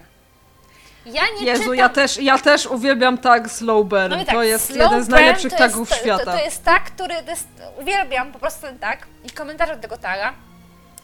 Ja 1.05 1.21
nie 1.39 1.45
Jezu, 1.45 1.63
czytam... 1.63 1.75
ja 1.75 1.89
też, 1.89 2.17
ja 2.17 2.37
też 2.37 2.65
uwielbiam 2.65 3.17
tag 3.17 3.51
slow 3.51 3.85
burn. 3.85 4.09
No 4.09 4.25
tak, 4.25 4.35
to 4.35 4.43
jest 4.43 4.75
jeden 4.75 5.03
z 5.03 5.07
najlepszych 5.07 5.51
jest- 5.51 5.57
tagów 5.57 5.89
to, 5.89 5.95
świata. 5.95 6.25
To, 6.25 6.31
to 6.31 6.43
jest 6.43 6.63
tak, 6.63 6.83
który 6.83 7.15
jest, 7.27 7.47
uwielbiam 7.79 8.31
po 8.31 8.39
prostu 8.39 8.61
ten 8.61 8.79
tag 8.79 9.07
i 9.23 9.29
komentarze 9.29 9.75
do 9.75 9.81
tego 9.81 9.97
taga, 9.97 10.33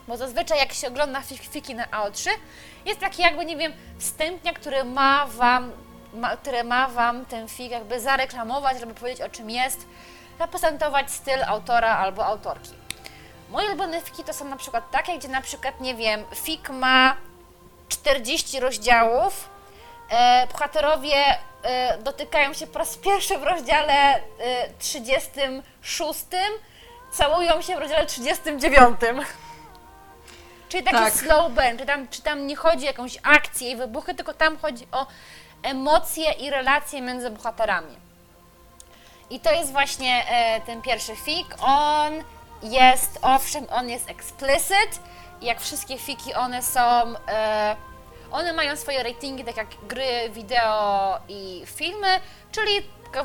bo 0.08 0.18
zazwyczaj 0.18 0.58
jak 0.58 0.74
się 0.74 0.88
ogląda 0.88 1.20
fik- 1.20 1.50
fiki 1.50 1.76
na 1.76 1.86
AO3, 1.86 2.30
jest 2.86 3.00
taki 3.00 3.22
jakby, 3.22 3.46
nie 3.46 3.58
wiem, 3.58 3.74
wstępnia, 3.98 4.54
który 4.54 4.84
ma 4.84 5.28
wam, 5.28 5.72
ma, 6.14 6.38
które 6.38 6.64
ma 6.64 6.88
wam 6.88 7.26
ten 7.26 7.48
fik 7.48 7.72
jakby 7.72 8.00
zareklamować, 8.00 8.80
żeby 8.80 8.94
powiedzieć 8.94 9.22
o 9.22 9.30
czym 9.30 9.50
jest, 9.50 9.86
zaprezentować 10.40 11.12
styl 11.12 11.44
autora 11.44 11.98
albo 11.98 12.26
autorki. 12.26 12.72
Moje 13.50 13.68
ulubione 13.68 14.02
fiki 14.02 14.24
to 14.24 14.34
są 14.34 14.46
na 14.46 14.56
przykład 14.56 14.92
takie, 14.92 15.18
gdzie 15.18 15.28
na 15.28 15.42
przykład, 15.42 15.82
nie 15.82 15.96
wiem, 15.96 16.24
fik 16.36 16.70
ma 16.70 17.16
40 17.92 18.60
rozdziałów, 18.60 19.50
e, 20.10 20.48
bohaterowie 20.52 21.16
e, 21.64 21.98
dotykają 21.98 22.54
się 22.54 22.68
po 22.68 22.80
raz 22.80 22.98
pierwszy 22.98 23.38
w 23.38 23.44
rozdziale 23.44 23.94
e, 23.94 24.20
36, 24.80 26.20
całują 27.12 27.62
się 27.62 27.76
w 27.76 27.80
rozdziale 27.80 28.06
39. 28.06 29.00
Czyli 30.70 30.84
taki 30.84 30.98
Tak. 30.98 31.14
slow 31.14 31.52
burn, 31.52 31.78
czy 31.78 31.86
tam, 31.86 32.08
czy 32.08 32.22
tam 32.22 32.48
nie 32.48 32.56
chodzi 32.56 32.84
o 32.84 32.88
jakąś 32.88 33.18
akcję 33.24 33.72
i 33.72 33.76
wybuchy, 33.76 34.16
tylko 34.16 34.34
tam 34.34 34.58
chodzi 34.58 34.88
o 34.92 35.08
emocje 35.64 36.32
i 36.32 36.50
relacje 36.50 37.02
między 37.02 37.30
bohaterami. 37.30 37.96
I 39.30 39.40
to 39.40 39.52
jest 39.52 39.72
właśnie 39.72 40.26
e, 40.30 40.62
ten 40.62 40.82
pierwszy 40.82 41.16
fik. 41.16 41.48
On 41.62 42.14
jest, 42.64 43.20
owszem, 43.22 43.68
on 43.72 43.90
jest 43.90 44.10
explicit. 44.10 45.00
Jak 45.42 45.62
wszystkie 45.62 45.98
fiki, 45.98 46.34
one 46.34 46.64
są. 46.64 47.16
E, 47.28 47.76
one 48.32 48.54
mają 48.54 48.76
swoje 48.76 49.04
ratingi, 49.04 49.44
tak 49.44 49.58
jak 49.58 49.68
gry, 49.88 50.30
wideo 50.30 51.20
i 51.30 51.64
filmy, 51.66 52.20
czyli 52.52 52.72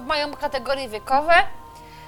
mają 0.07 0.35
kategorie 0.35 0.89
wiekowe. 0.89 1.35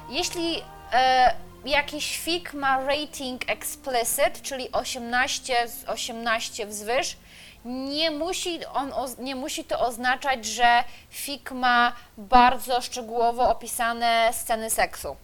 Jeśli 0.09 0.62
e, 0.92 1.34
jakiś 1.64 2.18
fik 2.18 2.54
ma 2.54 2.80
rating 2.84 3.50
explicit, 3.50 4.42
czyli 4.42 4.72
18 4.72 5.68
z 5.68 5.84
18 5.88 6.66
wzwyż, 6.66 7.16
nie 7.64 8.11
musi, 8.11 8.66
on, 8.66 8.92
nie 9.18 9.36
musi 9.36 9.64
to 9.64 9.80
oznaczać, 9.80 10.44
że 10.44 10.84
fik 11.11 11.52
ma 11.52 11.92
bardzo 12.18 12.80
szczegółowo 12.80 13.50
opisane 13.50 14.30
sceny 14.32 14.70
seksu. 14.70 15.16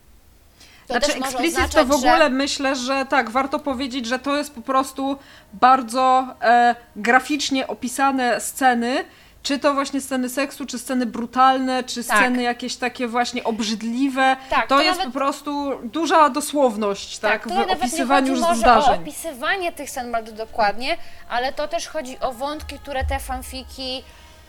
To 0.86 0.94
Znaczy, 0.94 1.18
explicit 1.18 1.70
to 1.74 1.84
w 1.84 1.92
ogóle 1.92 2.18
że... 2.18 2.30
myślę, 2.30 2.76
że 2.76 3.06
tak, 3.06 3.30
warto 3.30 3.58
powiedzieć, 3.58 4.06
że 4.06 4.18
to 4.18 4.36
jest 4.36 4.54
po 4.54 4.60
prostu 4.60 5.16
bardzo 5.52 6.26
e, 6.42 6.74
graficznie 6.96 7.66
opisane 7.66 8.40
sceny, 8.40 9.04
czy 9.42 9.58
to 9.58 9.74
właśnie 9.74 10.00
sceny 10.00 10.28
seksu, 10.28 10.66
czy 10.66 10.78
sceny 10.78 11.06
brutalne, 11.06 11.84
czy 11.84 12.04
Tak. 12.04 12.16
sceny 12.18 12.42
jakieś 12.42 12.76
takie 12.76 13.08
właśnie 13.08 13.44
obrzydliwe. 13.44 14.36
Tak, 14.50 14.66
to, 14.68 14.76
to 14.76 14.82
jest 14.82 14.98
nawet- 14.98 15.12
po 15.14 15.18
prostu 15.18 15.70
duża 15.84 16.30
dosłowność, 16.30 17.18
tak, 17.18 17.48
to 17.48 17.66
w 17.66 17.70
opisywaniu 17.70 18.28
już 18.32 18.40
może 18.40 18.52
o 18.52 18.56
zdarzeń. 18.56 18.94
opisywanie 19.02 19.72
tych 19.72 19.90
scen 19.90 20.12
bardzo 20.12 20.32
dokładnie, 20.32 20.96
ale 21.28 21.52
to 21.52 21.68
też 21.68 21.88
chodzi 21.88 22.20
o 22.20 22.32
wątki, 22.32 22.78
które 22.78 23.04
te 23.04 23.18
fanfiki, 23.20 24.02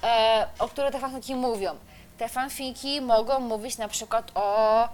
e, 0.04 0.48
o 0.60 0.68
które 0.68 0.92
te 0.92 1.00
fanfiki 1.00 1.36
mówią. 1.36 1.76
Te 2.18 2.30
fanfiki 2.30 3.02
mogą 3.02 3.40
mówić 3.40 3.78
na 3.78 3.88
przykład 3.88 4.32
o 4.36 4.90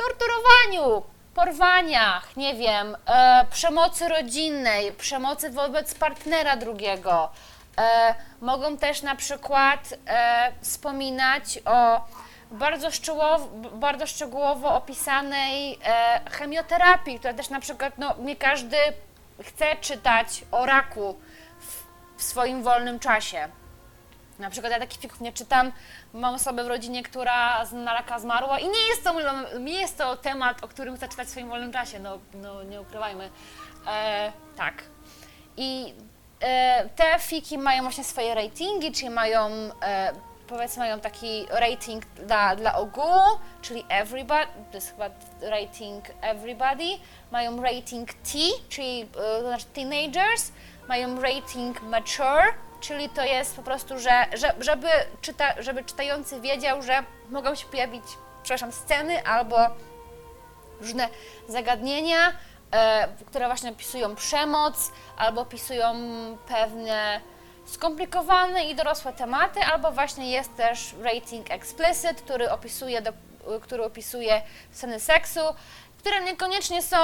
torturowaniu, 0.00 1.02
porwaniach, 1.34 2.36
nie 2.36 2.54
wiem, 2.54 2.96
e, 3.06 3.46
przemocy 3.50 4.08
rodzinnej, 4.08 4.92
przemocy 4.92 5.50
wobec 5.50 5.94
partnera 5.94 6.56
drugiego. 6.56 7.30
E, 7.78 8.14
mogą 8.40 8.76
też 8.76 9.02
na 9.02 9.16
przykład 9.16 9.94
e, 10.06 10.52
wspominać 10.60 11.58
o 11.64 12.00
bardzo, 12.50 12.90
szczegółowo, 12.90 13.46
bardzo 13.72 14.06
szczegółowo 14.06 14.74
opisanej 14.74 15.78
e, 15.84 16.20
chemioterapii, 16.30 17.18
która 17.18 17.34
też 17.34 17.50
na 17.50 17.60
przykład, 17.60 17.98
no 17.98 18.14
nie 18.18 18.36
każdy 18.36 18.76
chce 19.42 19.76
czytać 19.76 20.44
o 20.50 20.66
raku 20.66 21.20
w, 21.60 21.84
w 22.20 22.22
swoim 22.22 22.62
wolnym 22.62 22.98
czasie. 22.98 23.48
Na 24.38 24.50
przykład 24.50 24.72
ja 24.72 24.78
takich 24.78 25.00
fików 25.00 25.20
nie 25.20 25.32
czytam. 25.32 25.72
Mam 26.14 26.34
osobę 26.34 26.64
w 26.64 26.66
rodzinie, 26.66 27.02
która 27.02 27.64
na 27.72 27.94
raka 27.94 28.18
zmarła 28.18 28.58
i 28.58 28.68
nie 28.68 28.88
jest 28.88 29.04
to, 29.04 29.14
nie 29.58 29.80
jest 29.80 29.98
to 29.98 30.16
temat, 30.16 30.64
o 30.64 30.68
którym 30.68 30.96
chcę 30.96 31.08
czytać 31.08 31.28
w 31.28 31.30
swoim 31.30 31.48
wolnym 31.48 31.72
czasie, 31.72 31.98
no, 31.98 32.18
no 32.34 32.62
nie 32.62 32.80
ukrywajmy. 32.80 33.30
E, 33.86 34.32
tak. 34.56 34.82
I 35.56 35.94
e, 36.40 36.88
te 36.96 37.18
fiki 37.18 37.58
mają 37.58 37.82
właśnie 37.82 38.04
swoje 38.04 38.34
ratingi, 38.34 38.92
czyli 38.92 39.10
mają, 39.10 39.48
e, 39.82 40.12
powiedzmy, 40.46 40.82
mają 40.82 41.00
taki 41.00 41.46
rating 41.50 42.06
dla, 42.06 42.56
dla 42.56 42.74
ogółu, 42.74 43.38
czyli 43.62 43.84
everybody, 43.88 44.46
to 44.70 44.76
jest 44.76 44.90
chyba 44.90 45.10
rating 45.42 46.04
everybody, 46.20 46.88
mają 47.30 47.62
rating 47.62 48.12
T, 48.14 48.38
czyli 48.68 49.02
e, 49.02 49.06
to 49.14 49.40
znaczy 49.40 49.64
teenagers, 49.64 50.52
mają 50.88 51.20
rating 51.20 51.82
mature, 51.82 52.54
czyli 52.80 53.08
to 53.08 53.24
jest 53.24 53.56
po 53.56 53.62
prostu, 53.62 53.98
że, 53.98 54.26
że 54.32 54.54
żeby, 54.60 54.88
czyta, 55.20 55.62
żeby 55.62 55.84
czytający 55.84 56.40
wiedział, 56.40 56.82
że 56.82 57.04
mogą 57.30 57.54
się 57.54 57.66
pojawić, 57.66 58.04
przepraszam, 58.42 58.72
sceny 58.72 59.26
albo 59.26 59.56
różne 60.80 61.08
zagadnienia, 61.48 62.32
e, 62.72 63.08
które 63.26 63.46
właśnie 63.46 63.70
opisują 63.70 64.16
przemoc 64.16 64.92
albo 65.16 65.40
opisują 65.40 65.94
pewne 66.48 67.20
skomplikowane 67.66 68.64
i 68.64 68.74
dorosłe 68.74 69.12
tematy, 69.12 69.60
albo 69.60 69.92
właśnie 69.92 70.30
jest 70.30 70.56
też 70.56 70.94
rating 71.02 71.50
explicit, 71.50 72.22
który 72.24 72.50
opisuje, 72.50 73.02
do, 73.02 73.12
który 73.60 73.84
opisuje 73.84 74.42
sceny 74.72 75.00
seksu, 75.00 75.40
które 75.98 76.20
niekoniecznie 76.20 76.82
są 76.82 76.96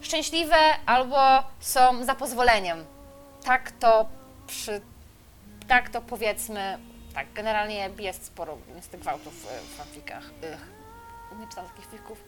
szczęśliwe 0.00 0.56
albo 0.86 1.18
są 1.60 2.04
za 2.04 2.14
pozwoleniem. 2.14 2.84
Tak 3.44 3.70
to 3.70 4.06
przy, 4.46 4.80
tak 5.68 5.88
to 5.88 6.00
powiedzmy, 6.00 6.78
tak, 7.14 7.32
generalnie 7.32 7.90
jest 7.98 8.26
sporo 8.26 8.58
niestety 8.74 8.98
gwałtów 8.98 9.46
e, 9.52 9.60
w 9.60 9.76
fanfikach. 9.76 10.24
Ych. 10.42 10.68
Nie 11.40 11.46
czytam 11.48 11.66
takich 11.68 11.90
fików. 11.90 12.24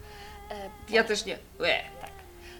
E, 0.51 0.69
Ja 0.89 1.03
też 1.03 1.25
nie. 1.25 1.37
Ue. 1.59 1.83
tak. 2.01 2.09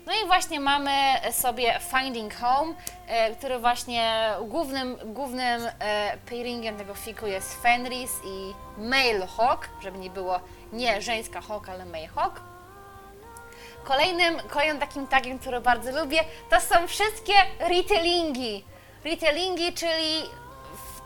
No 0.06 0.14
i 0.24 0.28
właśnie 0.28 0.60
mamy 0.60 0.92
sobie 1.32 1.80
Finding 1.92 2.36
Home, 2.36 2.74
e, 3.08 3.36
który 3.36 3.60
właśnie 3.60 4.30
głównym, 4.42 4.98
głównym 5.06 5.62
e, 5.80 6.18
pairingiem 6.30 6.78
tego 6.78 6.96
fiku 6.96 7.28
jest 7.28 7.62
Fenris 7.62 8.12
i 8.26 8.54
Male 8.82 9.28
Hawk, 9.38 9.70
żeby 9.82 9.98
nie 9.98 10.10
było 10.10 10.40
nie 10.74 11.02
żeńska 11.02 11.42
hawk, 11.42 11.70
ale 11.70 11.86
male 11.86 12.08
hawk. 12.08 12.42
Kolejnym, 13.84 14.40
kolejnym 14.50 14.80
takim 14.80 15.08
tagiem, 15.08 15.40
który 15.40 15.62
bardzo 15.62 16.02
lubię, 16.04 16.20
to 16.50 16.62
są 16.62 16.88
wszystkie 16.88 17.34
retellingi. 17.60 18.64
Retellingi, 19.06 19.74
czyli 19.74 20.24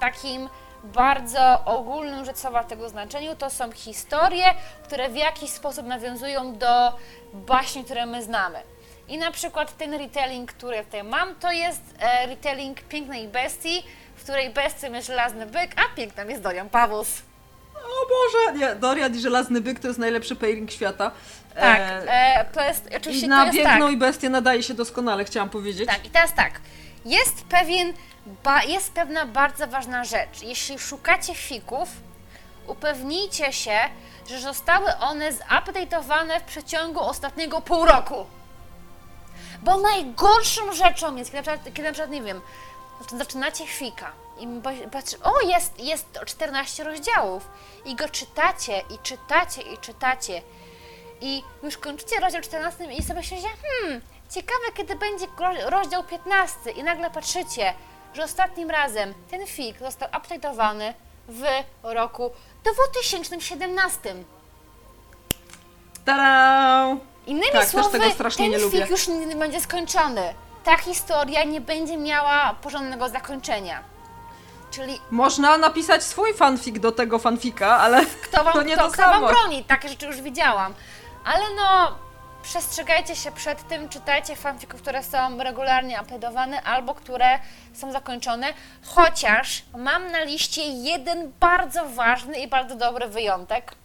takim 0.01 0.49
bardzo 0.83 1.65
ogólnym 1.65 2.25
rzecz 2.25 2.37
tego 2.67 2.89
znaczeniu, 2.89 3.35
to 3.35 3.49
są 3.49 3.71
historie, 3.71 4.45
które 4.83 5.09
w 5.09 5.15
jakiś 5.15 5.49
sposób 5.49 5.85
nawiązują 5.85 6.57
do 6.57 6.97
baśni, 7.33 7.83
które 7.83 8.05
my 8.05 8.23
znamy. 8.23 8.59
I 9.07 9.17
na 9.17 9.31
przykład 9.31 9.77
ten 9.77 9.93
retelling, 9.93 10.53
który 10.53 10.83
tutaj 10.83 11.03
mam, 11.03 11.35
to 11.35 11.51
jest 11.51 11.81
e, 11.99 12.27
retelling 12.27 12.81
Pięknej 12.81 13.27
Bestii, 13.27 13.83
w 14.15 14.23
której 14.23 14.49
bestią 14.49 14.93
jest 14.93 15.07
żelazny 15.07 15.45
byk, 15.45 15.71
a 15.75 15.95
piękną 15.95 16.27
jest 16.27 16.41
Dorian 16.41 16.69
Pawus. 16.69 17.21
O 17.75 18.07
Boże! 18.09 18.59
Nie, 18.59 18.75
Dorian 18.75 19.15
i 19.15 19.19
Żelazny 19.19 19.61
Byk 19.61 19.79
to 19.79 19.87
jest 19.87 19.99
najlepszy 19.99 20.35
pairing 20.35 20.71
świata. 20.71 21.11
Tak, 21.55 21.79
E, 21.81 22.39
e, 22.39 22.45
to 22.45 22.61
jest 22.61 22.89
oczywiście 22.97 23.25
I 23.25 23.29
to 23.29 23.35
na 23.35 23.45
jest 23.45 23.57
Piękną 23.57 23.85
tak. 23.85 23.93
i 23.93 23.97
Bestię 23.97 24.29
nadaje 24.29 24.63
się 24.63 24.73
doskonale, 24.73 25.25
chciałam 25.25 25.49
powiedzieć. 25.49 25.87
Tak, 25.87 26.05
i 26.05 26.09
teraz 26.09 26.33
tak. 26.33 26.51
Jest 27.05 27.43
pewien, 27.43 27.93
ba, 28.43 28.63
jest 28.63 28.93
pewna 28.93 29.25
bardzo 29.25 29.67
ważna 29.67 30.03
rzecz. 30.03 30.41
Jeśli 30.41 30.79
szukacie 30.79 31.35
fików, 31.35 31.89
upewnijcie 32.67 33.53
się, 33.53 33.79
że 34.27 34.39
zostały 34.39 34.97
one 34.97 35.31
zupdate'owane 35.31 36.39
w 36.39 36.43
przeciągu 36.43 36.99
ostatniego 36.99 37.61
pół 37.61 37.85
roku. 37.85 38.25
Bo 39.61 39.77
najgorszą 39.77 40.73
rzeczą 40.73 41.15
jest, 41.15 41.31
kiedy 41.31 41.37
na 41.37 41.57
przykład, 41.57 41.73
kiedy 41.73 41.87
na 41.87 41.93
przykład 41.93 42.11
nie 42.11 42.21
wiem, 42.21 42.41
zaczynacie 43.17 43.67
fika 43.67 44.11
i 44.39 44.47
patrzy, 44.91 45.17
o 45.23 45.41
jest, 45.41 45.79
jest 45.79 46.19
14 46.25 46.83
rozdziałów 46.83 47.47
i 47.85 47.95
go 47.95 48.09
czytacie 48.09 48.81
i 48.89 48.99
czytacie 49.03 49.61
i 49.61 49.77
czytacie 49.77 50.41
i 51.21 51.43
już 51.63 51.77
kończycie 51.77 52.19
rozdział 52.19 52.41
14 52.41 52.93
i 52.93 53.03
sobie 53.03 53.19
myślicie, 53.19 53.47
hmm, 53.61 54.01
ciekawe 54.31 54.65
kiedy 54.73 54.95
będzie 54.95 55.25
ro- 55.39 55.69
rozdział 55.69 56.03
15 56.03 56.71
i 56.71 56.83
nagle 56.83 57.09
patrzycie, 57.11 57.73
że 58.13 58.23
ostatnim 58.23 58.69
razem 58.71 59.13
ten 59.31 59.47
fik 59.47 59.79
został 59.79 60.09
update'owany 60.09 60.93
w 61.29 61.43
roku 61.83 62.31
2017. 62.63 64.15
Tada! 66.05 66.95
Innymi 67.27 67.51
Tak, 67.51 67.65
słowy, 67.67 67.99
ten 67.99 68.51
nie 68.51 68.57
lubię. 68.57 68.81
fik 68.81 68.89
już 68.89 69.07
nie 69.07 69.35
będzie 69.35 69.61
skończony. 69.61 70.33
Ta 70.63 70.77
historia 70.77 71.43
nie 71.43 71.61
będzie 71.61 71.97
miała 71.97 72.53
porządnego 72.61 73.09
zakończenia. 73.09 73.83
Czyli 74.71 74.99
Można 75.11 75.57
napisać 75.57 76.03
swój 76.03 76.33
fanfic 76.33 76.79
do 76.79 76.91
tego 76.91 77.19
fanfika, 77.19 77.77
ale 77.79 78.05
kto 78.23 78.43
wam, 78.43 78.53
to 78.53 78.63
nie 78.63 78.73
kto, 78.75 78.85
to 78.85 78.91
kto 78.91 79.01
wam 79.01 79.13
samo. 79.13 79.27
broni? 79.27 79.63
Takie 79.63 79.89
rzeczy 79.89 80.05
już 80.05 80.21
widziałam. 80.21 80.73
Ale 81.25 81.43
no, 81.55 81.91
przestrzegajcie 82.43 83.15
się 83.15 83.31
przed 83.31 83.67
tym, 83.67 83.89
czytajcie 83.89 84.35
fanfików, 84.35 84.81
które 84.81 85.03
są 85.03 85.37
regularnie 85.37 85.99
update'owane 85.99 86.61
albo 86.63 86.95
które 86.95 87.39
są 87.73 87.91
zakończone, 87.91 88.47
chociaż 88.85 89.63
mam 89.77 90.11
na 90.11 90.23
liście 90.23 90.61
jeden 90.61 91.31
bardzo 91.39 91.89
ważny 91.89 92.39
i 92.39 92.47
bardzo 92.47 92.75
dobry 92.75 93.07
wyjątek. 93.07 93.75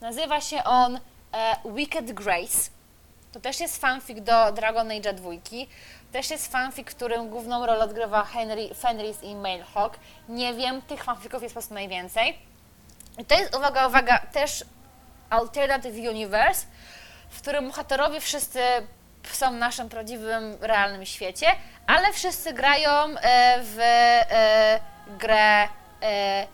Nazywa 0.00 0.40
się 0.40 0.64
on 0.64 0.96
e, 0.96 1.56
Wicked 1.64 2.12
Grace. 2.12 2.70
To 3.32 3.40
też 3.40 3.60
jest 3.60 3.80
fanfic 3.80 4.20
do 4.20 4.52
Dragon 4.52 4.90
Age 4.90 5.12
2. 5.12 5.30
Też 6.12 6.30
jest 6.30 6.52
fanfic, 6.52 6.90
w 6.90 6.94
którym 6.94 7.28
główną 7.28 7.66
rolę 7.66 7.84
odgrywa 7.84 8.24
Henry, 8.24 8.74
Fenris 8.74 9.22
i 9.22 9.34
Mailhawk. 9.34 9.98
Nie 10.28 10.54
wiem, 10.54 10.82
tych 10.82 11.04
fanfików 11.04 11.42
jest 11.42 11.54
po 11.54 11.60
prostu 11.60 11.74
najwięcej. 11.74 12.38
I 13.18 13.24
to 13.24 13.38
jest, 13.38 13.56
uwaga, 13.56 13.86
uwaga, 13.86 14.18
też 14.18 14.64
Alternative 15.30 15.94
Universe, 16.10 16.66
w 17.32 17.42
którym 17.42 17.68
bohaterowie 17.68 18.20
wszyscy 18.20 18.60
są 19.32 19.52
w 19.52 19.56
naszym 19.56 19.88
prawdziwym, 19.88 20.56
realnym 20.60 21.06
świecie, 21.06 21.46
ale 21.86 22.12
wszyscy 22.12 22.52
grają 22.52 22.90
e, 22.90 23.60
w 23.62 23.78
e, 23.78 24.80
grę 25.18 25.68
e, 26.02 26.46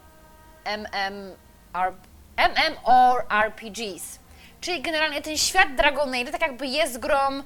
MMR, 0.65 1.93
MMORPGs. 2.37 4.19
Czyli 4.61 4.83
generalnie 4.83 5.23
ten 5.23 5.37
świat 5.39 5.75
Dragon 5.75 6.15
Age 6.15 6.33
tak 6.33 6.41
jakby 6.41 6.67
jest 6.67 6.99
grą 6.99 7.43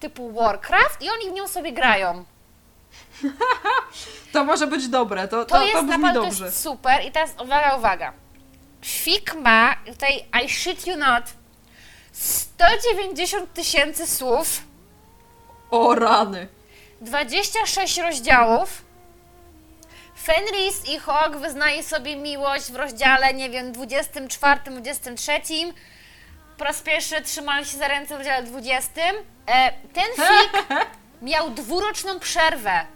typu 0.00 0.32
Warcraft 0.32 1.02
i 1.02 1.10
oni 1.10 1.30
w 1.30 1.32
nią 1.32 1.48
sobie 1.48 1.72
grają. 1.72 2.24
to 4.32 4.44
może 4.44 4.66
być 4.66 4.88
dobre, 4.88 5.28
to, 5.28 5.44
to, 5.44 5.44
To, 5.44 5.58
to, 5.58 5.62
jest 5.64 5.74
brzmi 5.74 5.90
naprawdę 5.90 6.20
to 6.20 6.26
dobrze. 6.26 6.44
jest 6.44 6.60
super 6.60 7.04
i 7.04 7.12
teraz 7.12 7.34
uwaga, 7.44 7.76
uwaga. 7.76 8.12
Fik 8.84 9.34
ma, 9.34 9.76
tutaj 9.86 10.24
I 10.44 10.48
shit 10.48 10.86
you 10.86 10.96
not, 10.96 11.24
190 12.18 13.52
tysięcy 13.54 14.06
słów, 14.06 14.62
O 15.70 15.94
rany. 15.94 16.48
26 17.00 17.98
rozdziałów. 17.98 18.82
Fenris 20.22 20.88
i 20.88 20.98
Hawk 20.98 21.36
wyznaje 21.36 21.82
sobie 21.82 22.16
miłość 22.16 22.72
w 22.72 22.76
rozdziale, 22.76 23.34
nie 23.34 23.50
wiem, 23.50 23.72
24, 23.72 24.60
23. 24.66 25.32
Po 26.58 26.64
raz 26.64 26.80
pierwszy 26.82 27.22
trzymają 27.22 27.64
się 27.64 27.78
za 27.78 27.88
ręce 27.88 28.14
w 28.14 28.18
rozdziale 28.18 28.42
20. 28.42 28.90
E, 29.00 29.72
ten 29.92 30.04
fik 30.26 30.66
miał 31.22 31.50
dwuroczną 31.50 32.20
przerwę. 32.20 32.86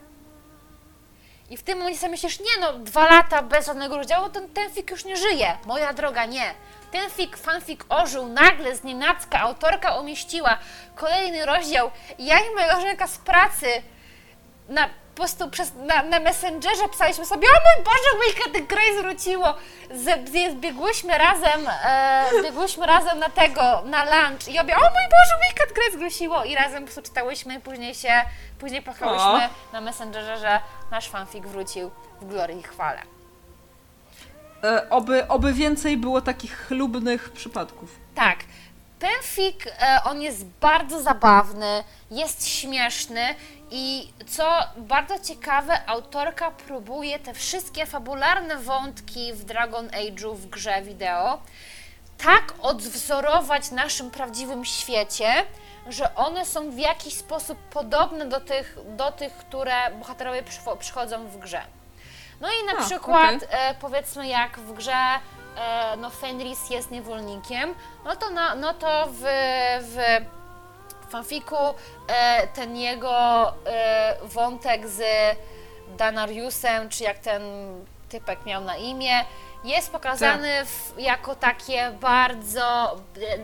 I 1.50 1.56
w 1.56 1.62
tym 1.62 1.78
momencie 1.78 2.00
sobie 2.00 2.10
myślisz, 2.10 2.40
nie 2.40 2.60
no, 2.60 2.72
dwa 2.72 3.10
lata 3.10 3.42
bez 3.42 3.66
żadnego 3.66 3.96
rozdziału, 3.96 4.28
to 4.28 4.40
ten 4.54 4.70
fik 4.70 4.90
już 4.90 5.04
nie 5.04 5.16
żyje. 5.16 5.56
Moja 5.66 5.92
droga, 5.92 6.24
nie. 6.24 6.54
Ten 6.92 7.10
fik, 7.10 7.36
fanfik 7.36 7.84
ożył, 7.88 8.26
nagle 8.26 8.76
z 8.76 8.84
nienacka 8.84 9.40
autorka 9.40 9.94
umieściła 9.94 10.58
kolejny 10.94 11.46
rozdział 11.46 11.90
ja 12.18 12.38
i 12.38 12.54
moja 12.54 12.68
koleżanka 12.68 13.06
z 13.06 13.18
pracy 13.18 13.82
na, 14.68 14.86
po 14.86 15.16
prostu 15.16 15.50
przez, 15.50 15.74
na, 15.74 16.02
na 16.02 16.20
Messengerze 16.20 16.88
pisaliśmy 16.88 17.26
sobie, 17.26 17.48
o 17.48 17.52
mój 17.52 17.84
Boże, 17.84 18.26
Wicked 18.26 18.66
Grace 18.66 19.02
wróciło. 19.02 19.54
Z, 19.90 20.30
z, 20.30 20.54
biegłyśmy 20.54 21.18
razem, 21.18 21.68
e, 21.84 22.24
biegłyśmy 22.42 22.86
razem 22.86 23.18
na 23.18 23.30
tego, 23.30 23.82
na 23.84 24.04
lunch 24.04 24.48
i 24.48 24.58
obie, 24.58 24.76
o 24.76 24.80
mój 24.80 25.08
Boże, 25.10 25.48
Wicked 25.48 25.72
Grace 25.72 25.98
wróciło 25.98 26.44
i 26.44 26.54
razem 26.54 26.78
po 26.78 26.84
prostu 26.84 27.02
czytałyśmy 27.02 27.60
później 27.60 27.94
się, 27.94 28.22
później 28.58 28.82
płakałyśmy 28.82 29.48
na 29.72 29.80
Messengerze, 29.80 30.38
że 30.38 30.60
nasz 30.90 31.08
fanfic 31.08 31.46
wrócił 31.46 31.90
w 32.20 32.26
glorii 32.26 32.58
i 32.58 32.62
chwale. 32.62 33.19
E, 34.64 34.90
oby, 34.90 35.28
oby 35.28 35.52
więcej 35.52 35.96
było 35.96 36.20
takich 36.20 36.66
chlubnych 36.66 37.32
przypadków. 37.32 37.96
Tak. 38.14 38.38
Penfik, 38.98 39.66
e, 39.66 40.00
on 40.04 40.22
jest 40.22 40.44
bardzo 40.44 41.02
zabawny, 41.02 41.84
jest 42.10 42.48
śmieszny 42.48 43.34
i 43.70 44.12
co 44.28 44.58
bardzo 44.76 45.18
ciekawe, 45.18 45.86
autorka 45.86 46.50
próbuje 46.50 47.18
te 47.18 47.34
wszystkie 47.34 47.86
fabularne 47.86 48.56
wątki 48.56 49.32
w 49.32 49.44
Dragon 49.44 49.86
Age'u 49.88 50.34
w 50.36 50.46
grze 50.46 50.82
wideo 50.82 51.38
tak 52.18 52.54
odwzorować 52.62 53.70
naszym 53.70 54.10
prawdziwym 54.10 54.64
świecie, 54.64 55.26
że 55.88 56.14
one 56.14 56.46
są 56.46 56.70
w 56.70 56.78
jakiś 56.78 57.14
sposób 57.14 57.58
podobne 57.58 58.26
do 58.26 58.40
tych, 58.40 58.78
do 58.96 59.12
tych 59.12 59.32
które 59.32 59.90
bohaterowie 59.98 60.42
przycho- 60.42 60.76
przychodzą 60.76 61.26
w 61.28 61.38
grze. 61.38 61.62
No 62.40 62.48
i 62.48 62.66
na 62.74 62.80
A, 62.82 62.86
przykład 62.86 63.36
okej. 63.36 63.48
e, 63.50 63.74
powiedzmy 63.74 64.28
jak 64.28 64.58
w 64.58 64.72
grze 64.72 64.92
e, 65.56 65.96
no 65.96 66.10
Fenris 66.10 66.70
jest 66.70 66.90
niewolnikiem, 66.90 67.74
no 68.04 68.16
to, 68.16 68.30
na, 68.30 68.54
no 68.54 68.74
to 68.74 69.06
w, 69.10 69.22
w 69.80 69.96
fanfiku 71.10 71.56
e, 72.08 72.46
ten 72.46 72.76
jego 72.76 73.52
wątek 74.22 74.88
z 74.88 75.02
Danariusem, 75.96 76.88
czy 76.88 77.04
jak 77.04 77.18
ten 77.18 77.42
typek 78.08 78.46
miał 78.46 78.64
na 78.64 78.76
imię, 78.76 79.24
jest 79.64 79.92
pokazany 79.92 80.64
w, 80.64 80.94
jako 80.98 81.34
takie 81.34 81.90
bardzo, 82.00 82.96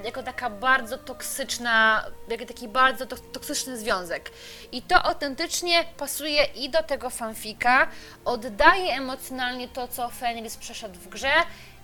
jako 0.05 0.23
taka 0.23 0.51
bardzo 0.51 0.99
toksyczna, 0.99 2.05
jako 2.29 2.47
taki 2.47 2.69
bardzo 2.69 3.07
to, 3.07 3.17
toksyczny 3.17 3.79
związek. 3.79 4.31
I 4.73 4.83
to 4.83 5.03
autentycznie 5.03 5.85
pasuje 5.97 6.45
i 6.45 6.71
do 6.71 6.83
tego 6.83 7.11
fanfika, 7.11 7.89
oddaje 8.25 8.95
emocjonalnie 8.95 9.69
to, 9.69 9.89
co 9.89 10.09
Fenris 10.09 10.57
przeszedł 10.57 10.95
w 10.95 11.09
grze 11.09 11.33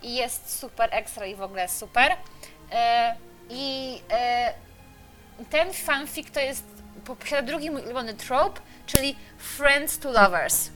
i 0.03 0.14
jest 0.14 0.59
super 0.61 0.89
ekstra 0.93 1.26
i 1.26 1.35
w 1.35 1.43
ogóle 1.43 1.68
super. 1.68 2.16
E, 2.72 3.16
I 3.51 4.01
e, 4.11 4.55
ten 5.51 5.72
fanfic 5.72 6.30
to 6.30 6.41
jest, 6.41 6.64
posiada 7.05 7.43
drugi 7.43 7.70
mój 7.70 7.83
ulubiony 7.83 8.14
trope, 8.14 8.61
czyli 8.87 9.16
friends 9.39 9.99
to 9.99 10.12
lovers. 10.12 10.70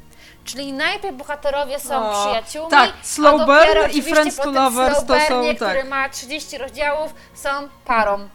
Czyli 0.47 0.72
najpierw 0.72 1.16
bohaterowie 1.16 1.80
są 1.80 2.11
O, 2.11 2.24
przyjaciółmi, 2.24 2.70
tak, 2.70 2.92
slow 3.03 3.34
a 3.34 3.47
dopiero 3.47 3.74
burn 3.74 3.78
i 3.78 3.84
oczywiście 3.84 4.14
friends 4.14 4.36
to 4.36 4.51
lovers 4.51 5.05
to 5.05 5.20
są, 5.20 5.34
burnie, 5.34 5.55
tak. 5.55 5.68
który 5.68 5.84
ma 5.84 6.09
30 6.09 6.59
rozdziałów, 6.59 7.14
są 7.34 7.49
parą. 7.84 8.28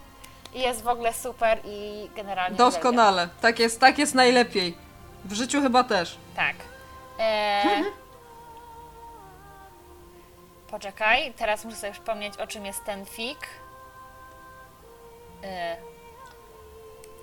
I 0.54 0.60
jest 0.60 0.82
w 0.82 0.88
ogóle 0.88 1.12
super 1.12 1.58
i 1.64 2.10
generalnie 2.16 2.54
uwielbiam. 2.54 2.72
Doskonale. 2.72 3.28
Tak 3.40 3.58
jest, 3.58 3.80
tak 3.80 3.98
jest 3.98 4.14
najlepiej. 4.14 4.76
W 5.24 5.32
życiu 5.32 5.62
chyba 5.62 5.84
też. 5.84 6.18
Tak. 6.36 6.56
E... 7.18 7.62
Poczekaj, 10.70 11.32
teraz 11.36 11.64
muszę 11.64 11.76
sobie 11.76 11.92
przypomnieć, 11.92 12.36
o 12.36 12.46
czym 12.46 12.66
jest 12.66 12.84
ten 12.84 13.06
fik. 13.06 13.38
E... 15.44 15.76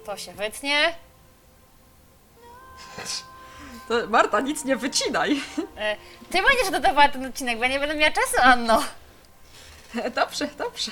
To 0.05 0.17
się 0.17 0.31
wytnie. 0.31 0.95
To, 3.87 4.07
Marta, 4.07 4.39
nic 4.39 4.65
nie 4.65 4.75
wycinaj. 4.75 5.41
E... 5.77 5.95
Ty 6.31 6.41
będziesz 6.43 6.71
dodawała 6.71 7.09
ten 7.09 7.25
odcinek, 7.25 7.57
bo 7.57 7.63
ja 7.63 7.69
nie 7.69 7.79
będę 7.79 7.95
miała 7.95 8.11
czasu, 8.11 8.37
Anno. 8.41 8.83
Dobrze, 10.15 10.47
dobrze. 10.57 10.91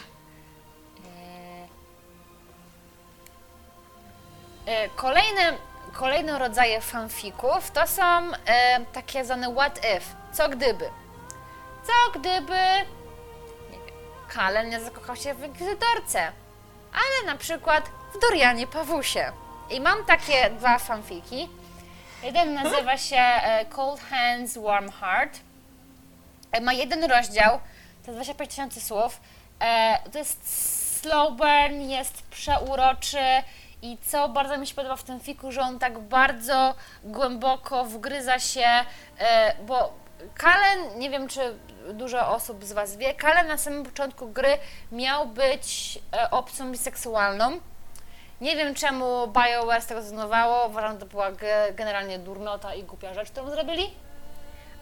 E, 4.67 4.89
Kolejne, 4.95 5.53
kolejne 5.93 6.39
rodzaje 6.39 6.81
fanfików 6.81 7.71
to 7.71 7.87
są 7.87 8.01
e, 8.45 8.85
takie 8.93 9.25
zwane 9.25 9.53
what 9.53 9.77
if, 9.77 10.01
co 10.33 10.49
gdyby. 10.49 10.89
Co 11.83 12.19
gdyby, 12.19 12.55
nie 13.71 13.77
wiem, 13.77 13.95
Kalen 14.27 14.69
nie 14.69 14.81
zakochał 14.81 15.15
się 15.15 15.33
w 15.33 15.43
Inkwizytorce, 15.43 16.31
ale 16.93 17.25
na 17.33 17.37
przykład 17.37 17.89
w 18.15 18.19
Dorianie 18.19 18.67
Pawusie. 18.67 19.31
I 19.69 19.81
mam 19.81 20.05
takie 20.05 20.49
dwa 20.49 20.79
fanfiki. 20.79 21.49
Jeden 22.23 22.53
nazywa 22.53 22.97
się 22.97 23.17
e, 23.17 23.65
Cold 23.65 24.01
Hands, 24.01 24.57
Warm 24.57 24.91
Heart. 24.91 25.39
E, 26.51 26.61
Ma 26.61 26.73
jeden 26.73 27.03
rozdział, 27.03 27.59
to 28.05 28.11
jest 28.11 28.17
25 28.17 28.49
tysięcy 28.49 28.81
słów. 28.81 29.21
E, 29.59 29.99
to 30.11 30.17
jest 30.17 31.01
slow 31.01 31.37
burn, 31.37 31.81
jest 31.81 32.21
przeuroczy 32.21 33.25
i 33.81 33.97
co 34.05 34.29
bardzo 34.29 34.57
mi 34.57 34.67
się 34.67 34.75
podoba 34.75 34.95
w 34.95 35.03
tym 35.03 35.19
fiku, 35.19 35.51
że 35.51 35.61
on 35.61 35.79
tak 35.79 35.99
bardzo 35.99 36.75
głęboko 37.03 37.85
wgryza 37.85 38.39
się, 38.39 38.67
bo 39.67 39.93
Kalen, 40.33 40.99
nie 40.99 41.09
wiem 41.09 41.27
czy 41.27 41.57
dużo 41.93 42.29
osób 42.29 42.65
z 42.65 42.71
Was 42.71 42.95
wie, 42.97 43.13
Kalen 43.13 43.47
na 43.47 43.57
samym 43.57 43.83
początku 43.83 44.27
gry 44.27 44.57
miał 44.91 45.27
być 45.27 45.99
opcją 46.31 46.71
biseksualną. 46.71 47.59
Nie 48.41 48.55
wiem 48.55 48.75
czemu 48.75 49.27
BioWare 49.27 49.81
z 49.81 49.85
tego 49.85 50.01
zrezygnowało, 50.01 50.67
uważam, 50.67 50.91
że 50.93 50.97
to 50.99 51.05
była 51.05 51.31
ge- 51.31 51.75
generalnie 51.75 52.19
durnota 52.19 52.75
i 52.75 52.83
głupia 52.83 53.13
rzecz, 53.13 53.31
którą 53.31 53.49
zrobili, 53.49 53.93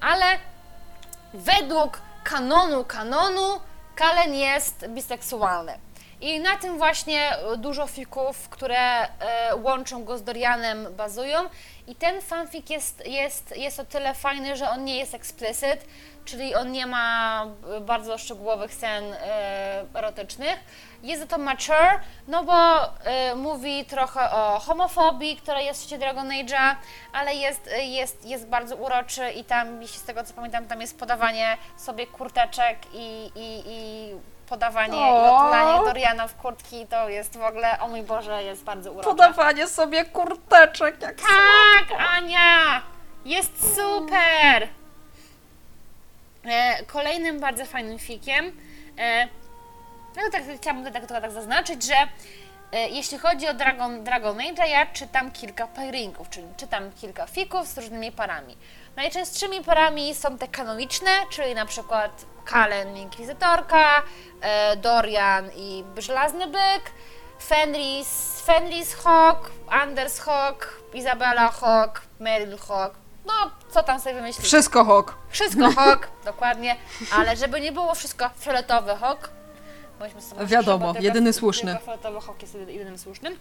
ale 0.01 0.25
według 1.33 2.01
kanonu 2.23 2.85
kanonu 2.85 3.59
Kalen 3.95 4.33
jest 4.33 4.87
biseksualny. 4.87 5.79
I 6.21 6.39
na 6.39 6.57
tym 6.57 6.77
właśnie 6.77 7.37
dużo 7.57 7.87
fików, 7.87 8.49
które 8.49 8.77
e, 8.79 9.55
łączą 9.55 10.03
go 10.03 10.17
z 10.17 10.23
Dorianem, 10.23 10.87
bazują. 10.95 11.39
I 11.87 11.95
ten 11.95 12.21
fanfic 12.21 12.69
jest, 12.69 13.07
jest, 13.07 13.57
jest 13.57 13.79
o 13.79 13.85
tyle 13.85 14.13
fajny, 14.13 14.55
że 14.55 14.69
on 14.69 14.83
nie 14.83 14.97
jest 14.97 15.13
explicit, 15.13 15.85
czyli 16.25 16.55
on 16.55 16.71
nie 16.71 16.85
ma 16.87 17.45
bardzo 17.81 18.17
szczegółowych 18.17 18.73
scen 18.73 19.03
e, 19.13 19.85
erotycznych. 19.93 20.59
Jest 21.05 21.21
za 21.21 21.27
to 21.27 21.37
mature, 21.37 21.99
no 22.27 22.43
bo 22.43 22.83
e, 22.85 23.35
mówi 23.35 23.85
trochę 23.85 24.31
o 24.31 24.59
homofobii, 24.59 25.37
która 25.37 25.61
jest 25.61 25.79
w 25.79 25.83
świecie 25.83 25.97
Dragon 25.97 26.29
Age'a, 26.29 26.75
ale 27.13 27.35
jest, 27.35 27.69
jest, 27.77 28.25
jest 28.25 28.47
bardzo 28.47 28.75
uroczy 28.75 29.31
i 29.31 29.43
tam, 29.43 29.81
jeśli 29.81 29.99
z 29.99 30.03
tego 30.03 30.23
co 30.23 30.33
pamiętam, 30.33 30.65
tam 30.67 30.81
jest 30.81 30.99
podawanie 30.99 31.57
sobie 31.77 32.07
kurteczek 32.07 32.77
i, 32.93 33.31
i, 33.35 33.63
i 33.67 34.09
podawanie 34.49 34.97
O. 34.97 35.25
i 35.25 35.29
otulanie 35.29 35.85
Doriana 35.85 36.27
w 36.27 36.35
kurtki, 36.35 36.87
to 36.87 37.09
jest 37.09 37.37
w 37.37 37.43
ogóle, 37.43 37.79
o 37.79 37.87
mój 37.87 38.03
Boże, 38.03 38.43
jest 38.43 38.63
bardzo 38.63 38.91
urocze. 38.91 39.09
Podawanie 39.09 39.67
sobie 39.67 40.05
kurteczek, 40.05 41.01
jak 41.01 41.15
Tak, 41.15 41.99
Ania! 42.15 42.81
Jest 43.25 43.75
super! 43.75 44.67
E, 46.45 46.83
kolejnym 46.83 47.39
bardzo 47.39 47.65
fajnym 47.65 47.99
fikiem, 47.99 48.51
e, 48.99 49.27
no 50.23 50.29
tak 50.31 50.43
chciałabym 50.57 50.93
tak, 50.93 51.05
tylko 51.07 51.21
tak 51.21 51.31
zaznaczyć, 51.31 51.83
że 51.83 51.95
e, 52.71 52.89
jeśli 52.89 53.17
chodzi 53.17 53.47
o 53.47 53.53
Dragon, 53.53 54.03
Dragon 54.03 54.39
Age, 54.41 54.67
ja 54.67 54.85
czytam 54.85 55.31
kilka 55.31 55.67
pairingów, 55.67 56.29
czyli 56.29 56.47
czytam 56.57 56.91
kilka 56.91 57.27
fików 57.27 57.67
z 57.67 57.77
różnymi 57.77 58.11
parami. 58.11 58.57
Najczęstszymi 58.95 59.63
parami 59.63 60.15
są 60.15 60.37
te 60.37 60.47
kanoniczne, 60.47 61.11
czyli 61.31 61.55
na 61.55 61.65
przykład 61.65 62.25
Kalen 62.45 62.97
Inkwizytorka, 62.97 64.03
e, 64.41 64.75
Dorian 64.77 65.49
i 65.55 65.83
Żelazny 65.97 66.47
Byk, 66.47 66.91
Fenris, 67.47 68.41
Fenris 68.45 68.93
Hawk, 68.93 69.51
Anders 69.69 70.19
Hawk, 70.19 70.81
Izabela 70.93 71.51
Hawk, 71.51 72.01
Meryl 72.19 72.57
Hawk, 72.57 72.93
no 73.25 73.33
co 73.69 73.83
tam 73.83 73.99
sobie 73.99 74.15
wymyślić. 74.15 74.45
Wszystko 74.47 74.85
hok. 74.85 75.17
Wszystko 75.29 75.71
hok, 75.71 76.07
dokładnie, 76.25 76.75
ale 77.11 77.35
żeby 77.35 77.61
nie 77.61 77.71
było 77.71 77.95
wszystko 77.95 78.29
fioletowy 78.39 78.95
hok, 78.95 79.29
bądźmy 79.99 80.21
sobie 80.21 80.45
Wiadomo, 80.45 80.93
tylko- 80.93 81.03
jedyny 81.05 81.33
słuszny. 81.33 81.77
Tylko 82.01 82.21
hok 82.21 82.41
jest 82.41 82.55
jedy- 82.55 82.73
jedynym 82.73 82.97
słusznym. 82.97 83.39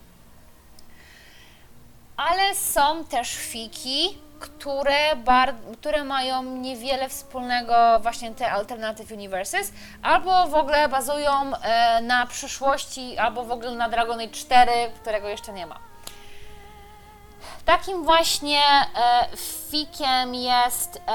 Ale 2.17 2.55
są 2.55 3.05
też 3.05 3.35
fiki, 3.37 4.19
które, 4.41 5.17
bar- 5.17 5.55
które 5.81 6.05
mają 6.05 6.43
niewiele 6.43 7.09
wspólnego 7.09 7.75
właśnie 8.03 8.35
te 8.35 8.53
Alternative 8.53 9.11
Universes, 9.13 9.73
albo 10.03 10.47
w 10.47 10.55
ogóle 10.55 10.89
bazują 10.89 11.57
e, 11.57 12.01
na 12.03 12.27
przyszłości, 12.27 13.19
albo 13.19 13.45
w 13.45 13.51
ogóle 13.51 13.71
na 13.75 13.89
Dragon 13.89 14.21
Age 14.21 14.29
4, 14.29 14.73
którego 15.01 15.29
jeszcze 15.29 15.53
nie 15.53 15.67
ma. 15.67 15.79
Takim 17.65 18.05
właśnie 18.05 18.63
e, 18.63 19.29
fikiem 19.71 20.35
jest 20.35 20.97
e, 21.09 21.11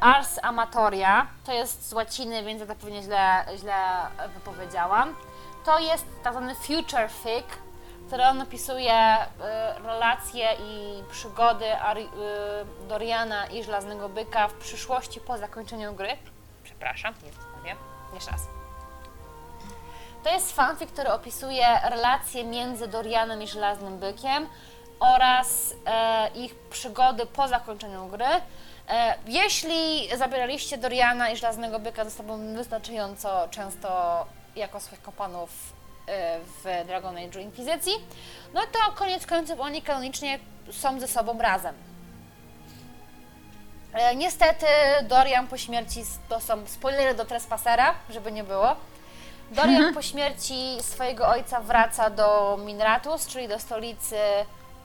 Ars 0.00 0.38
Amatoria. 0.42 1.26
To 1.44 1.52
jest 1.52 1.88
z 1.88 1.92
łaciny, 1.92 2.44
więc 2.44 2.60
ja 2.60 2.66
to 2.66 2.74
pewnie 2.74 3.02
źle, 3.02 3.44
źle 3.56 3.74
wypowiedziałam. 4.34 5.16
To 5.64 5.78
jest 5.78 6.06
tak 6.22 6.32
zwany 6.32 6.54
future 6.54 7.10
fic, 7.10 7.46
który 8.06 8.24
on 8.24 8.40
opisuje 8.40 8.92
e, 8.92 9.26
relacje 9.84 10.48
i 10.60 11.02
przygody 11.10 11.66
e, 11.66 11.94
Doriana 12.88 13.46
i 13.46 13.64
Żelaznego 13.64 14.08
Byka 14.08 14.48
w 14.48 14.54
przyszłości 14.54 15.20
po 15.20 15.38
zakończeniu 15.38 15.94
gry. 15.94 16.16
Przepraszam, 16.64 17.14
nie 17.24 17.30
powiem. 17.30 17.76
Jeszcze 18.14 18.30
raz. 18.30 18.40
To 20.24 20.30
jest 20.30 20.52
fanfic, 20.52 20.92
który 20.92 21.12
opisuje 21.12 21.66
relacje 21.84 22.44
między 22.44 22.88
Dorianem 22.88 23.42
i 23.42 23.48
Żelaznym 23.48 23.98
Bykiem 23.98 24.48
oraz 25.00 25.74
e, 25.86 26.28
ich 26.34 26.54
przygody 26.54 27.26
po 27.26 27.48
zakończeniu 27.48 28.06
gry. 28.06 28.26
E, 28.88 29.14
jeśli 29.26 30.08
zabieraliście 30.16 30.78
Doriana 30.78 31.30
i 31.30 31.36
Żelaznego 31.36 31.78
Byka 31.78 32.04
ze 32.04 32.10
sobą 32.10 32.54
wystarczająco 32.54 33.48
często 33.50 34.26
jako 34.56 34.80
swoich 34.80 35.02
kompanów 35.02 35.50
e, 36.06 36.38
w 36.40 36.86
Dragon 36.86 37.16
Age 37.16 37.42
Inkwizycji, 37.42 37.92
no 38.54 38.60
to 38.60 38.92
koniec 38.92 39.26
końców 39.26 39.60
oni 39.60 39.82
kanonicznie 39.82 40.38
są 40.72 41.00
ze 41.00 41.08
sobą 41.08 41.38
razem. 41.38 41.74
E, 43.92 44.16
niestety 44.16 44.66
Dorian 45.02 45.46
po 45.46 45.56
śmierci, 45.58 46.02
to 46.28 46.40
są 46.40 46.66
spoilery 46.66 47.14
do 47.14 47.24
Trespassera, 47.24 47.94
żeby 48.10 48.32
nie 48.32 48.44
było, 48.44 48.76
Dorian 49.50 49.94
po 49.94 50.02
śmierci 50.02 50.76
swojego 50.80 51.28
ojca 51.28 51.60
wraca 51.60 52.10
do 52.10 52.58
Minratus, 52.64 53.26
czyli 53.26 53.48
do 53.48 53.58
stolicy 53.58 54.16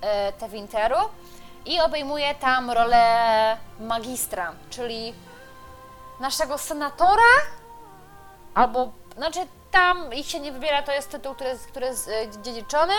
e, 0.02 0.34
Tevinteru 0.34 0.98
i 1.66 1.80
obejmuje 1.80 2.36
tam 2.36 2.72
rolę 2.72 3.58
magistra, 3.80 4.54
czyli 4.70 5.14
naszego 6.20 6.58
senatora, 6.58 7.34
albo, 8.54 8.92
znaczy 9.18 9.40
tam 9.72 10.14
ich 10.14 10.28
się 10.28 10.40
nie 10.40 10.52
wybiera, 10.52 10.84
to 10.84 10.92
jest 10.92 11.12
tytuł, 11.12 11.34
który 11.36 11.50
jest, 11.50 11.68
który 11.68 11.86
jest 11.86 12.08
e, 12.08 12.42
dziedziczony. 12.44 12.94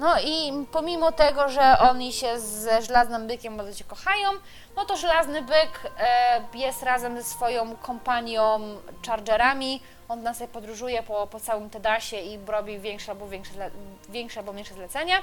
No 0.00 0.20
i 0.20 0.66
pomimo 0.72 1.12
tego, 1.12 1.48
że 1.48 1.78
oni 1.78 2.12
się 2.12 2.40
ze 2.40 2.82
Żelaznym 2.82 3.26
Bykiem 3.26 3.56
bardzo 3.56 3.74
się 3.74 3.84
kochają, 3.84 4.30
no 4.76 4.84
to 4.84 4.96
Żelazny 4.96 5.42
Byk 5.42 5.92
e, 5.98 6.40
jest 6.54 6.82
razem 6.82 7.16
ze 7.16 7.24
swoją 7.24 7.76
kompanią 7.76 8.60
Chargerami. 9.06 9.82
On 10.08 10.22
na 10.22 10.34
sobie 10.34 10.48
podróżuje 10.48 11.02
po, 11.02 11.26
po 11.26 11.40
całym 11.40 11.70
Tedasie 11.70 12.16
i 12.16 12.38
robi 12.46 12.78
większe 12.78 13.12
albo, 13.12 13.28
większe, 13.28 13.70
większe 14.08 14.40
albo 14.40 14.52
mniejsze 14.52 14.74
zlecenia. 14.74 15.16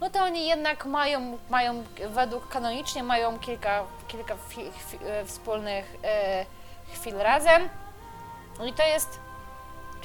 No 0.00 0.10
to 0.10 0.24
oni 0.24 0.48
jednak 0.48 0.86
mają, 0.86 1.38
mają 1.50 1.84
według 2.08 2.48
kanonicznie 2.48 3.02
mają 3.02 3.38
kilka, 3.38 3.84
kilka 4.08 4.36
fi, 4.48 4.60
fi, 4.88 4.98
e, 5.06 5.24
wspólnych 5.24 5.96
e, 6.04 6.46
chwil 6.94 7.16
razem. 7.16 7.68
No 8.58 8.66
i 8.66 8.72
to 8.72 8.86
jest 8.86 9.20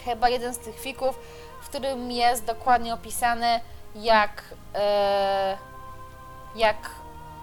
chyba 0.06 0.30
jeden 0.30 0.54
z 0.54 0.60
tych 0.60 0.80
fików, 0.80 1.20
w 1.62 1.70
którym 1.70 2.12
jest 2.12 2.46
dokładnie 2.46 2.94
opisane, 2.94 3.60
jak. 3.96 4.44
E, 4.76 5.58
jak. 6.56 6.90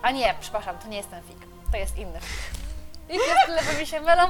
A 0.02 0.10
nie, 0.10 0.34
przepraszam, 0.40 0.78
to 0.78 0.88
nie 0.88 0.96
jest 0.96 1.10
ten 1.10 1.22
fik. 1.22 1.38
To 1.70 1.76
jest 1.76 1.98
inny. 1.98 2.20
I 3.08 3.18
tyle, 3.46 3.80
mi 3.80 3.86
się 3.86 4.00
mylą. 4.00 4.22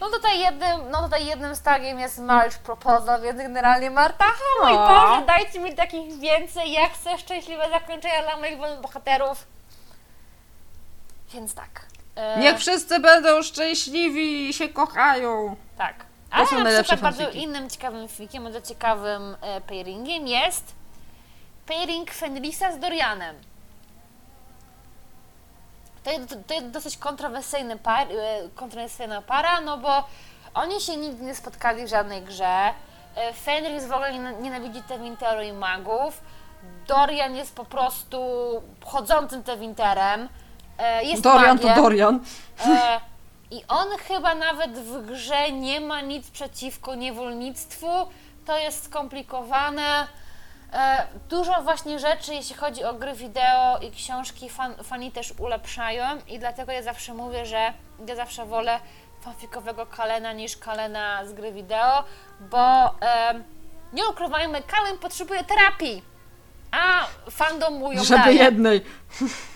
No 0.00 0.10
tutaj 0.10 0.38
jednym, 0.40 0.90
no 0.90 1.02
tutaj 1.02 1.26
jednym 1.26 1.56
z 1.56 1.62
tagiem 1.62 1.98
jest 2.00 2.18
marriage 2.18 2.58
proposal, 2.58 3.22
więc 3.22 3.38
generalnie 3.38 3.90
Marta, 3.90 4.24
o 4.24 4.64
mój 4.64 4.74
O. 4.74 4.88
Boże, 4.88 5.26
dajcie 5.26 5.60
mi 5.60 5.74
takich 5.74 6.18
więcej, 6.20 6.72
ja 6.72 6.88
chcę 6.88 7.18
szczęśliwe 7.18 7.70
zakończenia 7.70 8.22
dla 8.22 8.36
moich 8.36 8.58
bohaterów. 8.82 9.46
Więc 11.34 11.54
tak. 11.54 11.86
E, 12.16 12.38
Niech 12.40 12.58
wszyscy 12.58 13.00
będą 13.00 13.42
szczęśliwi 13.42 14.48
i 14.48 14.52
się 14.52 14.68
kochają. 14.68 15.56
Tak. 15.78 15.94
Ale 16.30 16.72
na 16.76 16.82
przykład 16.82 17.00
bardzo 17.00 17.30
innym 17.30 17.70
ciekawym 17.70 18.08
fikiem, 18.08 18.44
bardzo 18.44 18.60
ciekawym 18.60 19.36
e, 19.40 19.60
pairingiem 19.60 20.26
jest 20.26 20.74
pairing 21.66 22.10
Fenrisa 22.10 22.72
z 22.72 22.78
Dorianem. 22.78 23.36
To 26.04 26.10
jest, 26.10 26.34
to 26.46 26.54
jest 26.54 26.66
dosyć 26.70 26.96
kontrowersyjny 26.96 27.78
par, 27.78 28.06
e, 28.12 28.48
kontrowersyjna 28.54 29.22
para, 29.22 29.60
no 29.60 29.78
bo 29.78 30.04
oni 30.54 30.80
się 30.80 30.96
nigdy 30.96 31.24
nie 31.24 31.34
spotkali 31.34 31.84
w 31.84 31.88
żadnej 31.88 32.22
grze. 32.22 32.70
E, 33.16 33.32
Fenris 33.32 33.84
w 33.86 33.92
ogóle 33.92 34.12
niena- 34.12 34.40
nienawidzi 34.40 34.82
Tevinteru 34.82 35.42
i 35.42 35.52
magów. 35.52 36.20
Dorian 36.88 37.34
jest 37.36 37.54
po 37.56 37.64
prostu 37.64 38.18
chodzącym 38.84 39.42
Tewinterem. 39.42 40.28
E, 40.78 41.04
Jest 41.04 41.22
Dorian 41.22 41.56
magiem. 41.56 41.74
to 41.74 41.82
Dorian. 41.82 42.20
I 43.50 43.64
on 43.68 43.88
chyba 44.08 44.34
nawet 44.34 44.78
w 44.78 45.06
grze 45.06 45.52
nie 45.52 45.80
ma 45.80 46.00
nic 46.00 46.30
przeciwko 46.30 46.94
niewolnictwu. 46.94 47.86
To 48.46 48.58
jest 48.58 48.84
skomplikowane. 48.84 50.06
E, 50.74 51.06
dużo 51.28 51.62
właśnie 51.62 51.98
rzeczy, 51.98 52.34
jeśli 52.34 52.54
chodzi 52.56 52.84
o 52.84 52.94
gry 52.94 53.12
wideo 53.14 53.78
i 53.78 53.90
książki, 53.90 54.48
fan, 54.50 54.74
fani 54.84 55.12
też 55.12 55.32
ulepszają 55.38 56.04
i 56.28 56.38
dlatego 56.38 56.72
ja 56.72 56.82
zawsze 56.82 57.14
mówię, 57.14 57.46
że 57.46 57.72
ja 58.08 58.16
zawsze 58.16 58.46
wolę 58.46 58.80
fanfikowego 59.20 59.86
Kalena 59.86 60.32
niż 60.32 60.56
Kalena 60.56 61.26
z 61.26 61.32
gry 61.32 61.52
wideo, 61.52 62.04
bo 62.40 62.94
nie 63.92 64.08
ukrywajmy, 64.08 64.62
Kalen 64.62 64.98
potrzebuje 64.98 65.44
terapii, 65.44 66.02
a 66.70 67.06
fandom 67.30 67.74
mu 67.74 67.92
ją 67.92 68.04
Żeby 68.04 68.24
daje. 68.24 68.42
jednej. 68.44 68.84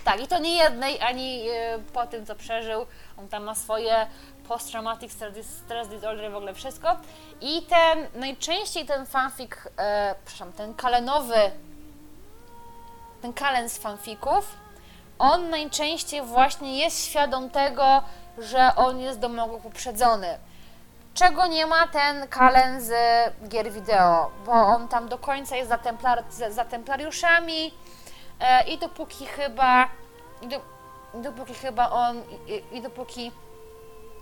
Tak, 0.04 0.20
i 0.20 0.26
to 0.28 0.38
nie 0.38 0.56
jednej, 0.56 1.00
ani 1.00 1.48
e, 1.48 1.78
po 1.92 2.06
tym, 2.06 2.26
co 2.26 2.34
przeżył. 2.34 2.86
On 3.16 3.28
tam 3.28 3.44
ma 3.44 3.54
swoje 3.54 4.06
post-traumatic 4.48 5.12
stress 5.12 5.34
dis- 5.34 5.64
stress 5.64 5.88
disorder 5.88 6.32
w 6.32 6.36
ogóle 6.36 6.54
wszystko. 6.54 6.96
I 7.40 7.62
ten, 7.62 8.06
najczęściej 8.14 8.86
ten 8.86 9.06
fanfic, 9.06 9.50
e, 9.78 10.14
przepraszam, 10.24 10.52
ten 10.52 10.74
kalenowy, 10.74 11.50
ten 13.22 13.32
kalen 13.32 13.68
z 13.68 13.78
fanfików, 13.78 14.56
on 15.18 15.50
najczęściej 15.50 16.22
właśnie 16.22 16.78
jest 16.78 17.04
świadom 17.04 17.50
tego, 17.50 18.02
że 18.38 18.70
on 18.76 18.98
jest 19.00 19.18
do 19.18 19.28
mogła 19.28 19.58
uprzedzony. 19.64 20.38
czego 21.14 21.46
nie 21.46 21.66
ma 21.66 21.88
ten 21.88 22.28
Kalen 22.28 22.80
z 22.80 22.92
gier 23.48 23.72
wideo, 23.72 24.30
bo 24.46 24.52
on 24.52 24.88
tam 24.88 25.08
do 25.08 25.18
końca 25.18 25.56
jest 25.56 25.68
za, 25.68 25.78
templar, 25.78 26.24
za, 26.30 26.50
za 26.50 26.64
templariuszami 26.64 27.74
e, 28.40 28.68
i 28.68 28.78
dopóki 28.78 29.26
chyba 29.26 29.88
i, 30.42 30.48
do, 30.48 30.60
dopóki 31.14 31.54
chyba 31.54 31.90
on 31.90 32.22
i, 32.46 32.76
i 32.76 32.82
dopóki 32.82 33.32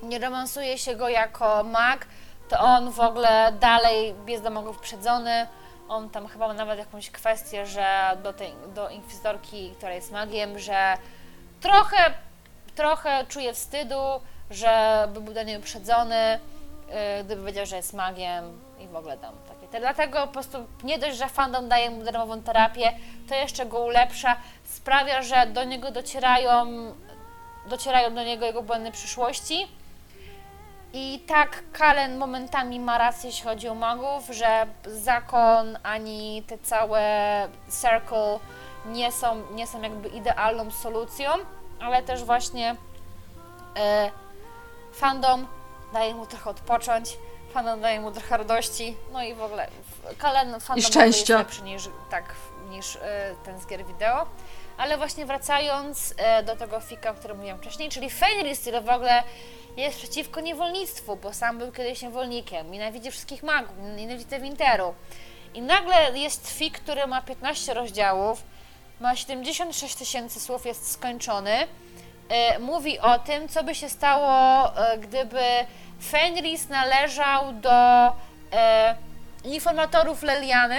nie 0.02 0.18
romansuje 0.18 0.78
się 0.78 0.96
go 0.96 1.08
jako 1.08 1.64
mag, 1.64 2.06
to 2.48 2.60
on 2.60 2.90
w 2.90 3.00
ogóle 3.00 3.52
dalej 3.60 4.14
jest 4.26 4.42
do 4.42 4.50
magów 4.50 4.76
uprzedzony. 4.76 5.46
On 5.88 6.10
tam 6.10 6.28
chyba 6.28 6.48
ma 6.48 6.54
nawet 6.54 6.78
jakąś 6.78 7.10
kwestię, 7.10 7.66
że 7.66 8.16
do 8.22 8.32
tej, 8.32 8.52
do 8.74 8.88
inkwizytorki, 8.88 9.74
która 9.76 9.94
jest 9.94 10.12
magiem, 10.12 10.58
że 10.58 10.96
trochę, 11.60 11.96
trochę 12.74 13.26
czuje 13.28 13.54
wstydu, 13.54 14.02
że 14.50 15.04
by 15.14 15.20
był 15.20 15.34
do 15.34 15.42
niej 15.42 15.58
uprzedzony, 15.58 16.40
yy, 16.88 17.24
gdyby 17.24 17.44
wiedział, 17.44 17.66
że 17.66 17.76
jest 17.76 17.92
magiem 17.92 18.60
i 18.80 18.88
w 18.88 18.96
ogóle 18.96 19.16
tam 19.16 19.34
takie. 19.48 19.80
Dlatego 19.80 20.26
po 20.26 20.32
prostu 20.32 20.58
nie 20.84 20.98
dość, 20.98 21.16
że 21.16 21.28
fandom 21.28 21.68
daje 21.68 21.90
mu 21.90 22.04
darmową 22.04 22.42
terapię, 22.42 22.92
to 23.28 23.34
jeszcze 23.34 23.66
go 23.66 23.78
ulepsza, 23.78 24.36
sprawia, 24.64 25.22
że 25.22 25.46
do 25.46 25.64
niego 25.64 25.90
docierają, 25.90 26.66
docierają 27.66 28.14
do 28.14 28.24
niego 28.24 28.46
jego 28.46 28.62
błędy 28.62 28.92
przyszłości. 28.92 29.68
I 30.98 31.20
tak 31.26 31.62
Kalen 31.72 32.18
momentami 32.18 32.80
ma 32.80 32.98
rację, 32.98 33.30
jeśli 33.30 33.44
chodzi 33.44 33.68
o 33.68 33.74
magów, 33.74 34.28
że 34.30 34.66
zakon 34.86 35.78
ani 35.82 36.42
te 36.46 36.58
całe 36.58 37.02
circle 37.82 38.38
nie 38.86 39.12
są, 39.12 39.42
nie 39.54 39.66
są 39.66 39.82
jakby 39.82 40.08
idealną 40.08 40.70
solucją, 40.70 41.30
ale 41.80 42.02
też 42.02 42.24
właśnie 42.24 42.76
e, 43.76 44.10
fandom 44.92 45.46
daje 45.92 46.14
mu 46.14 46.26
trochę 46.26 46.50
odpocząć, 46.50 47.18
fandom 47.52 47.80
daje 47.80 48.00
mu 48.00 48.12
trochę 48.12 48.36
radości, 48.36 48.96
no 49.12 49.22
i 49.22 49.34
w 49.34 49.42
ogóle 49.42 49.68
Kalen 50.18 50.60
fandom 50.60 50.76
jest 50.76 50.88
szczęścia. 50.88 51.38
lepszy 51.38 51.62
niż, 51.62 51.88
tak, 52.10 52.34
niż 52.70 52.96
e, 52.96 53.34
ten 53.44 53.60
z 53.60 53.66
gier 53.66 53.84
wideo. 53.84 54.26
Ale 54.78 54.98
właśnie 54.98 55.26
wracając 55.26 56.14
e, 56.16 56.42
do 56.42 56.56
tego 56.56 56.80
fika, 56.80 57.10
o 57.10 57.14
którym 57.14 57.36
mówiłam 57.36 57.58
wcześniej, 57.58 57.88
czyli 57.88 58.10
Fenris, 58.10 58.60
który 58.60 58.80
w 58.80 58.88
ogóle 58.88 59.22
jest 59.76 59.98
przeciwko 59.98 60.40
niewolnictwu, 60.40 61.16
bo 61.16 61.32
sam 61.32 61.58
był 61.58 61.72
kiedyś 61.72 62.02
niewolnikiem, 62.02 62.70
nienawidzi 62.70 63.10
wszystkich 63.10 63.42
magów, 63.42 63.76
nienawidzi 63.96 64.40
Winteru. 64.40 64.94
I 65.54 65.62
nagle 65.62 66.18
jest 66.18 66.50
fik, 66.50 66.78
który 66.78 67.06
ma 67.06 67.22
15 67.22 67.74
rozdziałów, 67.74 68.42
ma 69.00 69.16
76 69.16 69.94
tysięcy 69.94 70.40
słów, 70.40 70.66
jest 70.66 70.92
skończony. 70.92 71.66
E, 72.28 72.58
mówi 72.58 72.98
o 72.98 73.18
tym, 73.18 73.48
co 73.48 73.64
by 73.64 73.74
się 73.74 73.88
stało, 73.88 74.30
e, 74.76 74.98
gdyby 74.98 75.42
Fenris 76.10 76.68
należał 76.68 77.52
do 77.52 78.06
e, 78.52 78.96
informatorów 79.44 80.22
Leliany. 80.22 80.78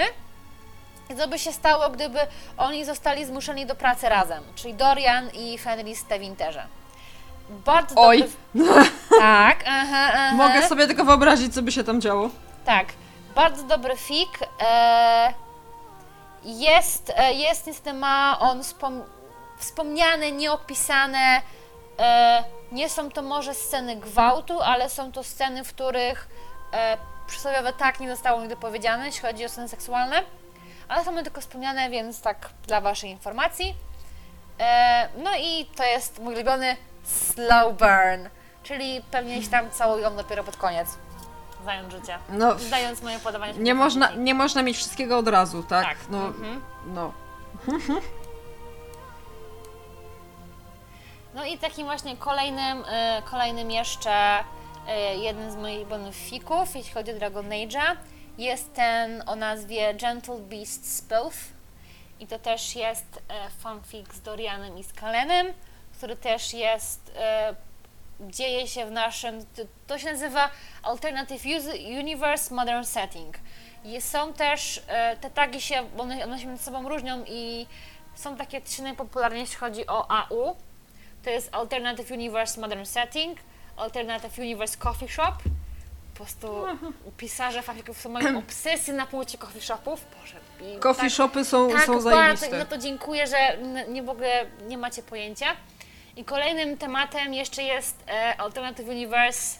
Co 1.17 1.27
by 1.27 1.39
się 1.39 1.53
stało, 1.53 1.89
gdyby 1.89 2.19
oni 2.57 2.85
zostali 2.85 3.25
zmuszeni 3.25 3.65
do 3.65 3.75
pracy 3.75 4.09
razem, 4.09 4.43
czyli 4.55 4.73
Dorian 4.73 5.29
i 5.29 5.57
Fenris 5.57 6.03
w 6.03 6.19
Winterze. 6.19 6.67
Bardzo 7.49 7.95
Oj. 7.95 8.23
dobry... 8.55 8.73
Tak, 9.19 9.63
aha, 9.67 10.11
aha. 10.13 10.31
Mogę 10.35 10.67
sobie 10.67 10.87
tylko 10.87 11.05
wyobrazić, 11.05 11.53
co 11.53 11.61
by 11.61 11.71
się 11.71 11.83
tam 11.83 12.01
działo. 12.01 12.29
Tak, 12.65 12.87
bardzo 13.35 13.63
dobry 13.63 13.95
fik. 13.95 14.39
E, 14.61 15.33
jest, 16.43 17.13
e, 17.15 17.33
jest 17.33 17.67
niestety 17.67 17.93
ma 17.93 18.39
on 18.39 18.63
wspom, 18.63 19.03
wspomniane, 19.57 20.31
nieopisane. 20.31 21.41
E, 21.99 22.43
nie 22.71 22.89
są 22.89 23.11
to 23.11 23.21
może 23.21 23.53
sceny 23.53 23.95
gwałtu, 23.95 24.61
ale 24.61 24.89
są 24.89 25.11
to 25.11 25.23
sceny, 25.23 25.63
w 25.63 25.73
których 25.73 26.27
e, 26.73 26.97
przysłowiowe 27.27 27.73
tak 27.73 27.99
nie 27.99 28.09
zostało 28.09 28.41
nigdy 28.41 28.55
powiedziane, 28.55 29.05
jeśli 29.05 29.21
chodzi 29.21 29.45
o 29.45 29.49
sceny 29.49 29.67
seksualne. 29.69 30.23
Ale 30.87 31.03
są 31.03 31.11
one 31.11 31.23
tylko 31.23 31.41
wspomniane, 31.41 31.89
więc 31.89 32.21
tak 32.21 32.49
dla 32.67 32.81
Waszej 32.81 33.09
informacji. 33.09 33.75
E, 34.59 35.09
no 35.17 35.31
i 35.37 35.65
to 35.75 35.83
jest 35.83 36.19
mój 36.19 36.33
ulubiony 36.33 36.75
slow 37.07 37.73
burn, 37.77 38.29
czyli 38.63 39.01
pewnie 39.11 39.41
się 39.43 39.49
tam 39.49 39.71
całują 39.71 40.15
dopiero 40.15 40.43
pod 40.43 40.57
koniec. 40.57 40.97
Zając 41.65 41.93
życia. 41.93 42.19
No, 42.29 42.59
Zdając 42.59 43.01
moje 43.01 43.19
podobanie. 43.19 43.53
nie 43.53 43.73
można, 43.73 44.11
nie 44.11 44.33
można 44.33 44.63
mieć 44.63 44.77
wszystkiego 44.77 45.17
od 45.17 45.27
razu, 45.27 45.63
tak? 45.63 45.85
Tak. 45.85 45.97
No, 46.09 46.17
Mhm. 46.25 46.61
no. 46.85 47.11
No 51.35 51.45
i 51.45 51.57
takim 51.57 51.85
właśnie 51.85 52.17
kolejnym, 52.17 52.83
e, 52.87 53.21
kolejnym 53.31 53.71
jeszcze 53.71 54.11
e, 54.87 55.15
jeden 55.15 55.51
z 55.51 55.55
moich 55.55 55.77
ulubionych 55.77 56.15
fików, 56.15 56.75
jeśli 56.75 56.93
chodzi 56.93 57.11
o 57.11 57.13
Dragon 57.15 57.49
Age'a, 57.49 57.95
jest 58.37 58.73
ten 58.73 59.23
o 59.25 59.35
nazwie 59.35 59.93
Gentle 59.93 60.37
Beast 60.39 60.97
Spells. 60.97 61.37
I 62.19 62.27
to 62.27 62.39
też 62.39 62.75
jest 62.75 63.21
e, 63.29 63.49
fanfic 63.49 64.13
z 64.13 64.21
Dorianem 64.21 64.77
i 64.77 64.83
z 64.83 64.93
Kalenem, 64.93 65.47
który 65.97 66.15
też 66.15 66.53
jest, 66.53 67.11
e, 67.15 67.55
dzieje 68.19 68.67
się 68.67 68.85
w 68.85 68.91
naszym, 68.91 69.45
to, 69.55 69.61
to 69.87 69.99
się 69.99 70.11
nazywa 70.11 70.49
Alternative 70.83 71.45
Universe 71.99 72.55
Modern 72.55 72.83
Setting. 72.83 73.37
I 73.85 74.01
są 74.01 74.33
też, 74.33 74.81
e, 74.87 75.17
te 75.17 75.29
tagi 75.29 75.61
się, 75.61 75.89
one, 75.97 76.23
one 76.23 76.39
się 76.39 76.47
między 76.47 76.63
sobą 76.63 76.89
różnią 76.89 77.23
i 77.27 77.67
są 78.15 78.35
takie 78.37 78.61
trzy 78.61 78.81
najpopularniejsze, 78.83 79.43
jeśli 79.43 79.57
chodzi 79.57 79.87
o 79.87 80.11
AU. 80.11 80.55
To 81.23 81.29
jest 81.29 81.49
Alternative 81.51 82.11
Universe 82.11 82.61
Modern 82.61 82.85
Setting, 82.85 83.39
Alternative 83.77 84.39
Universe 84.39 84.77
Coffee 84.77 85.09
Shop. 85.09 85.33
Po 86.13 86.15
prostu 86.23 86.65
pisarze 87.17 87.61
fanfików 87.61 88.01
są 88.01 88.09
moją 88.09 88.37
obsesją 88.37 88.95
na 88.95 89.05
punkcie 89.05 89.37
coffee 89.37 89.61
shopów. 89.61 90.05
Boże, 90.21 90.35
Coffee 90.79 91.01
tak, 91.01 91.11
shopy 91.11 91.45
są, 91.45 91.69
tak, 91.69 91.85
są 91.85 91.93
bardzo, 91.93 92.09
zajebiste. 92.09 92.57
no 92.57 92.65
to 92.65 92.77
dziękuję, 92.77 93.27
że 93.27 93.57
nie 93.87 94.03
w 94.03 94.09
ogóle 94.09 94.45
nie 94.67 94.77
macie 94.77 95.03
pojęcia. 95.03 95.45
I 96.17 96.25
kolejnym 96.25 96.77
tematem 96.77 97.33
jeszcze 97.33 97.63
jest 97.63 98.03
e, 98.07 98.37
Alternative 98.41 98.87
Universe 98.87 99.57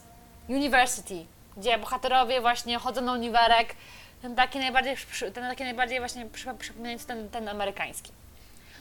University, 0.50 1.26
gdzie 1.58 1.78
bohaterowie 1.78 2.42
właśnie 2.42 2.78
chodzą 2.80 3.02
na 3.02 3.14
uniwerek, 3.14 3.76
ten 4.22 4.36
taki 4.36 4.60
najbardziej, 4.60 4.96
ten 5.34 5.50
taki 5.50 5.64
najbardziej 5.64 6.00
właśnie 6.00 6.26
przy- 6.26 6.54
przypominający 6.60 7.08
ten, 7.08 7.30
ten 7.30 7.50
amerykański. 7.50 8.12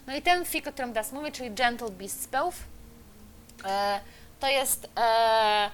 No 0.07 0.17
i 0.17 0.23
ten 0.23 0.45
fik, 0.45 0.67
o 0.67 0.73
którym 0.73 0.93
teraz 0.93 1.13
mówię, 1.13 1.33
czyli 1.33 1.51
Gentle 1.51 1.91
Beast 1.91 2.23
Spells, 2.23 2.57
e, 3.65 4.01
to 4.41 4.49
jest 4.49 4.89
e, 4.99 5.71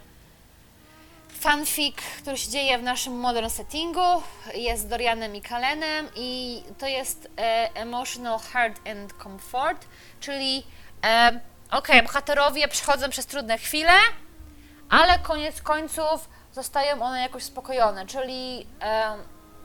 fanfic, 1.28 1.96
który 1.96 2.36
się 2.38 2.50
dzieje 2.50 2.78
w 2.78 2.82
naszym 2.82 3.12
modern 3.20 3.48
settingu, 3.48 4.22
jest 4.54 4.88
Dorianem 4.88 5.36
i 5.36 5.42
Kalenem 5.42 6.08
i 6.16 6.62
to 6.78 6.86
jest 6.86 7.28
e, 7.38 7.70
emotional 7.74 8.38
hard 8.38 8.88
and 8.88 9.12
comfort, 9.22 9.86
czyli 10.20 10.62
e, 11.04 11.40
okej, 11.72 12.02
bohaterowie 12.02 12.68
przechodzą 12.68 13.08
przez 13.10 13.26
trudne 13.26 13.58
chwile, 13.58 13.92
ale 14.90 15.18
koniec 15.18 15.62
końców 15.62 16.28
zostają 16.52 17.02
one 17.02 17.20
jakoś 17.20 17.42
uspokojone, 17.42 18.06
czyli 18.06 18.66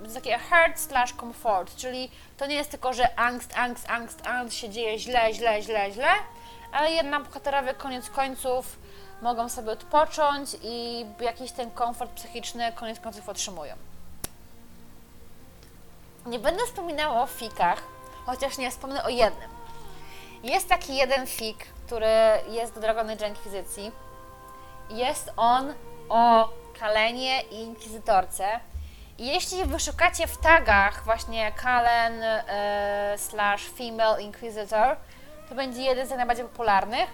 jest 0.04 0.16
takie 0.16 0.38
hard 0.38 0.80
slash 0.80 1.14
comfort, 1.14 1.76
czyli 1.76 2.12
to 2.38 2.46
nie 2.46 2.56
jest 2.56 2.72
tylko, 2.72 2.94
że 2.94 3.20
angst, 3.20 3.58
angst, 3.58 3.90
angst, 3.90 4.28
angst 4.28 4.58
się 4.58 4.70
dzieje 4.70 5.00
źle, 5.00 5.34
źle, 5.34 5.62
źle, 5.62 5.92
źle, 5.92 6.10
ale 6.72 6.92
jednak 6.92 7.24
bohaterowie 7.24 7.74
koniec 7.74 8.10
końców 8.10 8.80
mogą 9.22 9.50
sobie 9.50 9.72
odpocząć 9.72 10.50
i 10.64 11.06
jakiś 11.20 11.52
ten 11.52 11.72
komfort 11.72 12.12
psychiczny 12.12 12.72
koniec 12.72 13.00
końców 13.00 13.30
otrzymują. 13.30 13.76
Nie 16.26 16.40
będę 16.40 16.66
wspominała 16.66 17.22
o 17.22 17.28
fikach, 17.28 17.82
chociaż 18.26 18.58
nie 18.58 18.72
wspomnę 18.72 19.04
o 19.04 19.10
jednym. 19.10 19.57
Jest 20.48 20.70
taki 20.70 20.96
jeden 20.96 21.28
fik, 21.28 21.66
który 21.86 22.08
jest 22.50 22.74
do 22.74 22.82
Dragon 22.82 23.10
Age 23.10 23.28
Inkwizycji. 23.28 23.92
Jest 24.90 25.32
on 25.38 25.74
o 26.10 26.50
Kalenie 26.80 27.42
i 27.42 27.56
Inkwizytorce. 27.56 28.60
I 29.18 29.28
jeśli 29.28 29.66
wyszukacie 29.66 30.28
w 30.28 30.38
tagach 30.38 31.04
właśnie 31.06 31.52
Kalen 31.52 32.24
e, 32.24 33.16
slash 33.18 33.70
Female 33.70 34.22
Inquisitor, 34.22 34.96
to 35.50 35.56
będzie 35.56 35.82
jeden 35.82 36.08
z 36.08 36.10
najbardziej 36.10 36.46
popularnych. 36.46 37.10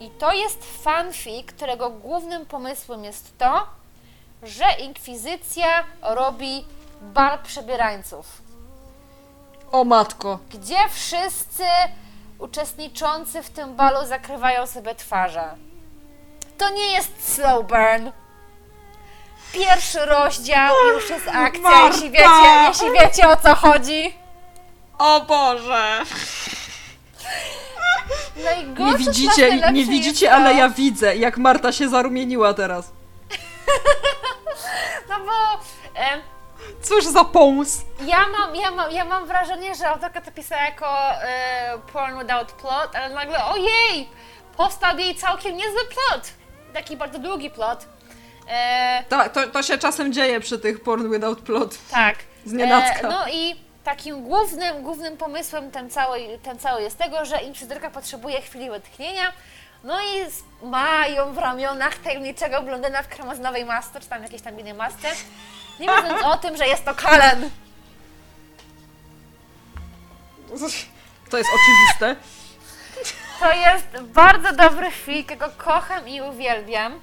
I 0.00 0.10
to 0.10 0.32
jest 0.32 0.82
fanfic, 0.82 1.46
którego 1.46 1.90
głównym 1.90 2.46
pomysłem 2.46 3.04
jest 3.04 3.38
to, 3.38 3.66
że 4.42 4.64
Inkwizycja 4.78 5.84
robi 6.02 6.66
bal 7.00 7.38
przebierańców 7.38 8.42
O 9.72 9.84
matko. 9.84 10.38
gdzie 10.50 10.88
wszyscy 10.90 11.64
uczestniczący 12.42 13.42
w 13.42 13.50
tym 13.50 13.74
balu 13.76 14.06
zakrywają 14.06 14.66
sobie 14.66 14.94
twarze. 14.94 15.54
To 16.58 16.70
nie 16.70 16.92
jest 16.92 17.34
slow 17.34 17.66
burn. 17.66 18.10
Pierwszy 19.52 20.06
rozdział 20.06 20.74
już 20.94 21.10
jest 21.10 21.28
akcja, 21.28 21.62
Marta! 21.62 21.86
jeśli 21.86 22.10
wiecie, 22.10 22.24
jeśli 22.68 22.90
wiecie 23.00 23.28
o 23.28 23.36
co 23.36 23.54
chodzi. 23.54 24.14
O 24.98 25.20
Boże. 25.20 25.98
Najgorsze 28.44 28.98
Nie 28.98 29.04
slash 29.04 29.16
widzicie, 29.16 29.42
najlepsze 29.48 29.72
nie 29.72 29.80
jest 29.80 29.90
widzicie, 29.90 30.28
to- 30.28 30.34
ale 30.34 30.54
ja 30.54 30.68
widzę, 30.68 31.16
jak 31.16 31.38
Marta 31.38 31.72
się 31.72 31.88
zarumieniła 31.88 32.54
teraz. 32.54 32.92
No 35.08 35.14
bo 35.20 35.32
e, 36.00 36.20
Cóż 36.82 37.04
za 37.06 37.24
pomysł! 37.24 37.82
ja, 38.06 38.18
mam, 38.38 38.54
ja, 38.56 38.70
mam, 38.70 38.92
ja 38.92 39.04
mam 39.04 39.26
wrażenie, 39.26 39.74
że 39.74 39.88
autorka 39.88 40.20
to 40.20 40.32
pisała 40.32 40.62
jako 40.62 41.10
e, 41.22 41.78
porn 41.92 42.18
without 42.18 42.52
plot, 42.52 42.96
ale 42.96 43.14
nagle 43.14 43.44
ojej, 43.44 44.08
powstał 44.56 44.98
jej 44.98 45.14
całkiem 45.14 45.56
niezły 45.56 45.80
plot. 45.84 46.30
Taki 46.74 46.96
bardzo 46.96 47.18
długi 47.18 47.50
plot. 47.50 47.86
E, 48.48 49.04
Tak, 49.08 49.32
to, 49.32 49.46
to 49.46 49.62
się 49.62 49.78
czasem 49.78 50.12
dzieje 50.12 50.40
przy 50.40 50.58
tych 50.58 50.82
porn 50.82 51.12
without 51.12 51.40
plot. 51.40 51.78
tak. 51.90 52.16
Znienacka. 52.44 53.08
E, 53.08 53.10
no 53.10 53.28
i 53.32 53.60
takim 53.84 54.22
głównym, 54.24 54.82
głównym 54.82 55.16
pomysłem 55.16 55.70
ten 55.70 55.90
cały, 55.90 56.38
ten 56.42 56.58
cały 56.58 56.82
jest 56.82 56.98
tego, 56.98 57.24
że 57.24 57.38
inkwizytorka 57.42 57.90
potrzebuje 57.90 58.40
chwili 58.42 58.70
wytchnienia, 58.70 59.32
no 59.84 60.00
i 60.00 60.20
s- 60.20 60.42
ma 60.62 61.06
ją 61.06 61.32
w 61.32 61.38
ramionach 61.38 61.94
tajemniczego 61.98 62.62
blondyna 62.62 63.02
w 63.02 63.08
kremozynowej 63.08 63.64
masce, 63.64 64.00
czy 64.00 64.06
tam 64.08 64.22
jakiejś 64.22 64.42
tam 64.42 64.60
innej 64.60 64.74
masce, 64.74 65.08
nie 65.82 65.96
mówiąc 65.96 66.24
o 66.24 66.36
tym, 66.36 66.56
że 66.56 66.66
jest 66.66 66.84
to 66.84 66.94
Kalen. 66.94 67.50
To 71.30 71.38
jest 71.38 71.50
oczywiste. 71.54 72.16
To 73.40 73.52
jest 73.52 74.02
bardzo 74.02 74.52
dobry 74.52 74.90
fik, 74.90 75.30
ja 75.30 75.36
go 75.36 75.48
kocham 75.58 76.08
i 76.08 76.20
uwielbiam. 76.20 77.00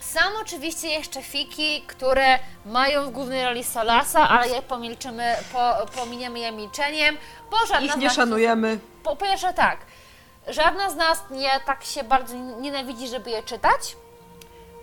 Są 0.00 0.20
oczywiście 0.40 0.88
jeszcze 0.88 1.22
fiki, 1.22 1.82
które 1.86 2.38
mają 2.66 3.06
w 3.06 3.10
głównej 3.10 3.44
roli 3.44 3.64
Solasa, 3.64 4.28
ale 4.28 4.48
je 4.48 4.62
pomilczymy, 4.62 5.36
po, 5.52 5.86
pominiemy 5.86 6.38
je 6.38 6.52
milczeniem, 6.52 7.16
bo 7.50 7.66
żadna 7.66 7.86
Ich 7.86 7.92
z 7.92 7.96
nie 7.96 8.06
nas 8.06 8.16
szanujemy. 8.16 8.78
Po 9.02 9.16
pierwsze 9.16 9.52
tak, 9.52 9.78
żadna 10.48 10.90
z 10.90 10.96
nas 10.96 11.22
nie 11.30 11.60
tak 11.66 11.84
się 11.84 12.04
bardzo 12.04 12.34
nienawidzi, 12.34 13.08
żeby 13.08 13.30
je 13.30 13.42
czytać. 13.42 13.96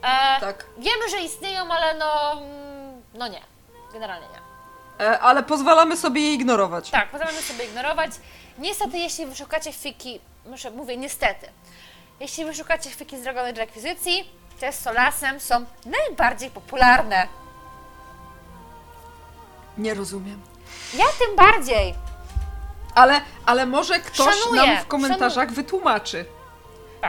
E, 0.05 0.39
Tak. 0.39 0.65
Wiemy, 0.77 1.09
że 1.09 1.17
istnieją, 1.21 1.71
ale 1.73 1.93
no, 1.97 2.31
mm, 2.31 3.01
no 3.13 3.27
nie, 3.27 3.41
generalnie 3.93 4.27
nie. 4.27 5.05
E, 5.05 5.19
ale 5.19 5.43
pozwalamy 5.43 5.97
sobie 5.97 6.21
je 6.21 6.33
ignorować. 6.33 6.89
Tak, 6.89 7.09
pozwolimy 7.09 7.41
sobie 7.41 7.65
ignorować. 7.65 8.11
Niestety, 8.57 8.97
jeśli 8.97 9.25
wyszukacie 9.25 9.73
fiki, 9.73 10.19
muszę, 10.45 10.71
mówię 10.71 10.97
niestety, 10.97 11.47
jeśli 12.19 12.45
wyszukacie 12.45 12.89
fiki 12.89 13.17
z 13.17 13.21
Dragon 13.23 13.45
Age 13.45 13.63
Akwizycji, 13.63 14.29
te 14.59 14.73
z 14.73 14.79
Solasem 14.79 15.39
są 15.39 15.65
najbardziej 15.85 16.49
popularne. 16.51 17.27
Nie 19.77 19.93
rozumiem. 19.93 20.41
Ja 20.93 21.05
tym 21.19 21.35
bardziej. 21.35 21.95
Ale, 22.95 23.21
ale 23.45 23.65
może 23.65 23.99
ktoś 23.99 24.35
Szanuję, 24.43 24.61
nam 24.67 24.77
w 24.77 24.87
komentarzach 24.87 25.51
wytłumaczy. 25.51 26.25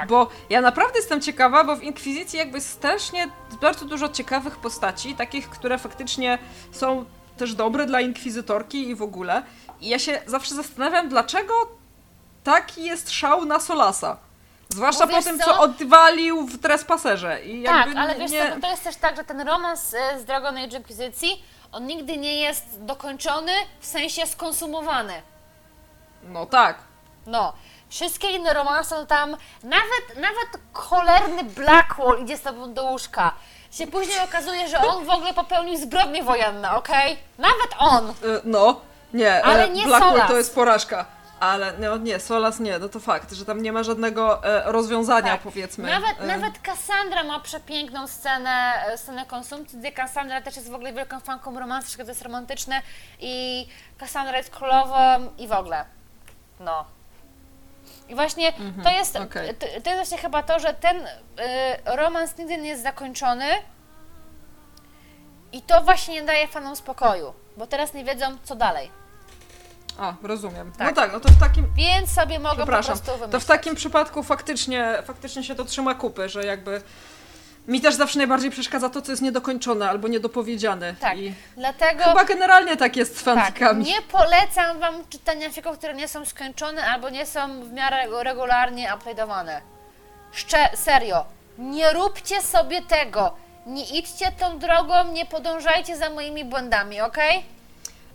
Tak. 0.01 0.09
Bo 0.09 0.29
ja 0.51 0.61
naprawdę 0.61 0.99
jestem 0.99 1.21
ciekawa, 1.21 1.65
bo 1.65 1.77
w 1.77 1.83
Inkwizycji 1.83 2.39
jakby 2.39 2.61
strasznie 2.61 3.29
bardzo 3.61 3.85
dużo 3.85 4.09
ciekawych 4.09 4.57
postaci, 4.57 5.15
takich, 5.15 5.51
które 5.51 5.79
faktycznie 5.79 6.39
są 6.73 7.05
też 7.37 7.55
dobre 7.55 7.87
dla 7.87 8.01
Inkwizytorki 8.01 8.89
i 8.89 8.95
w 8.95 9.03
ogóle. 9.03 9.43
I 9.81 9.89
ja 9.89 9.99
się 9.99 10.23
zawsze 10.27 10.55
zastanawiam, 10.55 11.09
dlaczego 11.09 11.55
taki 12.45 12.85
jest 12.85 13.11
szał 13.11 13.45
na 13.45 13.61
Solasa. 13.61 14.17
Zwłaszcza 14.69 15.07
po 15.07 15.23
tym, 15.23 15.39
co? 15.39 15.45
co 15.45 15.61
odwalił 15.61 16.47
w 16.47 16.59
Trespaserze. 16.59 17.45
I 17.45 17.65
Tak, 17.65 17.89
ale 17.97 18.15
wiesz 18.15 18.31
nie... 18.31 18.55
co, 18.55 18.61
to 18.61 18.71
jest 18.71 18.85
też 18.85 18.97
tak, 18.97 19.17
że 19.17 19.25
ten 19.25 19.41
romans 19.41 19.95
e, 19.95 20.21
z 20.21 20.25
Dragon 20.25 20.57
Age 20.57 20.77
Inquisicji, 20.77 21.43
on 21.73 21.87
nigdy 21.87 22.17
nie 22.17 22.41
jest 22.41 22.85
dokończony, 22.85 23.53
w 23.81 23.87
sensie 23.87 24.27
skonsumowany. 24.27 25.23
No 26.23 26.47
tak. 26.47 26.79
No, 27.27 27.53
wszystkie 27.89 28.31
inne 28.31 28.55
romanse 28.55 28.95
to 28.95 29.07
tam, 29.07 29.31
nawet, 29.63 30.17
nawet 30.17 30.63
cholerny 30.73 31.45
Blackwall 31.45 32.19
idzie 32.23 32.37
z 32.37 32.43
tobą 32.43 32.75
do 32.75 32.85
łóżka. 32.85 33.33
Się 33.73 33.87
później 33.87 34.21
okazuje, 34.25 34.69
że 34.69 34.79
on 34.79 35.05
w 35.05 35.11
ogóle 35.11 35.35
popełnił 35.35 35.77
zbrodnie 35.77 36.23
wojenne, 36.23 36.71
okej? 36.71 37.19
Nawet 37.39 37.69
on! 37.79 38.11
Y, 38.11 38.15
No, 38.45 38.81
nie, 39.15 39.45
Ale 39.45 39.65
e, 39.65 39.69
nie 39.71 39.85
Blackwall 39.85 40.13
Solas. 40.13 40.29
to 40.31 40.37
jest 40.37 40.55
porażka. 40.55 41.07
Ale 41.41 41.73
no 41.79 41.97
nie, 41.97 42.21
Solas 42.21 42.61
nie, 42.61 42.79
no 42.79 42.89
to 42.89 43.01
fakt, 43.01 43.33
że 43.33 43.45
tam 43.45 43.63
nie 43.63 43.73
ma 43.73 43.83
żadnego 43.83 44.45
e, 44.45 44.73
rozwiązania, 44.73 45.33
Tak. 45.33 45.41
powiedzmy. 45.41 45.91
Nawet, 45.91 46.21
E, 46.21 46.27
nawet 46.27 46.59
Cassandra 46.59 47.25
ma 47.25 47.41
przepiękną 47.41 48.07
scenę, 48.09 48.73
e, 48.87 48.99
scenę 48.99 49.27
konsumpcji, 49.27 49.79
gdzie 49.79 49.93
Cassandra 49.93 50.41
też 50.41 50.57
jest 50.57 50.71
w 50.71 50.75
ogóle 50.75 50.93
wielką 50.93 51.21
fanką 51.21 51.59
romansu, 51.59 51.91
że 51.99 52.05
to 52.05 52.11
jest 52.11 52.23
romantyczne 52.23 52.83
i 53.21 53.67
Cassandra 53.99 54.37
jest 54.39 54.51
królową 54.51 54.95
i 55.39 55.49
w 55.49 55.53
ogóle. 55.53 55.85
No. 56.61 56.85
I 58.09 58.15
właśnie 58.15 58.53
to 58.83 58.91
jest 58.91 59.17
Mhm, 59.17 59.31
okej. 59.31 59.55
to, 59.55 59.67
to 59.67 59.91
jest 59.91 59.97
właśnie 59.97 60.19
chyba 60.19 60.43
to, 60.43 60.59
że 60.59 60.75
ten 60.75 60.97
y, 60.97 61.07
romans 61.85 62.39
nigdy 62.39 62.57
nie 62.59 62.69
jest 62.69 62.83
zakończony 62.83 63.45
i 65.53 65.63
to 65.63 65.83
właśnie 65.83 66.15
nie 66.15 66.23
daje 66.23 66.49
fanom 66.49 66.77
spokoju, 66.77 67.33
bo 67.57 67.67
teraz 67.67 67.95
nie 67.95 68.05
wiedzą 68.05 68.27
co 68.45 68.57
dalej. 68.57 68.91
A, 69.99 70.15
rozumiem. 70.23 70.73
Tak. 70.79 70.89
No 70.89 70.95
tak, 71.03 71.13
no 71.13 71.21
to 71.21 71.29
w 71.29 71.41
takim. 71.41 71.67
Więc 71.77 72.11
sobie 72.15 72.39
mogą 72.39 72.57
po 72.57 72.67
prostu 72.67 73.07
To 73.07 73.19
wymyśleć. 73.19 73.43
w 73.43 73.47
takim 73.47 73.75
przypadku 73.75 74.23
faktycznie, 74.23 74.99
faktycznie 75.05 75.45
się 75.45 75.55
to 75.55 75.65
trzyma 75.65 75.95
kupy, 75.95 76.29
że 76.29 76.45
jakby. 76.45 76.83
Mi 77.69 77.81
też 77.81 77.95
zawsze 77.95 78.19
najbardziej 78.19 78.51
przeszkadza 78.51 78.91
to, 78.91 79.03
co 79.03 79.13
jest 79.13 79.23
niedokończone 79.23 79.91
albo 79.91 80.09
niedopowiedziane. 80.09 80.95
Tak, 81.01 81.19
I 81.19 81.35
dlatego... 81.57 82.05
chyba 82.05 82.25
generalnie 82.25 82.77
tak 82.77 82.97
jest 82.97 83.19
z 83.19 83.25
Tak, 83.25 83.35
fanfikami. 83.35 83.85
nie 83.85 84.03
polecam 84.03 84.79
Wam 84.79 84.95
czytania 85.11 85.51
fików, 85.51 85.79
które 85.79 85.95
nie 85.95 86.09
są 86.09 86.25
skończone 86.25 86.85
albo 86.85 87.11
nie 87.11 87.27
są 87.27 87.63
w 87.63 87.73
miarę 87.73 87.97
regularnie 88.23 88.89
update'owane. 88.93 89.61
Szcze, 90.33 90.69
serio, 90.75 91.25
nie 91.59 91.93
róbcie 91.93 92.43
sobie 92.43 92.83
tego. 92.83 93.37
Nie 93.67 93.85
idźcie 93.99 94.33
tą 94.41 94.59
drogą, 94.59 95.13
nie 95.13 95.27
podążajcie 95.27 95.97
za 95.97 96.11
moimi 96.11 96.45
błędami, 96.45 97.01
ok? 97.01 97.17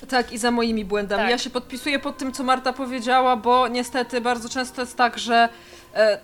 Tak, 0.10 0.32
i 0.32 0.38
za 0.38 0.52
moimi 0.52 0.86
błędami. 0.86 1.22
Tak. 1.22 1.32
Ja 1.32 1.38
się 1.38 1.50
podpisuję 1.50 2.00
pod 2.00 2.18
tym, 2.18 2.32
co 2.32 2.44
Marta 2.44 2.74
powiedziała, 2.74 3.36
bo 3.36 3.68
niestety 3.68 4.22
bardzo 4.22 4.50
często 4.50 4.82
jest 4.82 4.98
tak, 4.98 5.18
że 5.20 5.50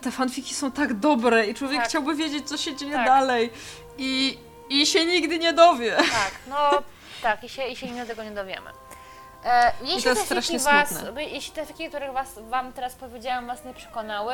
te 0.01 0.11
fanfiki 0.11 0.53
są 0.53 0.71
tak 0.71 0.93
dobre 0.93 1.45
i 1.47 1.53
człowiek 1.55 1.79
Tak. 1.79 1.89
chciałby 1.89 2.15
wiedzieć, 2.15 2.49
co 2.49 2.57
się 2.57 2.75
dzieje 2.75 2.93
Tak. 2.93 3.05
dalej. 3.07 3.49
I, 3.97 4.37
I 4.69 4.85
się 4.85 5.05
nigdy 5.05 5.39
nie 5.39 5.53
dowie. 5.53 5.95
Tak, 5.95 6.31
no 6.49 6.69
tak, 7.21 7.43
i 7.43 7.49
się, 7.49 7.67
i 7.67 7.75
się 7.75 7.85
nigdy 7.87 8.05
tego 8.05 8.23
nie 8.23 8.31
dowiemy. 8.31 8.69
E, 9.45 9.71
jeśli, 9.81 10.03
to 10.03 10.09
jest 10.09 10.21
te 10.21 10.25
strasznie 10.25 10.59
was, 10.59 10.89
smutne. 10.89 11.23
jeśli 11.23 11.51
te 11.53 11.65
fiki, 11.65 11.89
których 11.89 12.11
was, 12.13 12.27
Wam 12.49 12.73
teraz 12.73 12.95
powiedziałam, 12.95 13.47
Was 13.47 13.65
nie 13.65 13.73
przekonały, 13.73 14.33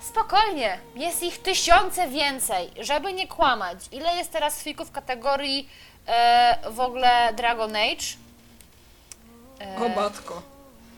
spokojnie, 0.00 0.78
jest 0.94 1.22
ich 1.22 1.42
tysiące 1.42 2.08
więcej, 2.08 2.70
żeby 2.80 3.12
nie 3.12 3.28
kłamać. 3.28 3.78
Ile 3.92 4.16
jest 4.16 4.32
teraz 4.32 4.62
fików 4.62 4.88
w 4.88 4.92
kategorii 4.92 5.68
e, 6.06 6.58
w 6.70 6.80
ogóle 6.80 7.32
Dragon 7.36 7.76
Age? 7.76 8.06
E, 9.60 9.76
O 9.84 9.88
matko. 10.00 10.42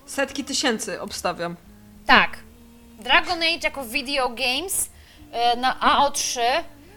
Setki 0.06 0.44
tysięcy 0.44 1.00
obstawiam. 1.00 1.56
Tak. 2.06 2.38
Dragon 2.98 3.38
Age 3.42 3.60
jako 3.64 3.84
video 3.84 4.28
games 4.28 4.90
e, 5.32 5.56
na 5.56 5.74
AO3, 5.80 6.40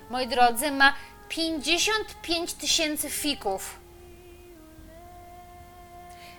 moi 0.10 0.28
drodzy, 0.28 0.72
ma 0.72 0.94
55 1.30 2.54
tysięcy 2.54 3.10
fików. 3.10 3.80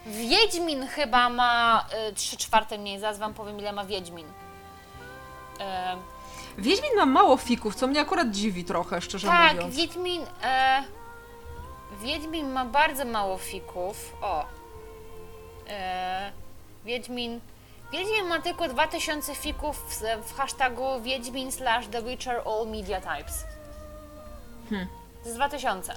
Wiedźmin 0.07 0.87
chyba 0.87 1.29
ma 1.31 1.85
y, 2.11 2.15
3 2.15 2.37
czwarte 2.37 2.79
mniej, 2.79 2.99
zaraz 3.01 3.19
wam 3.19 3.35
powiem 3.35 3.59
ile 3.59 3.73
ma 3.73 3.85
Wiedźmin. 3.85 4.27
E, 5.61 5.97
Wiedźmin 6.59 6.91
ma 6.97 7.07
mało 7.07 7.37
fików, 7.37 7.75
co 7.75 7.87
mnie 7.87 8.01
akurat 8.01 8.31
dziwi 8.31 8.65
trochę, 8.65 9.01
szczerze 9.01 9.27
tak, 9.29 9.55
mówiąc. 9.55 9.77
Wiedźmin. 9.77 10.27
E, 10.43 10.85
Wiedźmin 12.03 12.51
ma 12.53 12.65
bardzo 12.65 13.05
mało 13.05 13.39
fików. 13.39 14.15
O. 14.23 14.45
E, 15.69 16.33
Wiedźmin. 16.85 17.41
Wiedźmin 17.93 18.25
ma 18.25 18.41
tylko 18.41 18.69
2000 18.69 19.35
fików 19.35 19.77
w, 19.89 20.03
w 20.29 20.37
hashtagu 20.37 21.01
Wiedźmin 21.01 21.53
slash 21.53 21.87
The 21.87 22.03
Witcher 22.03 22.43
All 22.47 22.69
Media 22.69 23.01
Types. 23.01 23.45
Hmm. 24.71 24.89
To 25.23 25.29
jest 25.29 25.37
2000. 25.37 25.97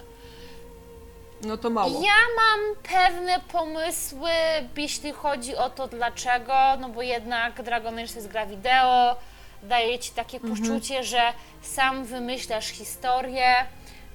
No 1.42 1.58
to 1.58 1.70
mało. 1.70 2.02
Ja 2.04 2.20
mam 2.36 2.76
pewne 2.84 3.40
pomysły, 3.40 4.30
jeśli 4.78 5.12
chodzi 5.12 5.56
o 5.56 5.70
to 5.70 5.88
dlaczego, 5.88 6.54
no 6.80 6.90
bo 6.90 7.02
jednak 7.02 7.64
Dragon 7.64 8.00
Age 8.00 8.08
to 8.08 8.16
jest 8.16 8.28
gra 8.28 8.46
wideo, 8.46 9.16
daje 9.64 10.00
Ci 10.00 10.12
takie 10.12 10.40
poczucie, 10.40 11.04
że 11.04 11.22
sam 11.62 12.06
wymyślasz 12.06 12.68
historię 12.68 13.56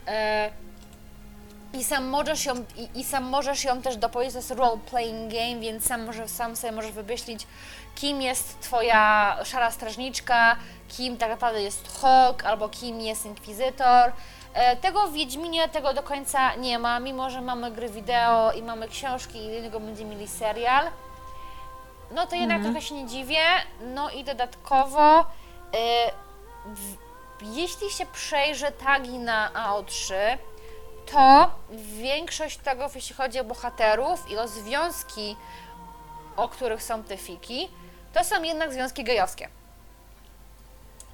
e, 0.06 0.50
i 1.72 1.84
sam 1.84 2.06
możesz 2.06 2.44
ją, 2.46 2.54
i, 2.76 3.00
i 3.00 3.04
sam 3.04 3.24
możesz 3.24 3.64
ją 3.64 3.82
też 3.82 3.96
dopowiedzieć, 3.96 4.32
to 4.32 4.38
jest 4.38 4.50
role-playing 4.50 5.28
game, 5.28 5.60
więc 5.60 5.86
sam, 5.86 6.06
może, 6.06 6.28
sam 6.28 6.56
sobie 6.56 6.72
możesz 6.72 6.92
wymyślić, 6.92 7.46
kim 7.94 8.22
jest 8.22 8.60
Twoja 8.60 9.36
szara 9.44 9.70
strażniczka, 9.70 10.56
kim 10.88 11.16
tak 11.16 11.30
naprawdę 11.30 11.62
jest 11.62 12.00
Hawk, 12.00 12.44
albo 12.44 12.68
kim 12.68 13.00
jest 13.00 13.26
Inkwizytor. 13.26 14.12
E, 14.54 14.76
Tego 14.76 15.06
w 15.06 15.12
Wiedźminie 15.12 15.68
tego 15.68 15.94
do 15.94 16.02
końca 16.02 16.54
nie 16.54 16.78
ma, 16.78 17.00
mimo 17.00 17.30
że 17.30 17.40
mamy 17.40 17.70
gry 17.70 17.88
wideo 17.88 18.52
i 18.52 18.62
mamy 18.62 18.88
książki 18.88 19.44
i 19.44 19.48
do 19.56 19.60
niego 19.60 19.80
będziemy 19.80 20.10
mieli 20.10 20.28
serial. 20.28 20.90
No 22.10 22.26
to 22.26 22.36
jednak 22.36 22.62
trochę 22.62 22.82
się 22.82 22.94
nie 22.94 23.06
dziwię. 23.06 23.44
No 23.80 24.10
i 24.10 24.24
dodatkowo 24.24 25.20
y, 25.20 25.24
w, 26.66 26.96
jeśli 27.42 27.90
się 27.90 28.06
przejrzy 28.06 28.66
tagi 28.84 29.18
na 29.18 29.50
AO3, 29.54 30.14
to 31.12 31.50
większość 31.72 32.56
tego, 32.56 32.90
jeśli 32.94 33.14
chodzi 33.14 33.40
o 33.40 33.44
bohaterów 33.44 34.30
i 34.30 34.38
o 34.38 34.48
związki, 34.48 35.36
o 36.36 36.48
których 36.48 36.82
są 36.82 37.02
te 37.02 37.16
fiki, 37.16 37.68
to 38.14 38.24
są 38.24 38.42
jednak 38.42 38.72
związki 38.72 39.04
gejowskie. 39.04 39.48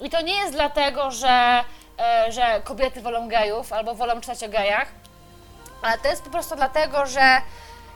I 0.00 0.10
to 0.10 0.20
nie 0.20 0.34
jest 0.34 0.52
dlatego, 0.52 1.10
że, 1.10 1.64
e, 1.98 2.32
że 2.32 2.60
kobiety 2.64 3.02
wolą 3.02 3.28
gejów 3.28 3.72
albo 3.72 3.94
wolą 3.94 4.20
czytać 4.20 4.44
o 4.44 4.48
gejach, 4.48 4.88
ale 5.82 5.98
to 5.98 6.08
jest 6.08 6.22
po 6.22 6.30
prostu 6.30 6.56
dlatego, 6.56 7.06
że 7.06 7.40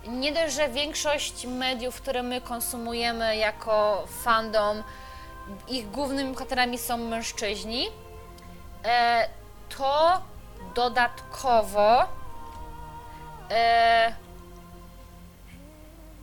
nie 0.06 0.32
dość, 0.32 0.54
że 0.54 0.68
większość 0.68 1.46
mediów, 1.46 2.00
które 2.00 2.22
my 2.22 2.40
konsumujemy 2.40 3.36
jako 3.36 4.04
fandom, 4.24 4.82
ich 5.68 5.90
głównymi 5.90 6.32
bohaterami 6.32 6.78
są 6.78 6.96
mężczyźni, 6.96 7.88
e, 8.84 9.28
to 9.78 10.20
dodatkowo 10.74 12.08
e, 13.50 14.14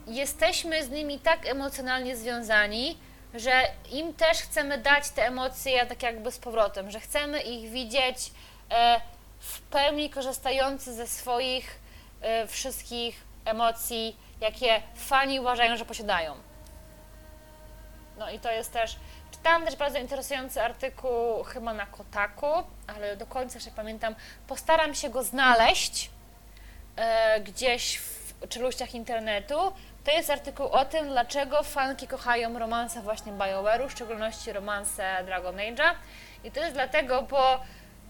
jesteśmy 0.06 0.84
z 0.84 0.90
nimi 0.90 1.18
tak 1.18 1.46
emocjonalnie 1.46 2.16
związani, 2.16 2.98
że 3.34 3.62
im 3.92 4.14
też 4.14 4.38
chcemy 4.38 4.78
dać 4.78 5.10
te 5.10 5.26
emocje 5.26 5.86
tak 5.86 6.02
jakby 6.02 6.32
z 6.32 6.38
powrotem, 6.38 6.90
że 6.90 7.00
chcemy 7.00 7.40
ich 7.40 7.70
widzieć 7.70 8.32
e, 8.70 9.00
w 9.38 9.60
pełni 9.60 10.10
korzystający 10.10 10.94
ze 10.94 11.06
swoich 11.06 11.80
e, 12.20 12.46
wszystkich 12.46 13.24
emocji, 13.44 14.16
jakie 14.40 14.82
fani 14.94 15.40
uważają, 15.40 15.76
że 15.76 15.84
posiadają. 15.84 16.34
No 18.18 18.30
i 18.30 18.38
to 18.38 18.50
jest 18.50 18.72
też. 18.72 18.96
Czytałam 19.46 19.64
też 19.64 19.76
bardzo 19.76 19.98
interesujący 19.98 20.62
artykuł 20.62 21.42
chyba 21.44 21.74
na 21.74 21.86
Kotaku, 21.86 22.46
ale 22.86 23.16
do 23.16 23.26
końca 23.26 23.54
jeszcze 23.54 23.70
pamiętam. 23.70 24.14
Postaram 24.46 24.94
się 24.94 25.10
go 25.10 25.22
znaleźć 25.22 26.10
e, 26.96 27.40
gdzieś 27.40 27.98
w 27.98 28.48
czeluściach 28.48 28.94
internetu. 28.94 29.72
To 30.04 30.10
jest 30.10 30.30
artykuł 30.30 30.66
o 30.66 30.84
tym, 30.84 31.08
dlaczego 31.08 31.62
fanki 31.62 32.08
kochają 32.08 32.58
romanse 32.58 33.00
właśnie 33.02 33.32
BioWare'u, 33.32 33.88
w 33.88 33.92
szczególności 33.92 34.52
romanse 34.52 35.24
Dragon 35.24 35.56
Age'a. 35.56 35.90
I 36.44 36.50
to 36.50 36.60
jest 36.60 36.74
dlatego, 36.74 37.22
bo 37.22 37.60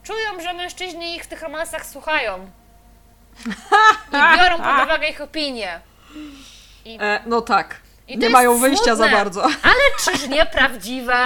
czują, 0.03 0.41
że 0.43 0.53
mężczyźni 0.53 1.17
ich 1.17 1.25
w 1.25 1.29
tych 1.29 1.43
romansach 1.43 1.87
słuchają. 1.87 2.51
I 4.09 4.39
biorą 4.39 4.57
pod 4.57 4.83
uwagę 4.85 5.09
ich 5.09 5.21
opinie. 5.21 5.81
I, 6.85 6.99
E, 7.01 7.21
no 7.27 7.41
tak. 7.41 7.86
Nie 8.09 8.31
mają 8.31 8.59
wyjścia 8.59 8.97
za 8.97 9.05
smutne. 9.05 9.17
bardzo. 9.17 9.43
Ale 9.71 9.85
czyż 10.05 10.29
nie 10.29 10.47
prawdziwe? 10.47 11.17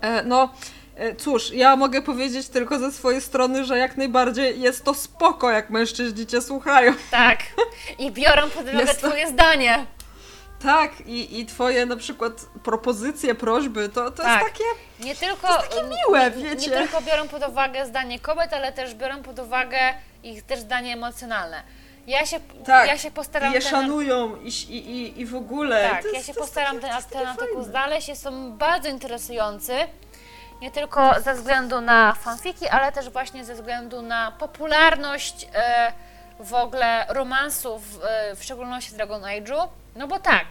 E, 0.00 0.22
no, 0.24 0.54
e, 0.96 1.14
cóż, 1.14 1.50
ja 1.52 1.76
mogę 1.76 2.02
powiedzieć 2.02 2.48
tylko 2.48 2.78
ze 2.78 2.92
swojej 2.92 3.20
strony, 3.20 3.64
że 3.64 3.78
jak 3.78 3.96
najbardziej 3.96 4.60
jest 4.60 4.84
to 4.84 4.94
spoko, 4.94 5.50
jak 5.50 5.70
mężczyźni 5.70 6.26
cię 6.26 6.42
słuchają. 6.42 6.92
Tak. 7.10 7.38
I 7.98 8.10
biorą 8.10 8.42
pod 8.50 8.62
uwagę 8.62 8.78
Jest 8.78 9.00
to- 9.00 9.08
twoje 9.08 9.28
zdanie. 9.28 9.86
Tak, 10.62 11.00
i, 11.06 11.40
i 11.40 11.46
twoje 11.46 11.86
na 11.86 11.96
przykład 11.96 12.32
propozycje, 12.64 13.34
prośby, 13.34 13.88
to, 13.88 14.10
to 14.10 14.22
Tak. 14.22 14.40
jest 14.42 14.52
takie... 14.52 14.64
Nie 15.08 15.14
tylko, 15.14 15.48
To 15.48 15.54
jest 15.56 15.68
takie 15.70 15.82
miłe, 15.82 16.30
nie, 16.36 16.44
wiecie. 16.44 16.70
nie 16.70 16.76
tylko 16.76 17.00
biorą 17.02 17.28
pod 17.28 17.48
uwagę 17.48 17.86
zdanie 17.86 18.18
kobiet, 18.20 18.52
ale 18.52 18.72
też 18.72 18.94
biorą 18.94 19.22
pod 19.22 19.38
uwagę 19.38 19.78
ich 20.22 20.42
też 20.42 20.60
zdanie 20.60 20.92
emocjonalne. 20.92 21.62
Ja 22.10 22.26
się, 22.26 22.40
Tak, 22.66 22.88
ja 22.88 22.98
się 22.98 23.10
postaram 23.10 23.52
I 23.52 23.54
je 23.54 23.60
szanują 23.60 24.36
i, 24.36 24.48
i, 24.48 24.90
i, 24.90 25.20
i 25.20 25.26
w 25.26 25.34
ogóle. 25.34 25.90
Tak, 25.90 26.04
jest, 26.04 26.16
ja 26.16 26.22
się 26.22 26.34
postaram 26.34 26.80
ten, 26.80 26.90
artykuł 27.26 27.62
znaleźć. 27.62 28.08
Jest 28.08 28.26
on 28.26 28.58
bardzo 28.58 28.88
interesujący. 28.88 29.72
Nie 30.60 30.70
tylko 30.70 31.20
ze 31.20 31.34
względu 31.34 31.80
na 31.80 32.14
fanfiki, 32.14 32.68
ale 32.68 32.92
też 32.92 33.10
właśnie 33.10 33.44
ze 33.44 33.54
względu 33.54 34.02
na 34.02 34.32
popularność 34.32 35.46
e, 35.54 35.92
w 36.40 36.54
ogóle 36.54 37.06
romansów, 37.08 37.82
e, 38.02 38.36
w 38.36 38.44
szczególności 38.44 38.92
Dragon 38.92 39.22
Age'u. 39.22 39.68
No 39.96 40.06
bo 40.06 40.18
tak, 40.18 40.46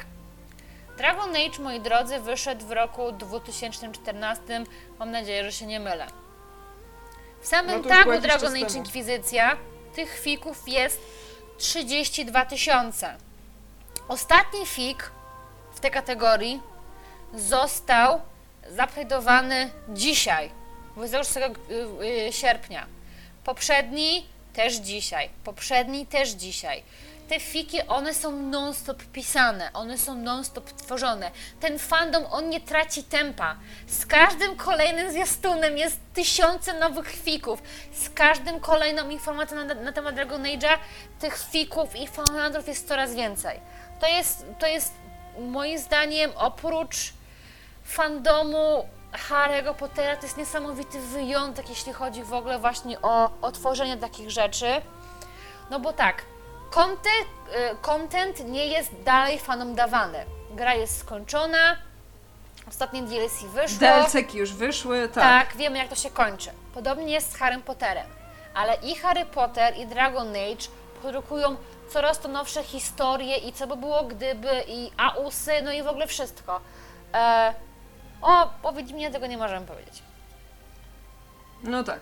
Dragon 0.97 1.30
Age, 1.30 1.64
moi 1.64 1.80
drodzy, 1.80 2.20
wyszedł 2.20 2.66
w 2.66 2.72
roku 2.72 3.12
2014. 3.12 4.43
Mam 4.99 5.12
nadzieję, 5.12 5.43
że 5.43 5.51
się 5.51 5.66
nie 5.66 5.80
mylę. 5.80 6.05
W 7.41 7.47
samym 7.47 7.82
No 7.82 7.89
tagu 7.89 8.22
Dragon 8.22 8.55
Age. 8.55 8.78
Inkwizycja 8.78 9.57
tych 9.95 10.20
fików 10.20 10.68
jest 10.68 11.01
32 11.60 12.45
tysiące. 12.45 13.16
Ostatni 14.07 14.66
fik 14.66 15.12
w 15.74 15.80
tej 15.80 15.91
kategorii 15.91 16.62
został 17.34 18.22
zaplajdowany 18.70 19.70
dzisiaj, 19.89 20.51
26 20.95 21.38
y, 21.38 22.28
y, 22.28 22.34
sierpnia. 22.34 22.88
Poprzedni 23.43 24.26
też 24.53 24.76
dzisiaj, 24.76 25.30
poprzedni 25.43 26.05
też 26.05 26.30
dzisiaj. 26.30 26.84
Te 27.30 27.40
fiki, 27.40 27.88
one 27.88 28.14
są 28.14 28.32
non-stop 28.32 29.04
pisane, 29.04 29.70
one 29.74 29.98
są 29.98 30.16
non-stop 30.16 30.72
tworzone. 30.72 31.32
Ten 31.60 31.80
fandom, 31.80 32.26
on 32.32 32.50
nie 32.50 32.62
traci 32.62 33.04
tempa. 33.04 33.56
Z 33.88 34.06
każdym 34.06 34.56
kolejnym 34.56 35.12
zwiastunem 35.12 35.78
jest 35.78 36.00
tysiące 36.14 36.80
nowych 36.80 37.10
fików. 37.12 37.64
Z 37.94 38.10
każdym 38.10 38.60
kolejną 38.60 39.10
informacją 39.10 39.66
na, 39.66 39.74
na 39.74 39.92
temat 39.92 40.16
Dragon 40.16 40.44
Age'a 40.44 40.78
tych 41.20 41.38
fików 41.52 41.96
i 41.96 42.08
fanlandów 42.08 42.68
jest 42.68 42.88
coraz 42.88 43.16
więcej. 43.16 43.60
To 44.00 44.08
jest, 44.08 44.46
to 44.60 44.68
jest 44.68 44.94
moim 45.40 45.80
zdaniem 45.80 46.32
oprócz 46.36 47.14
fandomu 47.84 48.86
Harry'ego 49.30 49.76
Pottera 49.76 50.16
to 50.16 50.24
jest 50.24 50.38
niesamowity 50.38 51.00
wyjątek, 51.00 51.70
jeśli 51.70 51.94
chodzi 51.94 52.24
w 52.24 52.34
ogóle 52.34 52.60
właśnie 52.60 53.02
o, 53.02 53.32
o 53.42 53.52
tworzenie 53.52 53.98
takich 53.98 54.32
rzeczy. 54.32 54.82
No 55.70 55.80
bo 55.80 55.94
tak, 55.94 56.26
content, 56.72 57.28
y, 57.74 57.76
content 57.82 58.46
nie 58.46 58.66
jest 58.66 59.02
dalej 59.04 59.40
fanom 59.40 59.76
dawany. 59.76 60.26
Gra 60.52 60.74
jest 60.74 61.00
skończona, 61.00 61.78
ostatnie 62.70 63.02
DLC 63.04 63.44
wyszło. 63.44 63.80
DLC-ki 63.80 64.38
już 64.38 64.54
wyszły, 64.54 65.10
tak. 65.14 65.24
Tak, 65.24 65.58
wiemy 65.58 65.78
jak 65.78 65.88
to 65.88 65.96
się 65.96 66.10
kończy. 66.10 66.50
Podobnie 66.74 67.14
jest 67.14 67.32
z 67.32 67.36
Harrym 67.36 67.62
Potterem. 67.62 68.08
Ale 68.54 68.76
i 68.76 68.96
Harry 68.96 69.26
Potter, 69.26 69.78
i 69.78 69.86
Dragon 69.88 70.30
Age 70.30 70.68
produkują 71.02 71.56
coraz 71.90 72.20
to 72.20 72.28
nowsze 72.28 72.64
historie 72.64 73.38
i 73.38 73.54
co 73.54 73.68
by 73.68 73.76
było 73.76 74.04
gdyby, 74.04 74.64
i 74.68 74.92
AUSy, 74.98 75.62
no 75.64 75.72
i 75.72 75.84
w 75.84 75.88
ogóle 75.88 76.08
wszystko. 76.08 76.62
E, 77.14 77.54
o, 78.22 78.50
o 78.64 78.74
Wiedźminie 78.74 79.12
tego 79.12 79.28
nie 79.28 79.38
możemy 79.38 79.66
powiedzieć. 79.66 80.04
No 81.64 81.84
tak. 81.84 82.00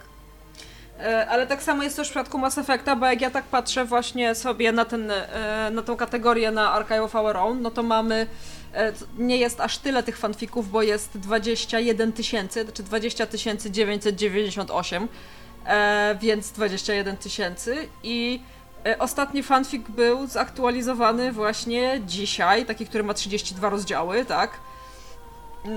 E, 1.00 1.28
Ale 1.28 1.48
tak 1.48 1.64
samo 1.64 1.84
jest 1.84 1.96
też 1.96 2.08
w 2.08 2.12
przypadku 2.12 2.38
Mass 2.38 2.58
Effecta, 2.58 2.96
bo 2.96 3.06
jak 3.06 3.22
ja 3.22 3.30
tak 3.30 3.44
patrzę 3.44 3.86
właśnie 3.86 4.36
sobie 4.36 4.72
na, 4.72 4.86
ten, 4.86 5.12
e, 5.12 5.70
na 5.72 5.82
tą 5.82 5.96
kategorię 5.96 6.52
na 6.52 6.74
Archive 6.74 7.02
of 7.02 7.16
Our 7.16 7.38
Own, 7.38 7.62
no 7.62 7.72
to 7.72 7.84
mamy, 7.84 8.28
e, 8.74 8.94
nie 9.18 9.38
jest 9.38 9.62
aż 9.62 9.78
tyle 9.78 10.04
tych 10.04 10.18
fanfików, 10.18 10.72
bo 10.72 10.82
jest 10.82 11.18
21 11.18 12.14
tysięcy, 12.14 12.64
znaczy 12.64 12.84
20 12.84 13.28
998, 13.70 15.08
e, 15.66 16.18
więc 16.22 16.52
21 16.52 17.18
tysięcy 17.18 17.88
i 18.04 18.42
ostatni 19.00 19.44
fanfic 19.44 19.88
był 19.90 20.28
zaktualizowany 20.28 21.32
właśnie 21.32 22.02
dzisiaj, 22.06 22.66
taki, 22.66 22.86
który 22.86 23.04
ma 23.04 23.14
32 23.14 23.70
rozdziały, 23.70 24.26
tak? 24.26 24.52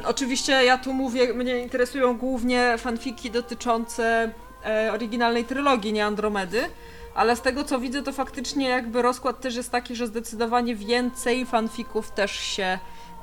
Oczywiście 0.05 0.53
ja 0.53 0.79
tu 0.79 0.93
mówię, 0.93 1.35
mnie 1.35 1.59
interesują 1.59 2.19
głównie 2.19 2.79
fanfiki 2.79 3.31
dotyczące 3.31 4.31
e, 4.65 4.93
oryginalnej 4.93 5.45
trylogii, 5.45 5.93
nie 5.93 6.07
Andromedy, 6.07 6.71
ale 7.15 7.37
z 7.37 7.41
tego 7.41 7.65
co 7.65 7.79
widzę, 7.79 8.03
to 8.03 8.13
faktycznie 8.13 8.69
jakby 8.69 9.03
rozkład 9.03 9.41
też 9.41 9.57
jest 9.57 9.71
taki, 9.71 9.97
że 9.97 10.07
zdecydowanie 10.07 10.77
więcej 10.77 11.47
fanfików 11.47 12.11
też 12.11 12.31
się 12.31 12.79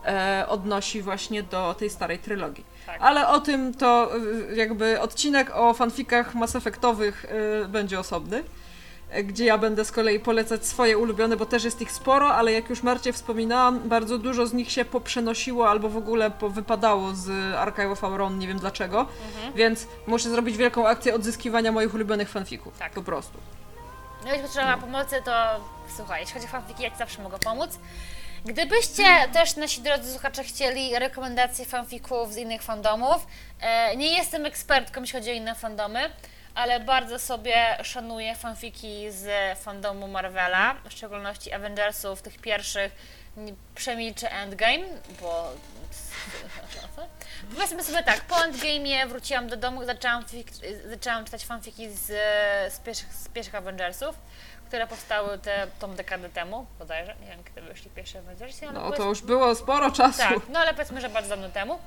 e, 0.06 0.46
odnosi 0.50 1.02
właśnie 1.02 1.44
do 1.44 1.76
tej 1.80 1.90
starej 1.90 2.20
trylogii. 2.20 2.66
Tak. 2.86 2.98
Ale 3.02 3.28
o 3.28 3.40
tym 3.40 3.74
to 3.74 4.16
y, 4.52 4.56
jakby 4.56 5.02
odcinek 5.02 5.52
o 5.56 5.74
fanfikach 5.74 6.36
Mass 6.36 6.56
Effectowych 6.56 7.26
y, 7.64 7.68
będzie 7.68 8.00
osobny 8.00 8.38
e, 8.38 8.44
gdzie 9.24 9.46
ja 9.46 9.58
będę 9.58 9.86
z 9.86 9.92
kolei 9.92 10.20
polecać 10.20 10.66
swoje 10.66 10.98
ulubione, 10.98 11.38
bo 11.38 11.46
też 11.46 11.64
jest 11.64 11.82
ich 11.82 11.92
sporo, 11.92 12.28
ale 12.34 12.52
jak 12.52 12.70
już 12.70 12.84
Marcie 12.84 13.14
wspominałam, 13.14 13.90
bardzo 13.90 14.18
dużo 14.18 14.48
z 14.48 14.54
nich 14.54 14.72
się 14.72 14.86
poprzenosiło 14.86 15.70
albo 15.70 15.90
w 15.90 15.98
ogóle 15.98 16.32
wypadało 16.50 17.14
z 17.16 17.56
Archive 17.56 17.92
of 17.92 18.04
Our 18.04 18.22
Own, 18.22 18.40
nie 18.40 18.48
wiem 18.48 18.60
dlaczego, 18.60 19.06
więc 19.56 19.88
muszę 20.08 20.30
zrobić 20.30 20.58
wielką 20.58 20.88
akcję 20.88 21.16
odzyskiwania 21.16 21.72
moich 21.72 21.94
ulubionych 21.94 22.30
fanfików, 22.30 22.78
Tak. 22.80 22.92
po 22.94 23.04
prostu. 23.04 23.38
No 24.24 24.28
jeśli 24.28 24.44
potrzeba 24.44 24.78
pomocy, 24.78 25.16
to 25.26 25.32
słuchaj, 25.96 26.22
jeśli 26.22 26.34
chodzi 26.34 26.46
o 26.46 26.50
fanfiki, 26.50 26.84
ja 26.84 26.92
Ci 26.92 26.98
zawsze 26.98 27.22
mogę 27.24 27.40
pomóc. 27.40 27.80
Gdybyście 28.46 29.04
też, 29.34 29.56
nasi 29.56 29.82
drodzy 29.82 30.12
słuchacze, 30.12 30.44
chcieli 30.44 31.00
rekomendacje 31.00 31.66
fanfików 31.66 32.34
z 32.34 32.38
innych 32.38 32.62
fandomów, 32.62 33.28
e, 33.62 33.96
nie 33.98 34.18
jestem 34.18 34.46
ekspertką, 34.46 35.02
jeśli 35.02 35.20
chodzi 35.20 35.30
o 35.32 35.34
inne 35.34 35.56
fandomy, 35.56 36.00
ale 36.58 36.80
bardzo 36.80 37.20
sobie 37.20 37.78
szanuję 37.84 38.36
fanfiki 38.36 39.12
z 39.12 39.58
fandomu 39.60 40.08
Marvela, 40.08 40.76
w 40.90 40.94
szczególności 40.94 41.54
Avengersów, 41.54 42.22
tych 42.22 42.38
pierwszych, 42.38 42.92
przemilczę 43.76 44.32
Endgame, 44.32 44.84
bo... 45.22 45.52
Powiedzmy 47.56 47.84
sobie 47.84 48.04
tak, 48.04 48.22
po 48.22 48.36
Endgame'ie 48.36 49.08
wróciłam 49.08 49.48
do 49.48 49.58
domu 49.58 49.84
i 49.84 49.86
zaczęłam, 49.86 50.24
zaczęłam 50.90 51.26
czytać 51.26 51.46
fanfiki 51.46 51.90
z, 51.90 52.06
z, 52.74 52.80
pierwszych, 52.80 53.14
z 53.14 53.30
pierwszych 53.30 53.56
Avengersów, 53.56 54.16
które 54.68 54.88
powstały 54.88 55.40
te, 55.40 55.68
tą 55.80 55.96
dekadę 55.96 56.30
temu, 56.30 56.66
bodajże, 56.80 57.16
nie 57.22 57.28
wiem 57.28 57.44
kiedy 57.44 57.62
wyszli 57.62 57.90
pierwsze 57.90 58.20
Avengersi, 58.20 58.66
ale 58.66 58.74
No 58.74 58.92
to 58.92 59.04
już 59.04 59.22
było 59.22 59.56
sporo 59.56 59.92
czasu. 59.92 60.20
tak, 60.20 60.50
no 60.50 60.60
ale 60.60 60.74
powiedzmy, 60.74 61.02
że 61.02 61.10
bardzo 61.10 61.30
dawno 61.30 61.50
temu. 61.50 61.80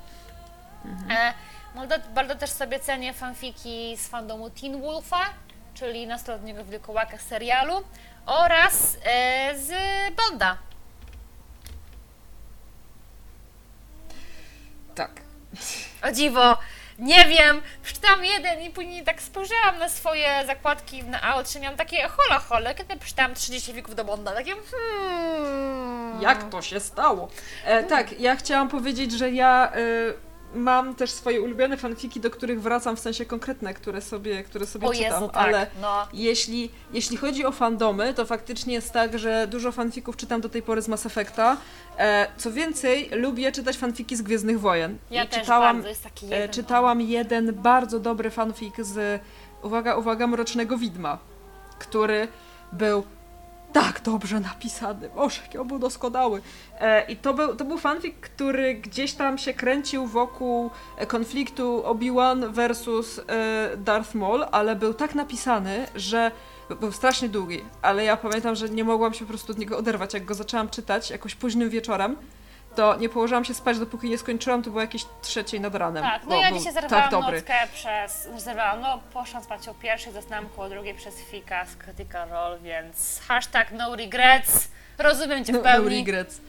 E, 1.11 1.35
bardzo, 1.75 1.95
bardzo 2.15 2.35
też 2.35 2.51
sobie 2.51 2.81
cenię 2.81 3.13
fanfiki 3.13 3.97
z 3.97 4.09
fandomu 4.09 4.51
Teen 4.51 4.81
Wolfa, 4.83 5.25
czyli 5.75 6.07
nastoletniego 6.07 6.65
wilkołaka 6.65 7.19
serialu 7.19 7.85
oraz 8.27 8.97
e, 9.05 9.59
z 9.59 9.73
Bonda. 10.17 10.57
tak. 15.01 15.11
O 16.03 16.13
dziwo, 16.13 16.59
nie 16.99 17.25
wiem, 17.25 17.63
przeczytałam 17.83 18.25
jeden 18.25 18.61
i 18.61 18.71
później 18.71 19.05
tak 19.05 19.23
spojrzałam 19.23 19.79
na 19.79 19.89
swoje 19.89 20.47
zakładki 20.47 21.05
na 21.05 21.21
i 21.57 21.61
miałam 21.61 21.77
takie 21.77 22.09
hola 22.09 22.39
hole, 22.39 22.75
kiedy 22.75 22.97
przeczytałam 22.97 23.35
30 23.35 23.73
wików 23.73 23.95
do 23.95 24.05
Bonda, 24.05 24.33
takie 24.33 24.55
hmm. 24.71 26.23
Jak 26.23 26.51
to 26.51 26.63
się 26.63 26.81
stało? 26.81 27.29
E, 27.65 27.85
tak, 27.85 28.21
ja 28.21 28.37
chciałam 28.37 28.69
powiedzieć, 28.69 29.13
że 29.13 29.31
ja 29.31 29.73
e, 29.73 30.30
mam 30.55 30.95
też 30.95 31.11
swoje 31.11 31.43
ulubione 31.43 31.77
fanfiki, 31.77 32.21
do 32.21 32.31
których 32.31 32.63
wracam, 32.63 32.97
w 32.97 33.01
sensie 33.01 33.25
konkretne, 33.27 33.75
które 33.75 34.01
sobie, 34.01 34.45
które 34.45 34.67
sobie 34.67 34.87
O 34.89 34.93
czytam, 34.93 35.13
Jezu, 35.13 35.29
tak, 35.29 35.37
ale 35.37 35.67
no. 35.81 36.09
jeśli, 36.13 36.71
jeśli 36.93 37.17
chodzi 37.17 37.45
o 37.45 37.53
fandomy, 37.53 38.15
to 38.15 38.27
faktycznie 38.27 38.75
jest 38.75 38.93
tak, 38.93 39.19
że 39.19 39.47
dużo 39.47 39.73
fanfików 39.73 40.17
czytam 40.17 40.41
do 40.41 40.49
tej 40.49 40.63
pory 40.63 40.83
z 40.83 40.89
Mass 40.89 41.07
Effecta. 41.07 41.57
E, 41.99 42.27
co 42.37 42.53
więcej, 42.53 43.11
lubię 43.13 43.53
czytać 43.53 43.77
fanfiki 43.77 44.17
z 44.17 44.23
Gwiezdnych 44.23 44.61
Wojen. 44.61 44.99
Ja 45.11 45.25
I 45.25 45.29
też 45.29 45.41
czytałam, 45.41 45.77
bardzo, 45.77 45.89
jest 45.89 46.05
taki 46.05 46.27
e, 46.27 46.29
jeden. 46.29 46.49
czytałam 46.49 47.01
jeden 47.01 47.53
bardzo 47.55 48.01
dobry 48.01 48.31
fanfik 48.31 48.75
z, 48.85 49.23
uwaga, 49.63 49.97
uwaga, 49.97 50.27
Mrocznego 50.27 50.79
Widma, 50.79 51.19
który 51.79 52.29
był 52.73 53.05
tak 53.73 54.01
dobrze 54.05 54.41
napisany. 54.41 55.09
Boże, 55.09 55.43
jaki 55.43 55.59
on 55.59 55.69
był 55.69 55.79
doskonały. 55.79 56.43
E, 56.81 57.13
I 57.13 57.17
to 57.17 57.35
był, 57.35 57.57
to 57.57 57.65
był 57.65 57.79
fanfic, 57.79 58.15
który 58.21 58.75
gdzieś 58.75 59.13
tam 59.13 59.39
się 59.39 59.55
kręcił 59.55 60.07
wokół 60.07 60.71
konfliktu 61.09 61.83
Obi-Wan 61.85 62.53
versus 62.53 63.19
e, 63.19 63.77
Darth 63.77 64.15
Maul, 64.15 64.45
ale 64.53 64.77
był 64.77 64.95
tak 64.95 65.15
napisany, 65.15 65.87
że 65.95 66.31
był 66.81 66.93
strasznie 66.93 67.29
długi, 67.29 67.61
ale 67.83 68.05
ja 68.05 68.17
pamiętam, 68.17 68.55
że 68.55 68.69
nie 68.69 68.85
mogłam 68.85 69.15
się 69.15 69.25
po 69.25 69.29
prostu 69.29 69.53
od 69.53 69.59
niego 69.59 69.79
oderwać. 69.79 70.15
Jak 70.15 70.25
go 70.25 70.35
zaczęłam 70.35 70.69
czytać 70.69 71.11
jakoś 71.11 71.35
późnym 71.35 71.71
wieczorem, 71.71 72.17
to 72.77 72.97
nie 72.97 73.09
położyłam 73.09 73.45
się 73.45 73.55
spać, 73.55 73.79
dopóki 73.79 74.11
nie 74.11 74.19
skończyłam, 74.19 74.63
to 74.63 74.71
było 74.71 74.81
jakieś 74.81 75.05
trzeciej 75.23 75.61
nad 75.61 75.75
ranem. 75.75 76.03
Tak, 76.03 76.23
no 76.23 76.29
bo 76.29 76.37
ja 76.43 76.53
dzisiaj 76.53 76.73
zerwałam 76.73 77.03
tak 77.03 77.11
dobry. 77.11 77.37
nockę 77.37 77.55
przez, 77.75 78.29
zerwałam, 78.43 78.81
no 78.81 79.01
poszłam 79.13 79.43
spać 79.45 79.69
o 79.69 79.75
pierwszej, 79.75 80.13
zasnęłam 80.13 80.49
koło 80.57 80.69
drugiej 80.69 80.95
przez 80.95 81.15
Fika 81.15 81.67
z 81.67 81.77
Critical 81.77 82.29
Role, 82.29 82.59
więc 82.59 83.21
hashtag 83.29 83.73
no 83.73 83.97
regrets, 83.97 84.69
rozumiem 84.99 85.45
Cię 85.45 85.53
w 85.53 85.57
No, 85.57 85.63
pełni. 85.63 85.85
no 85.85 85.91
regrets. 86.07 86.41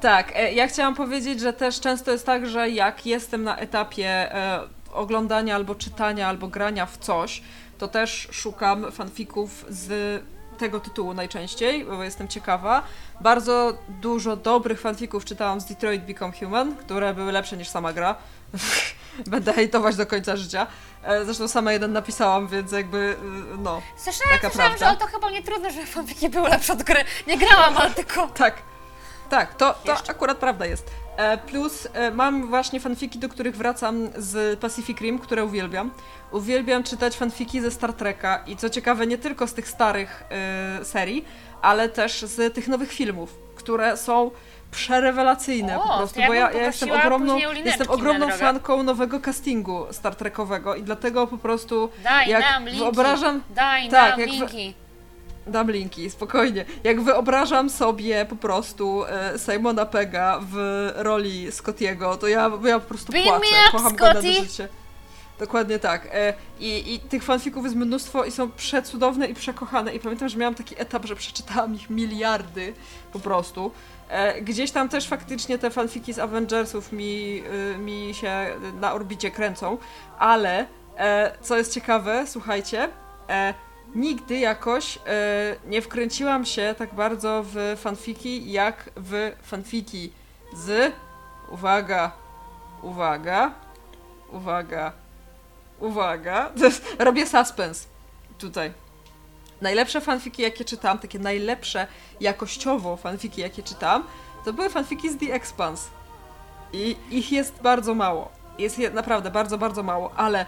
Tak, 0.00 0.32
e, 0.36 0.52
ja 0.52 0.66
chciałam 0.66 0.94
powiedzieć, 0.94 1.40
że 1.40 1.52
też 1.52 1.80
często 1.80 2.10
jest 2.10 2.26
tak, 2.26 2.46
że 2.46 2.70
jak 2.70 3.06
jestem 3.06 3.44
na 3.44 3.56
etapie 3.56 4.08
e, 4.34 4.60
oglądania 4.92 5.54
albo 5.54 5.74
czytania, 5.74 6.28
albo 6.28 6.48
grania 6.48 6.86
w 6.86 6.98
coś, 6.98 7.42
to 7.78 7.88
też 7.88 8.28
szukam 8.30 8.92
fanfików 8.92 9.64
z 9.68 10.22
tego 10.58 10.80
tytułu 10.80 11.14
najczęściej, 11.14 11.84
bo 11.84 12.04
jestem 12.04 12.28
ciekawa. 12.28 12.82
Bardzo 13.20 13.78
dużo 13.88 14.36
dobrych 14.36 14.80
fanfików 14.80 15.24
czytałam 15.24 15.60
z 15.60 15.64
Detroit 15.64 16.02
Become 16.06 16.32
Human, 16.32 16.76
które 16.76 17.14
były 17.14 17.32
lepsze 17.32 17.56
niż 17.56 17.68
sama 17.68 17.92
gra. 17.92 18.14
Będę 19.26 19.52
hejtować 19.52 19.96
do 19.96 20.06
końca 20.06 20.36
życia. 20.36 20.66
E, 21.02 21.24
Zresztą 21.24 21.48
sama 21.48 21.72
jeden 21.72 21.92
napisałam, 21.92 22.48
więc 22.48 22.72
jakby, 22.72 23.16
y, 23.54 23.58
no, 23.58 23.82
Słyszałam, 23.96 24.34
taka 24.34 24.48
słyszałam 24.50 24.76
prawda. 24.78 24.90
że 24.90 25.06
to 25.06 25.12
chyba 25.14 25.30
nie 25.30 25.42
trudno, 25.42 25.70
że 25.70 25.86
fanfiki 25.86 26.28
były 26.28 26.48
lepsze 26.48 26.72
od 26.72 26.82
gry. 26.82 27.04
Nie 27.26 27.38
grałam, 27.38 27.76
ale 27.78 27.90
tylko... 27.90 28.26
Tak. 28.26 28.54
Tak, 29.28 29.54
to, 29.54 29.74
to 29.84 29.92
Jeszcze. 29.92 30.10
akurat 30.10 30.38
prawda 30.38 30.66
jest. 30.66 30.90
E, 31.16 31.38
plus 31.38 31.88
e, 31.92 32.10
mam 32.10 32.46
właśnie 32.46 32.80
fanfiki, 32.80 33.18
do 33.18 33.28
których 33.28 33.56
wracam 33.56 34.08
z 34.16 34.60
Pacific 34.60 35.00
Rim, 35.00 35.18
które 35.18 35.44
uwielbiam. 35.44 35.90
Uwielbiam 36.32 36.82
czytać 36.82 37.16
fanfiki 37.16 37.60
ze 37.60 37.70
Star 37.70 37.92
Treka 37.92 38.44
i 38.46 38.56
co 38.56 38.70
ciekawe, 38.70 39.06
nie 39.06 39.18
tylko 39.18 39.46
z 39.46 39.54
tych 39.54 39.68
starych 39.68 40.24
e, 40.80 40.84
serii, 40.84 41.24
ale 41.62 41.88
też 41.88 42.22
z 42.22 42.54
tych 42.54 42.68
nowych 42.68 42.92
filmów, 42.92 43.38
które 43.56 43.96
są 43.96 44.30
przerewelacyjne 44.70 45.78
O, 45.78 45.88
po 45.88 45.98
prostu, 45.98 46.20
ja 46.20 46.26
bo 46.26 46.34
ja, 46.34 46.52
ja 46.52 46.62
jestem 46.62 46.90
ogromną, 46.90 47.38
jestem 47.64 47.90
ogromną 47.90 48.30
fanką 48.30 48.82
nowego 48.82 49.20
castingu 49.20 49.86
Star 49.90 50.14
Trekowego 50.14 50.74
i 50.74 50.82
dlatego 50.82 51.26
po 51.26 51.38
prostu 51.38 51.90
Daj 52.02 52.28
jak 52.28 52.42
nam 52.42 52.64
linki, 52.64 52.80
wyobrażam 52.80 53.42
daj 53.50 53.88
tak, 53.88 54.10
nam 54.10 54.20
jak 54.20 54.30
linki. 54.30 54.74
Dam 55.46 55.70
linki, 55.70 56.10
spokojnie. 56.10 56.64
Jak 56.84 57.00
wyobrażam 57.02 57.70
sobie 57.70 58.26
po 58.26 58.36
prostu 58.36 59.04
e, 59.04 59.38
Simona 59.38 59.86
Pega 59.86 60.40
w 60.52 60.88
roli 60.94 61.52
Scottiego, 61.52 62.16
to 62.16 62.28
ja, 62.28 62.50
ja 62.64 62.80
po 62.80 62.88
prostu 62.88 63.12
Beam 63.12 63.24
płaczę. 63.24 63.40
me 63.40 63.46
up, 63.68 63.72
Kocham 63.72 63.96
go 63.96 64.04
na 64.04 64.12
Scotty! 64.12 64.32
życie. 64.32 64.68
Dokładnie 65.38 65.78
tak. 65.78 66.08
E, 66.12 66.34
i, 66.60 66.94
I 66.94 67.00
tych 67.00 67.22
fanfików 67.22 67.64
jest 67.64 67.76
mnóstwo 67.76 68.24
i 68.24 68.30
są 68.30 68.50
przecudowne 68.50 69.26
i 69.26 69.34
przekochane. 69.34 69.94
I 69.94 70.00
pamiętam, 70.00 70.28
że 70.28 70.38
miałam 70.38 70.54
taki 70.54 70.80
etap, 70.80 71.04
że 71.06 71.16
przeczytałam 71.16 71.74
ich 71.74 71.90
miliardy 71.90 72.72
po 73.12 73.20
prostu. 73.20 73.70
E, 74.08 74.40
gdzieś 74.42 74.70
tam 74.70 74.88
też 74.88 75.08
faktycznie 75.08 75.58
te 75.58 75.70
fanfiki 75.70 76.12
z 76.12 76.18
Avengersów 76.18 76.92
mi, 76.92 77.42
y, 77.74 77.78
mi 77.78 78.14
się 78.14 78.46
na 78.80 78.92
orbicie 78.92 79.30
kręcą, 79.30 79.78
ale 80.18 80.66
e, 80.98 81.32
co 81.42 81.56
jest 81.56 81.72
ciekawe, 81.74 82.24
słuchajcie, 82.26 82.88
nigdy 83.94 84.38
jakoś 84.38 84.98
e, 85.06 85.56
nie 85.66 85.82
wkręciłam 85.82 86.44
się 86.44 86.74
tak 86.78 86.94
bardzo 86.94 87.44
w 87.46 87.76
fanfiki, 87.80 88.52
jak 88.52 88.90
w 88.96 89.32
fanfiki 89.42 90.12
z. 90.56 90.92
Uwaga, 91.50 92.12
uwaga, 92.82 93.52
uwaga, 94.32 94.92
uwaga. 95.80 96.52
Robię 96.98 97.26
suspens 97.26 97.86
tutaj. 98.38 98.72
Najlepsze 99.60 100.00
fanfiki, 100.00 100.42
jakie 100.42 100.64
czytałam, 100.64 100.98
takie 100.98 101.18
najlepsze 101.18 101.86
jakościowo 102.20 102.96
fanfiki, 102.96 103.40
jakie 103.40 103.62
czytałam, 103.62 104.04
to 104.44 104.52
były 104.52 104.70
fanfiki 104.70 105.10
z 105.10 105.18
The 105.18 105.34
Expanse. 105.34 105.88
I 106.72 106.96
ich 107.10 107.32
jest 107.32 107.62
bardzo 107.62 107.94
mało. 107.94 108.28
Jest 108.58 108.78
je 108.78 108.90
naprawdę 108.90 109.30
bardzo, 109.30 109.58
bardzo 109.58 109.82
mało, 109.82 110.12
ale 110.16 110.46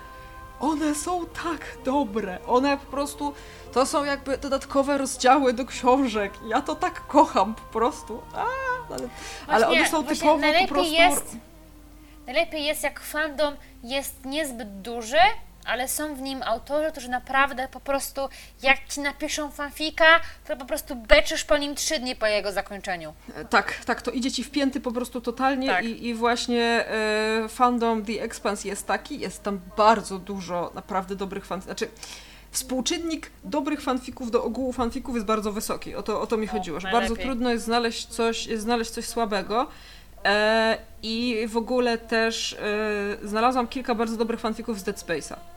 one 0.60 0.94
są 0.94 1.26
tak 1.26 1.78
dobre. 1.84 2.38
One 2.46 2.76
po 2.78 2.86
prostu 2.86 3.34
to 3.72 3.86
są 3.86 4.04
jakby 4.04 4.38
dodatkowe 4.38 4.98
rozdziały 4.98 5.52
do 5.52 5.66
książek. 5.66 6.32
Ja 6.48 6.62
to 6.62 6.74
tak 6.74 7.06
kocham 7.06 7.54
po 7.54 7.62
prostu. 7.78 8.22
A, 8.34 8.44
ale, 8.94 9.08
ale 9.46 9.66
Właśnie- 9.66 9.80
one 9.80 9.90
są 9.90 10.04
typowo 10.04 10.38
po 10.62 10.68
prostu. 10.68 10.92
Jest, 10.94 11.36
najlepiej 12.26 12.64
jest, 12.64 12.82
jak 12.82 13.00
fandom 13.00 13.56
jest 13.82 14.24
niezbyt 14.24 14.80
duży, 14.80 15.18
ale 15.66 15.88
są 15.88 16.14
w 16.14 16.20
nim 16.20 16.42
autorzy, 16.42 16.90
którzy 16.92 17.08
naprawdę 17.08 17.68
po 17.68 17.80
prostu, 17.80 18.28
jak 18.62 18.88
ci 18.88 19.00
napiszą 19.00 19.50
fanfika, 19.50 20.20
to 20.48 20.56
po 20.56 20.64
prostu 20.64 20.96
beczysz 20.96 21.44
po 21.44 21.56
nim 21.56 21.74
trzy 21.74 21.98
dni 21.98 22.16
po 22.16 22.26
jego 22.26 22.52
zakończeniu. 22.52 23.14
Tak, 23.50 23.74
tak, 23.84 24.02
to 24.02 24.10
idzie 24.10 24.32
ci 24.32 24.44
w 24.44 24.50
pięty 24.50 24.80
po 24.80 24.92
prostu 24.92 25.20
totalnie 25.20 25.68
Tak. 25.68 25.84
i, 25.84 26.06
i 26.06 26.14
właśnie 26.14 26.84
e, 26.88 27.48
fandom 27.48 28.04
The 28.04 28.22
Expanse 28.22 28.68
jest 28.68 28.86
taki, 28.86 29.20
jest 29.20 29.42
tam 29.42 29.60
bardzo 29.76 30.18
dużo 30.18 30.70
naprawdę 30.74 31.16
dobrych 31.16 31.46
fan, 31.46 31.60
znaczy 31.60 31.88
współczynnik 32.50 33.30
dobrych 33.44 33.80
fanfików 33.80 34.30
do 34.30 34.44
ogółu 34.44 34.72
fanfików 34.72 35.14
jest 35.14 35.26
bardzo 35.26 35.52
wysoki, 35.52 35.94
o 35.94 36.02
to, 36.02 36.20
o 36.20 36.26
to 36.26 36.36
mi 36.36 36.46
chodziło, 36.46 36.80
że 36.80 36.90
bardzo 36.92 37.16
trudno 37.16 37.50
jest 37.50 37.64
znaleźć 37.64 38.06
coś, 38.06 38.48
znaleźć 38.56 38.90
coś 38.90 39.04
słabego 39.06 39.66
e, 40.24 40.78
i 41.02 41.46
w 41.48 41.56
ogóle 41.56 41.98
też 41.98 42.52
e, 43.22 43.28
znalazłam 43.28 43.68
kilka 43.68 43.94
bardzo 43.94 44.16
dobrych 44.16 44.40
fanfików 44.40 44.80
z 44.80 44.82
Dead 44.82 44.96
Space'a, 44.96 45.34
e, 45.34 45.55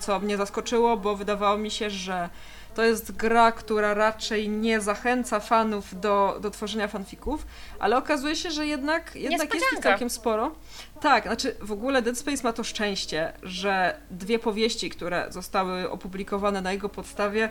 co 0.00 0.20
mnie 0.20 0.36
zaskoczyło, 0.36 0.96
bo 0.96 1.16
wydawało 1.16 1.58
mi 1.58 1.70
się, 1.70 1.90
że 1.90 2.28
to 2.74 2.82
jest 2.82 3.12
gra, 3.12 3.52
która 3.52 3.94
raczej 3.94 4.48
nie 4.48 4.80
zachęca 4.80 5.40
fanów 5.40 6.00
do, 6.00 6.38
do 6.40 6.50
tworzenia 6.50 6.88
fanfików, 6.88 7.46
ale 7.78 7.96
okazuje 7.96 8.36
się, 8.36 8.50
że 8.50 8.66
jednak, 8.66 9.16
jednak 9.16 9.54
jest 9.54 9.66
ich 9.72 9.78
całkiem 9.78 10.10
sporo. 10.10 10.54
Tak, 11.00 11.24
znaczy 11.24 11.56
w 11.60 11.72
ogóle 11.72 12.02
Dead 12.02 12.18
Space 12.18 12.42
ma 12.42 12.52
to 12.52 12.64
szczęście, 12.64 13.32
że 13.42 14.00
dwie 14.10 14.38
powieści, 14.38 14.90
które 14.90 15.26
zostały 15.30 15.90
opublikowane 15.90 16.62
na 16.62 16.72
jego 16.72 16.88
podstawie, 16.88 17.50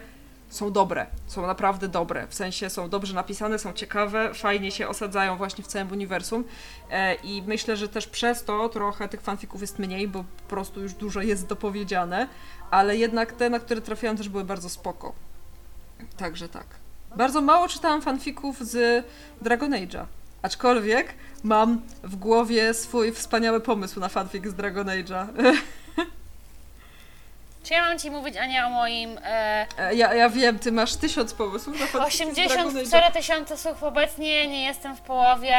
są 0.50 0.72
dobre, 0.72 1.06
są 1.28 1.48
naprawdę 1.48 1.88
dobre, 1.88 2.28
w 2.28 2.34
sensie 2.34 2.70
są 2.70 2.90
dobrze 2.90 3.14
napisane, 3.14 3.60
są 3.60 3.74
ciekawe, 3.74 4.34
fajnie 4.34 4.72
się 4.72 4.88
osadzają 4.88 5.38
właśnie 5.38 5.64
w 5.64 5.68
całym 5.68 5.92
uniwersum 5.92 6.44
e, 6.92 7.16
i 7.16 7.42
myślę, 7.42 7.78
że 7.78 7.90
też 7.90 8.08
przez 8.08 8.44
to 8.44 8.70
trochę 8.70 9.10
tych 9.10 9.22
fanfików 9.22 9.62
jest 9.62 9.80
mniej, 9.80 10.08
bo 10.08 10.24
po 10.24 10.50
prostu 10.50 10.82
już 10.82 10.94
dużo 10.94 11.22
jest 11.22 11.48
dopowiedziane, 11.48 12.28
ale 12.72 12.98
jednak 12.98 13.32
te, 13.32 13.50
na 13.50 13.60
które 13.60 13.82
trafiłam 13.82 14.18
też 14.18 14.30
były 14.30 14.44
bardzo 14.44 14.70
spoko. 14.70 15.14
Także 16.18 16.50
tak. 16.50 16.66
Bardzo 17.16 17.42
mało 17.42 17.68
czytałam 17.68 18.02
fanfików 18.02 18.60
z 18.60 19.06
Dragon 19.42 19.72
Age'a. 19.72 20.06
Aczkolwiek 20.42 21.14
mam 21.44 21.82
w 22.04 22.16
głowie 22.16 22.74
swój 22.74 23.12
wspaniały 23.12 23.62
pomysł 23.62 24.00
na 24.00 24.10
fanfic 24.10 24.48
z 24.48 24.54
Dragon 24.54 24.88
Age'a. 24.88 25.28
Czy 27.70 27.74
ja 27.76 27.82
mam 27.82 28.00
ci 28.00 28.12
mówić, 28.12 28.38
Ania, 28.38 28.68
o 28.68 28.70
moim 28.70 29.18
e, 29.24 29.68
E, 29.78 29.96
Ja, 29.96 30.14
ja 30.14 30.30
wiem, 30.30 30.60
ty 30.60 30.72
masz 30.72 30.96
tysiąc 30.96 31.34
pomysłów 31.34 31.80
na 31.80 31.86
fanfic 31.88 32.18
z 32.34 32.36
Dragon 32.36 32.74
Age'a. 32.74 32.78
84 32.78 33.14
tysiące 33.14 33.58
słów 33.58 33.84
obecnie, 33.84 34.48
nie 34.48 34.66
jestem 34.66 34.96
w 34.96 35.02
połowie. 35.02 35.56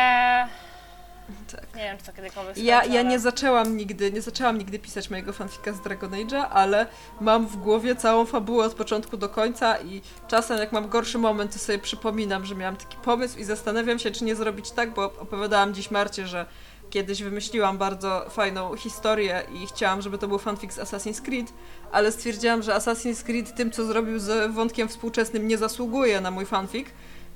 Tak. 1.53 1.74
Nie 1.77 1.82
wiem, 1.82 1.99
czy 1.99 2.05
to 2.05 2.12
kiedykolwiek 2.12 2.57
Ja, 2.57 2.78
skończę, 2.78 2.95
ja 2.95 3.01
ale- 3.01 3.11
nie 3.11 3.19
zaczęłam 3.19 3.77
nigdy, 3.77 4.12
nie 4.12 4.23
zaczęłam 4.23 4.59
nigdy 4.59 4.78
pisać 4.78 5.11
mojego 5.11 5.32
fanfika 5.32 5.73
z 5.73 5.81
Dragon 5.81 6.11
Age'a, 6.11 6.47
ale 6.53 6.87
mam 7.20 7.47
w 7.47 7.57
głowie 7.57 7.97
całą 7.97 8.27
fabułę 8.27 8.66
od 8.66 8.74
początku 8.74 9.16
do 9.16 9.28
końca 9.28 9.78
i 9.78 10.03
czasem 10.28 10.59
jak 10.59 10.73
mam 10.73 10.89
gorszy 10.89 11.19
moment, 11.19 11.53
to 11.53 11.59
sobie 11.59 11.78
przypominam, 11.78 12.47
że 12.47 12.55
miałam 12.55 12.77
taki 12.77 12.97
pomysł 12.97 13.39
i 13.39 13.45
zastanawiam 13.45 13.99
się, 13.99 14.11
czy 14.11 14.24
nie 14.24 14.37
zrobić 14.37 14.70
tak, 14.70 14.95
bo 14.95 15.05
opowiadałam 15.05 15.74
dziś 15.74 15.91
Marcie, 15.91 16.27
że 16.27 16.47
kiedyś 16.91 17.23
wymyśliłam 17.23 17.79
bardzo 17.79 18.31
fajną 18.31 18.77
historię 18.77 19.43
i 19.53 19.67
chciałam, 19.67 20.03
żeby 20.03 20.19
to 20.19 20.29
był 20.29 20.39
fanfic 20.39 20.73
z 20.73 20.79
Assassin's 20.79 21.23
Creed, 21.23 21.53
ale 21.93 22.12
stwierdziłam, 22.12 22.62
że 22.62 22.75
Assassin's 22.75 23.25
Creed 23.25 23.55
tym, 23.55 23.71
co 23.71 23.85
zrobił 23.85 24.19
z 24.19 24.53
wątkiem 24.53 24.89
współczesnym, 24.89 25.49
nie 25.49 25.59
zasługuje 25.59 26.21
na 26.21 26.31
mój 26.31 26.47
fanfic, 26.47 26.89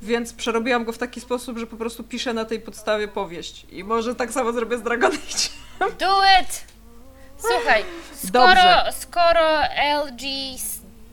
więc 0.02 0.32
przerobiłam 0.32 0.84
go 0.84 0.92
w 0.92 0.98
taki 0.98 1.20
sposób, 1.20 1.58
że 1.58 1.66
po 1.66 1.76
prostu 1.76 2.04
piszę 2.04 2.34
na 2.34 2.44
tej 2.44 2.60
podstawie 2.60 3.08
powieść. 3.08 3.66
I 3.70 3.84
może 3.84 4.14
tak 4.14 4.32
samo 4.32 4.52
zrobię 4.52 4.78
z 4.78 4.82
Dragon 4.82 5.12
Age. 5.12 5.48
Do 5.98 6.22
it! 6.40 6.64
Słuchaj, 7.38 7.84
skoro, 8.14 8.46
Dobrze. 8.46 8.92
skoro 8.92 9.62
LG, 10.06 10.22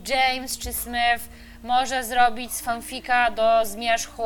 James 0.07 0.57
czy 0.57 0.73
Smith 0.73 1.29
może 1.63 2.03
zrobić 2.03 2.51
z 2.51 2.61
fanfika 2.61 3.31
do 3.31 3.65
zmierzchu 3.65 4.23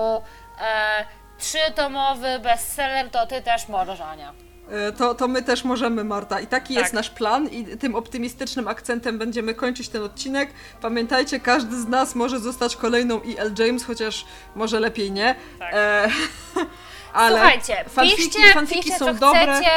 e, 0.62 1.06
trzytomowy 1.46 2.40
bestseller, 2.40 3.10
to 3.10 3.28
ty 3.28 3.42
też 3.42 3.68
możesz, 3.68 4.02
Ania. 4.02 4.34
E, 4.72 4.92
To, 4.92 5.16
to 5.16 5.28
my 5.28 5.44
też 5.44 5.64
możemy, 5.64 6.04
Marta. 6.04 6.40
I 6.40 6.48
taki 6.48 6.74
Tak. 6.74 6.84
jest 6.84 6.94
nasz 6.94 7.10
plan, 7.10 7.48
i 7.48 7.78
tym 7.78 7.96
optymistycznym 7.96 8.68
akcentem 8.68 9.18
będziemy 9.18 9.54
kończyć 9.56 9.90
ten 9.90 10.04
odcinek. 10.04 10.50
Pamiętajcie, 10.82 11.40
każdy 11.40 11.82
z 11.82 11.88
nas 11.88 12.16
może 12.16 12.40
zostać 12.40 12.76
kolejną 12.76 13.16
E.L. 13.22 13.54
James, 13.60 13.84
chociaż 13.86 14.26
może 14.56 14.80
lepiej 14.80 15.12
nie. 15.12 15.36
Tak. 15.60 15.74
E, 15.74 16.08
ale 17.14 17.40
Słuchajcie, 17.40 17.86
fanfiki, 17.90 18.18
piszcie, 18.18 18.54
fanfiki 18.54 18.82
piszcie 18.82 19.00
są 19.00 19.06
co 19.06 19.14
dobre. 19.14 19.42
chcecie, 19.56 19.72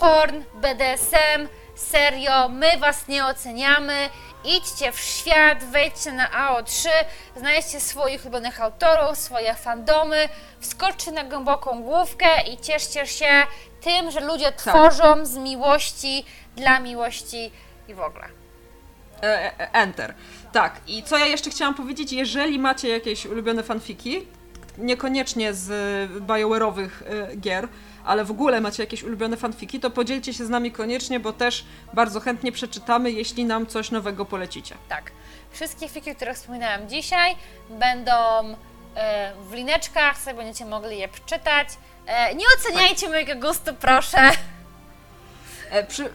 porn, 0.00 0.40
BDSM, 0.54 1.48
serio, 1.74 2.48
my 2.48 2.78
was 2.80 3.08
nie 3.08 3.26
oceniamy. 3.26 4.10
Idźcie 4.44 4.92
w 4.92 5.00
świat, 5.00 5.64
wejdźcie 5.64 6.12
na 6.12 6.28
AO3, 6.28 6.88
znajdźcie 7.36 7.80
swoich 7.80 8.22
ulubionych 8.24 8.60
autorów, 8.60 9.18
swoje 9.18 9.54
fandomy, 9.54 10.28
wskoczcie 10.60 11.12
na 11.12 11.24
głęboką 11.24 11.82
główkę 11.82 12.26
i 12.52 12.56
cieszcie 12.58 13.06
się 13.06 13.46
tym, 13.80 14.10
że 14.10 14.20
ludzie 14.20 14.52
Tak. 14.52 14.56
tworzą 14.56 15.26
z 15.26 15.36
miłości, 15.36 16.24
dla 16.56 16.80
miłości 16.80 17.50
i 17.88 17.94
w 17.94 18.00
ogóle. 18.00 18.24
E, 19.22 19.60
e, 19.60 19.72
Enter. 19.72 20.14
Tak, 20.52 20.80
i 20.86 21.02
co 21.02 21.18
ja 21.18 21.26
jeszcze 21.26 21.50
chciałam 21.50 21.74
powiedzieć, 21.74 22.12
jeżeli 22.12 22.58
macie 22.58 22.88
jakieś 22.88 23.26
ulubione 23.26 23.62
fanfiki, 23.62 24.26
niekoniecznie 24.78 25.54
z 25.54 25.70
BioWare'owych 26.20 26.90
e, 27.06 27.36
gier, 27.36 27.68
ale 28.04 28.24
w 28.24 28.30
ogóle 28.30 28.60
macie 28.60 28.82
jakieś 28.82 29.02
ulubione 29.02 29.36
fanfiki, 29.36 29.80
to 29.80 29.90
podzielcie 29.90 30.34
się 30.34 30.46
z 30.46 30.50
nami 30.50 30.72
koniecznie, 30.72 31.20
bo 31.20 31.32
też 31.32 31.64
bardzo 31.92 32.20
chętnie 32.20 32.52
przeczytamy, 32.52 33.10
jeśli 33.10 33.44
nam 33.44 33.66
coś 33.66 33.90
nowego 33.90 34.24
polecicie. 34.24 34.74
Tak. 34.88 35.10
Wszystkie 35.50 35.88
fiki, 35.88 36.14
które 36.14 36.34
wspominałam 36.34 36.88
dzisiaj, 36.88 37.36
będą 37.70 38.12
e, 38.96 39.32
w 39.48 39.52
lineczkach, 39.52 40.18
sobie 40.18 40.36
będziecie 40.36 40.64
mogli 40.64 40.98
je 40.98 41.08
przeczytać. 41.08 41.68
E, 42.06 42.34
nie 42.34 42.44
oceniajcie 42.58 43.08
mojego 43.08 43.48
gustu, 43.48 43.74
proszę. 43.80 44.30
E, 45.70 45.84
przy, 45.84 46.10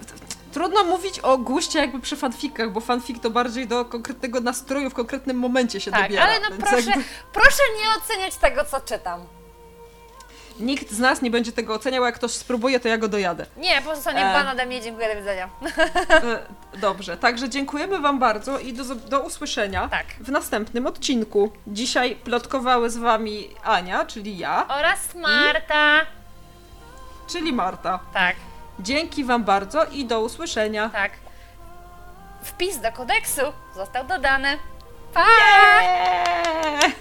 trudno 0.54 0.84
mówić 0.84 1.20
o 1.20 1.38
guście 1.38 1.80
jakby 1.80 2.00
przy 2.00 2.16
fanfikach, 2.16 2.72
bo 2.72 2.80
fanfik 2.82 3.22
to 3.22 3.30
bardziej 3.30 3.68
do 3.68 3.86
konkretnego 3.86 4.42
nastroju 4.42 4.90
w 4.90 4.94
konkretnym 4.94 5.38
momencie 5.38 5.82
się 5.82 5.92
Tak, 5.92 6.02
dobiera. 6.04 6.24
ale 6.24 6.40
no 6.40 6.58
proszę, 6.58 6.76
jakby 6.76 7.04
proszę 7.34 7.64
nie 7.82 8.04
oceniać 8.04 8.36
tego, 8.36 8.66
co 8.66 8.82
czytam. 8.82 9.39
Nikt 10.60 10.92
z 10.92 11.00
nas 11.00 11.22
nie 11.22 11.32
będzie 11.32 11.52
tego 11.52 11.74
oceniał, 11.74 12.04
jak 12.06 12.16
ktoś 12.16 12.32
spróbuje, 12.32 12.80
to 12.80 12.88
ja 12.88 12.98
go 12.98 13.08
dojadę. 13.08 13.46
Nie, 13.58 13.82
po 13.82 13.90
prostu 13.90 14.12
nie 14.12 14.30
E. 14.30 14.34
pan 14.34 14.48
ode 14.48 14.66
mnie, 14.66 14.82
dziękuję, 14.82 15.10
do 15.10 15.16
widzenia. 15.20 15.50
E, 16.10 16.78
Dobrze, 16.78 17.18
także 17.18 17.50
dziękujemy 17.50 18.00
Wam 18.00 18.20
bardzo 18.20 18.60
i 18.60 18.74
do, 18.74 18.96
do 18.96 19.20
usłyszenia 19.20 19.88
Tak. 19.88 20.06
w 20.20 20.32
następnym 20.32 20.88
odcinku. 20.88 21.52
Dzisiaj 21.68 22.16
plotkowały 22.16 22.90
z 22.90 22.98
Wami 22.98 23.50
Ania, 23.64 24.06
czyli 24.06 24.38
ja, 24.38 24.66
Oraz 24.68 25.16
Marta. 25.16 26.00
czyli 27.28 27.54
Marta. 27.54 28.00
Tak, 28.14 28.36
Dzięki 28.80 29.24
Wam 29.24 29.44
bardzo 29.44 29.86
i 29.86 30.06
do 30.06 30.22
usłyszenia. 30.22 30.90
tak. 30.90 31.12
Wpis 32.44 32.78
do 32.80 32.92
kodeksu 32.92 33.42
został 33.76 34.08
dodany. 34.08 34.58
Pa! 35.14 35.26
Eee! 35.82 36.92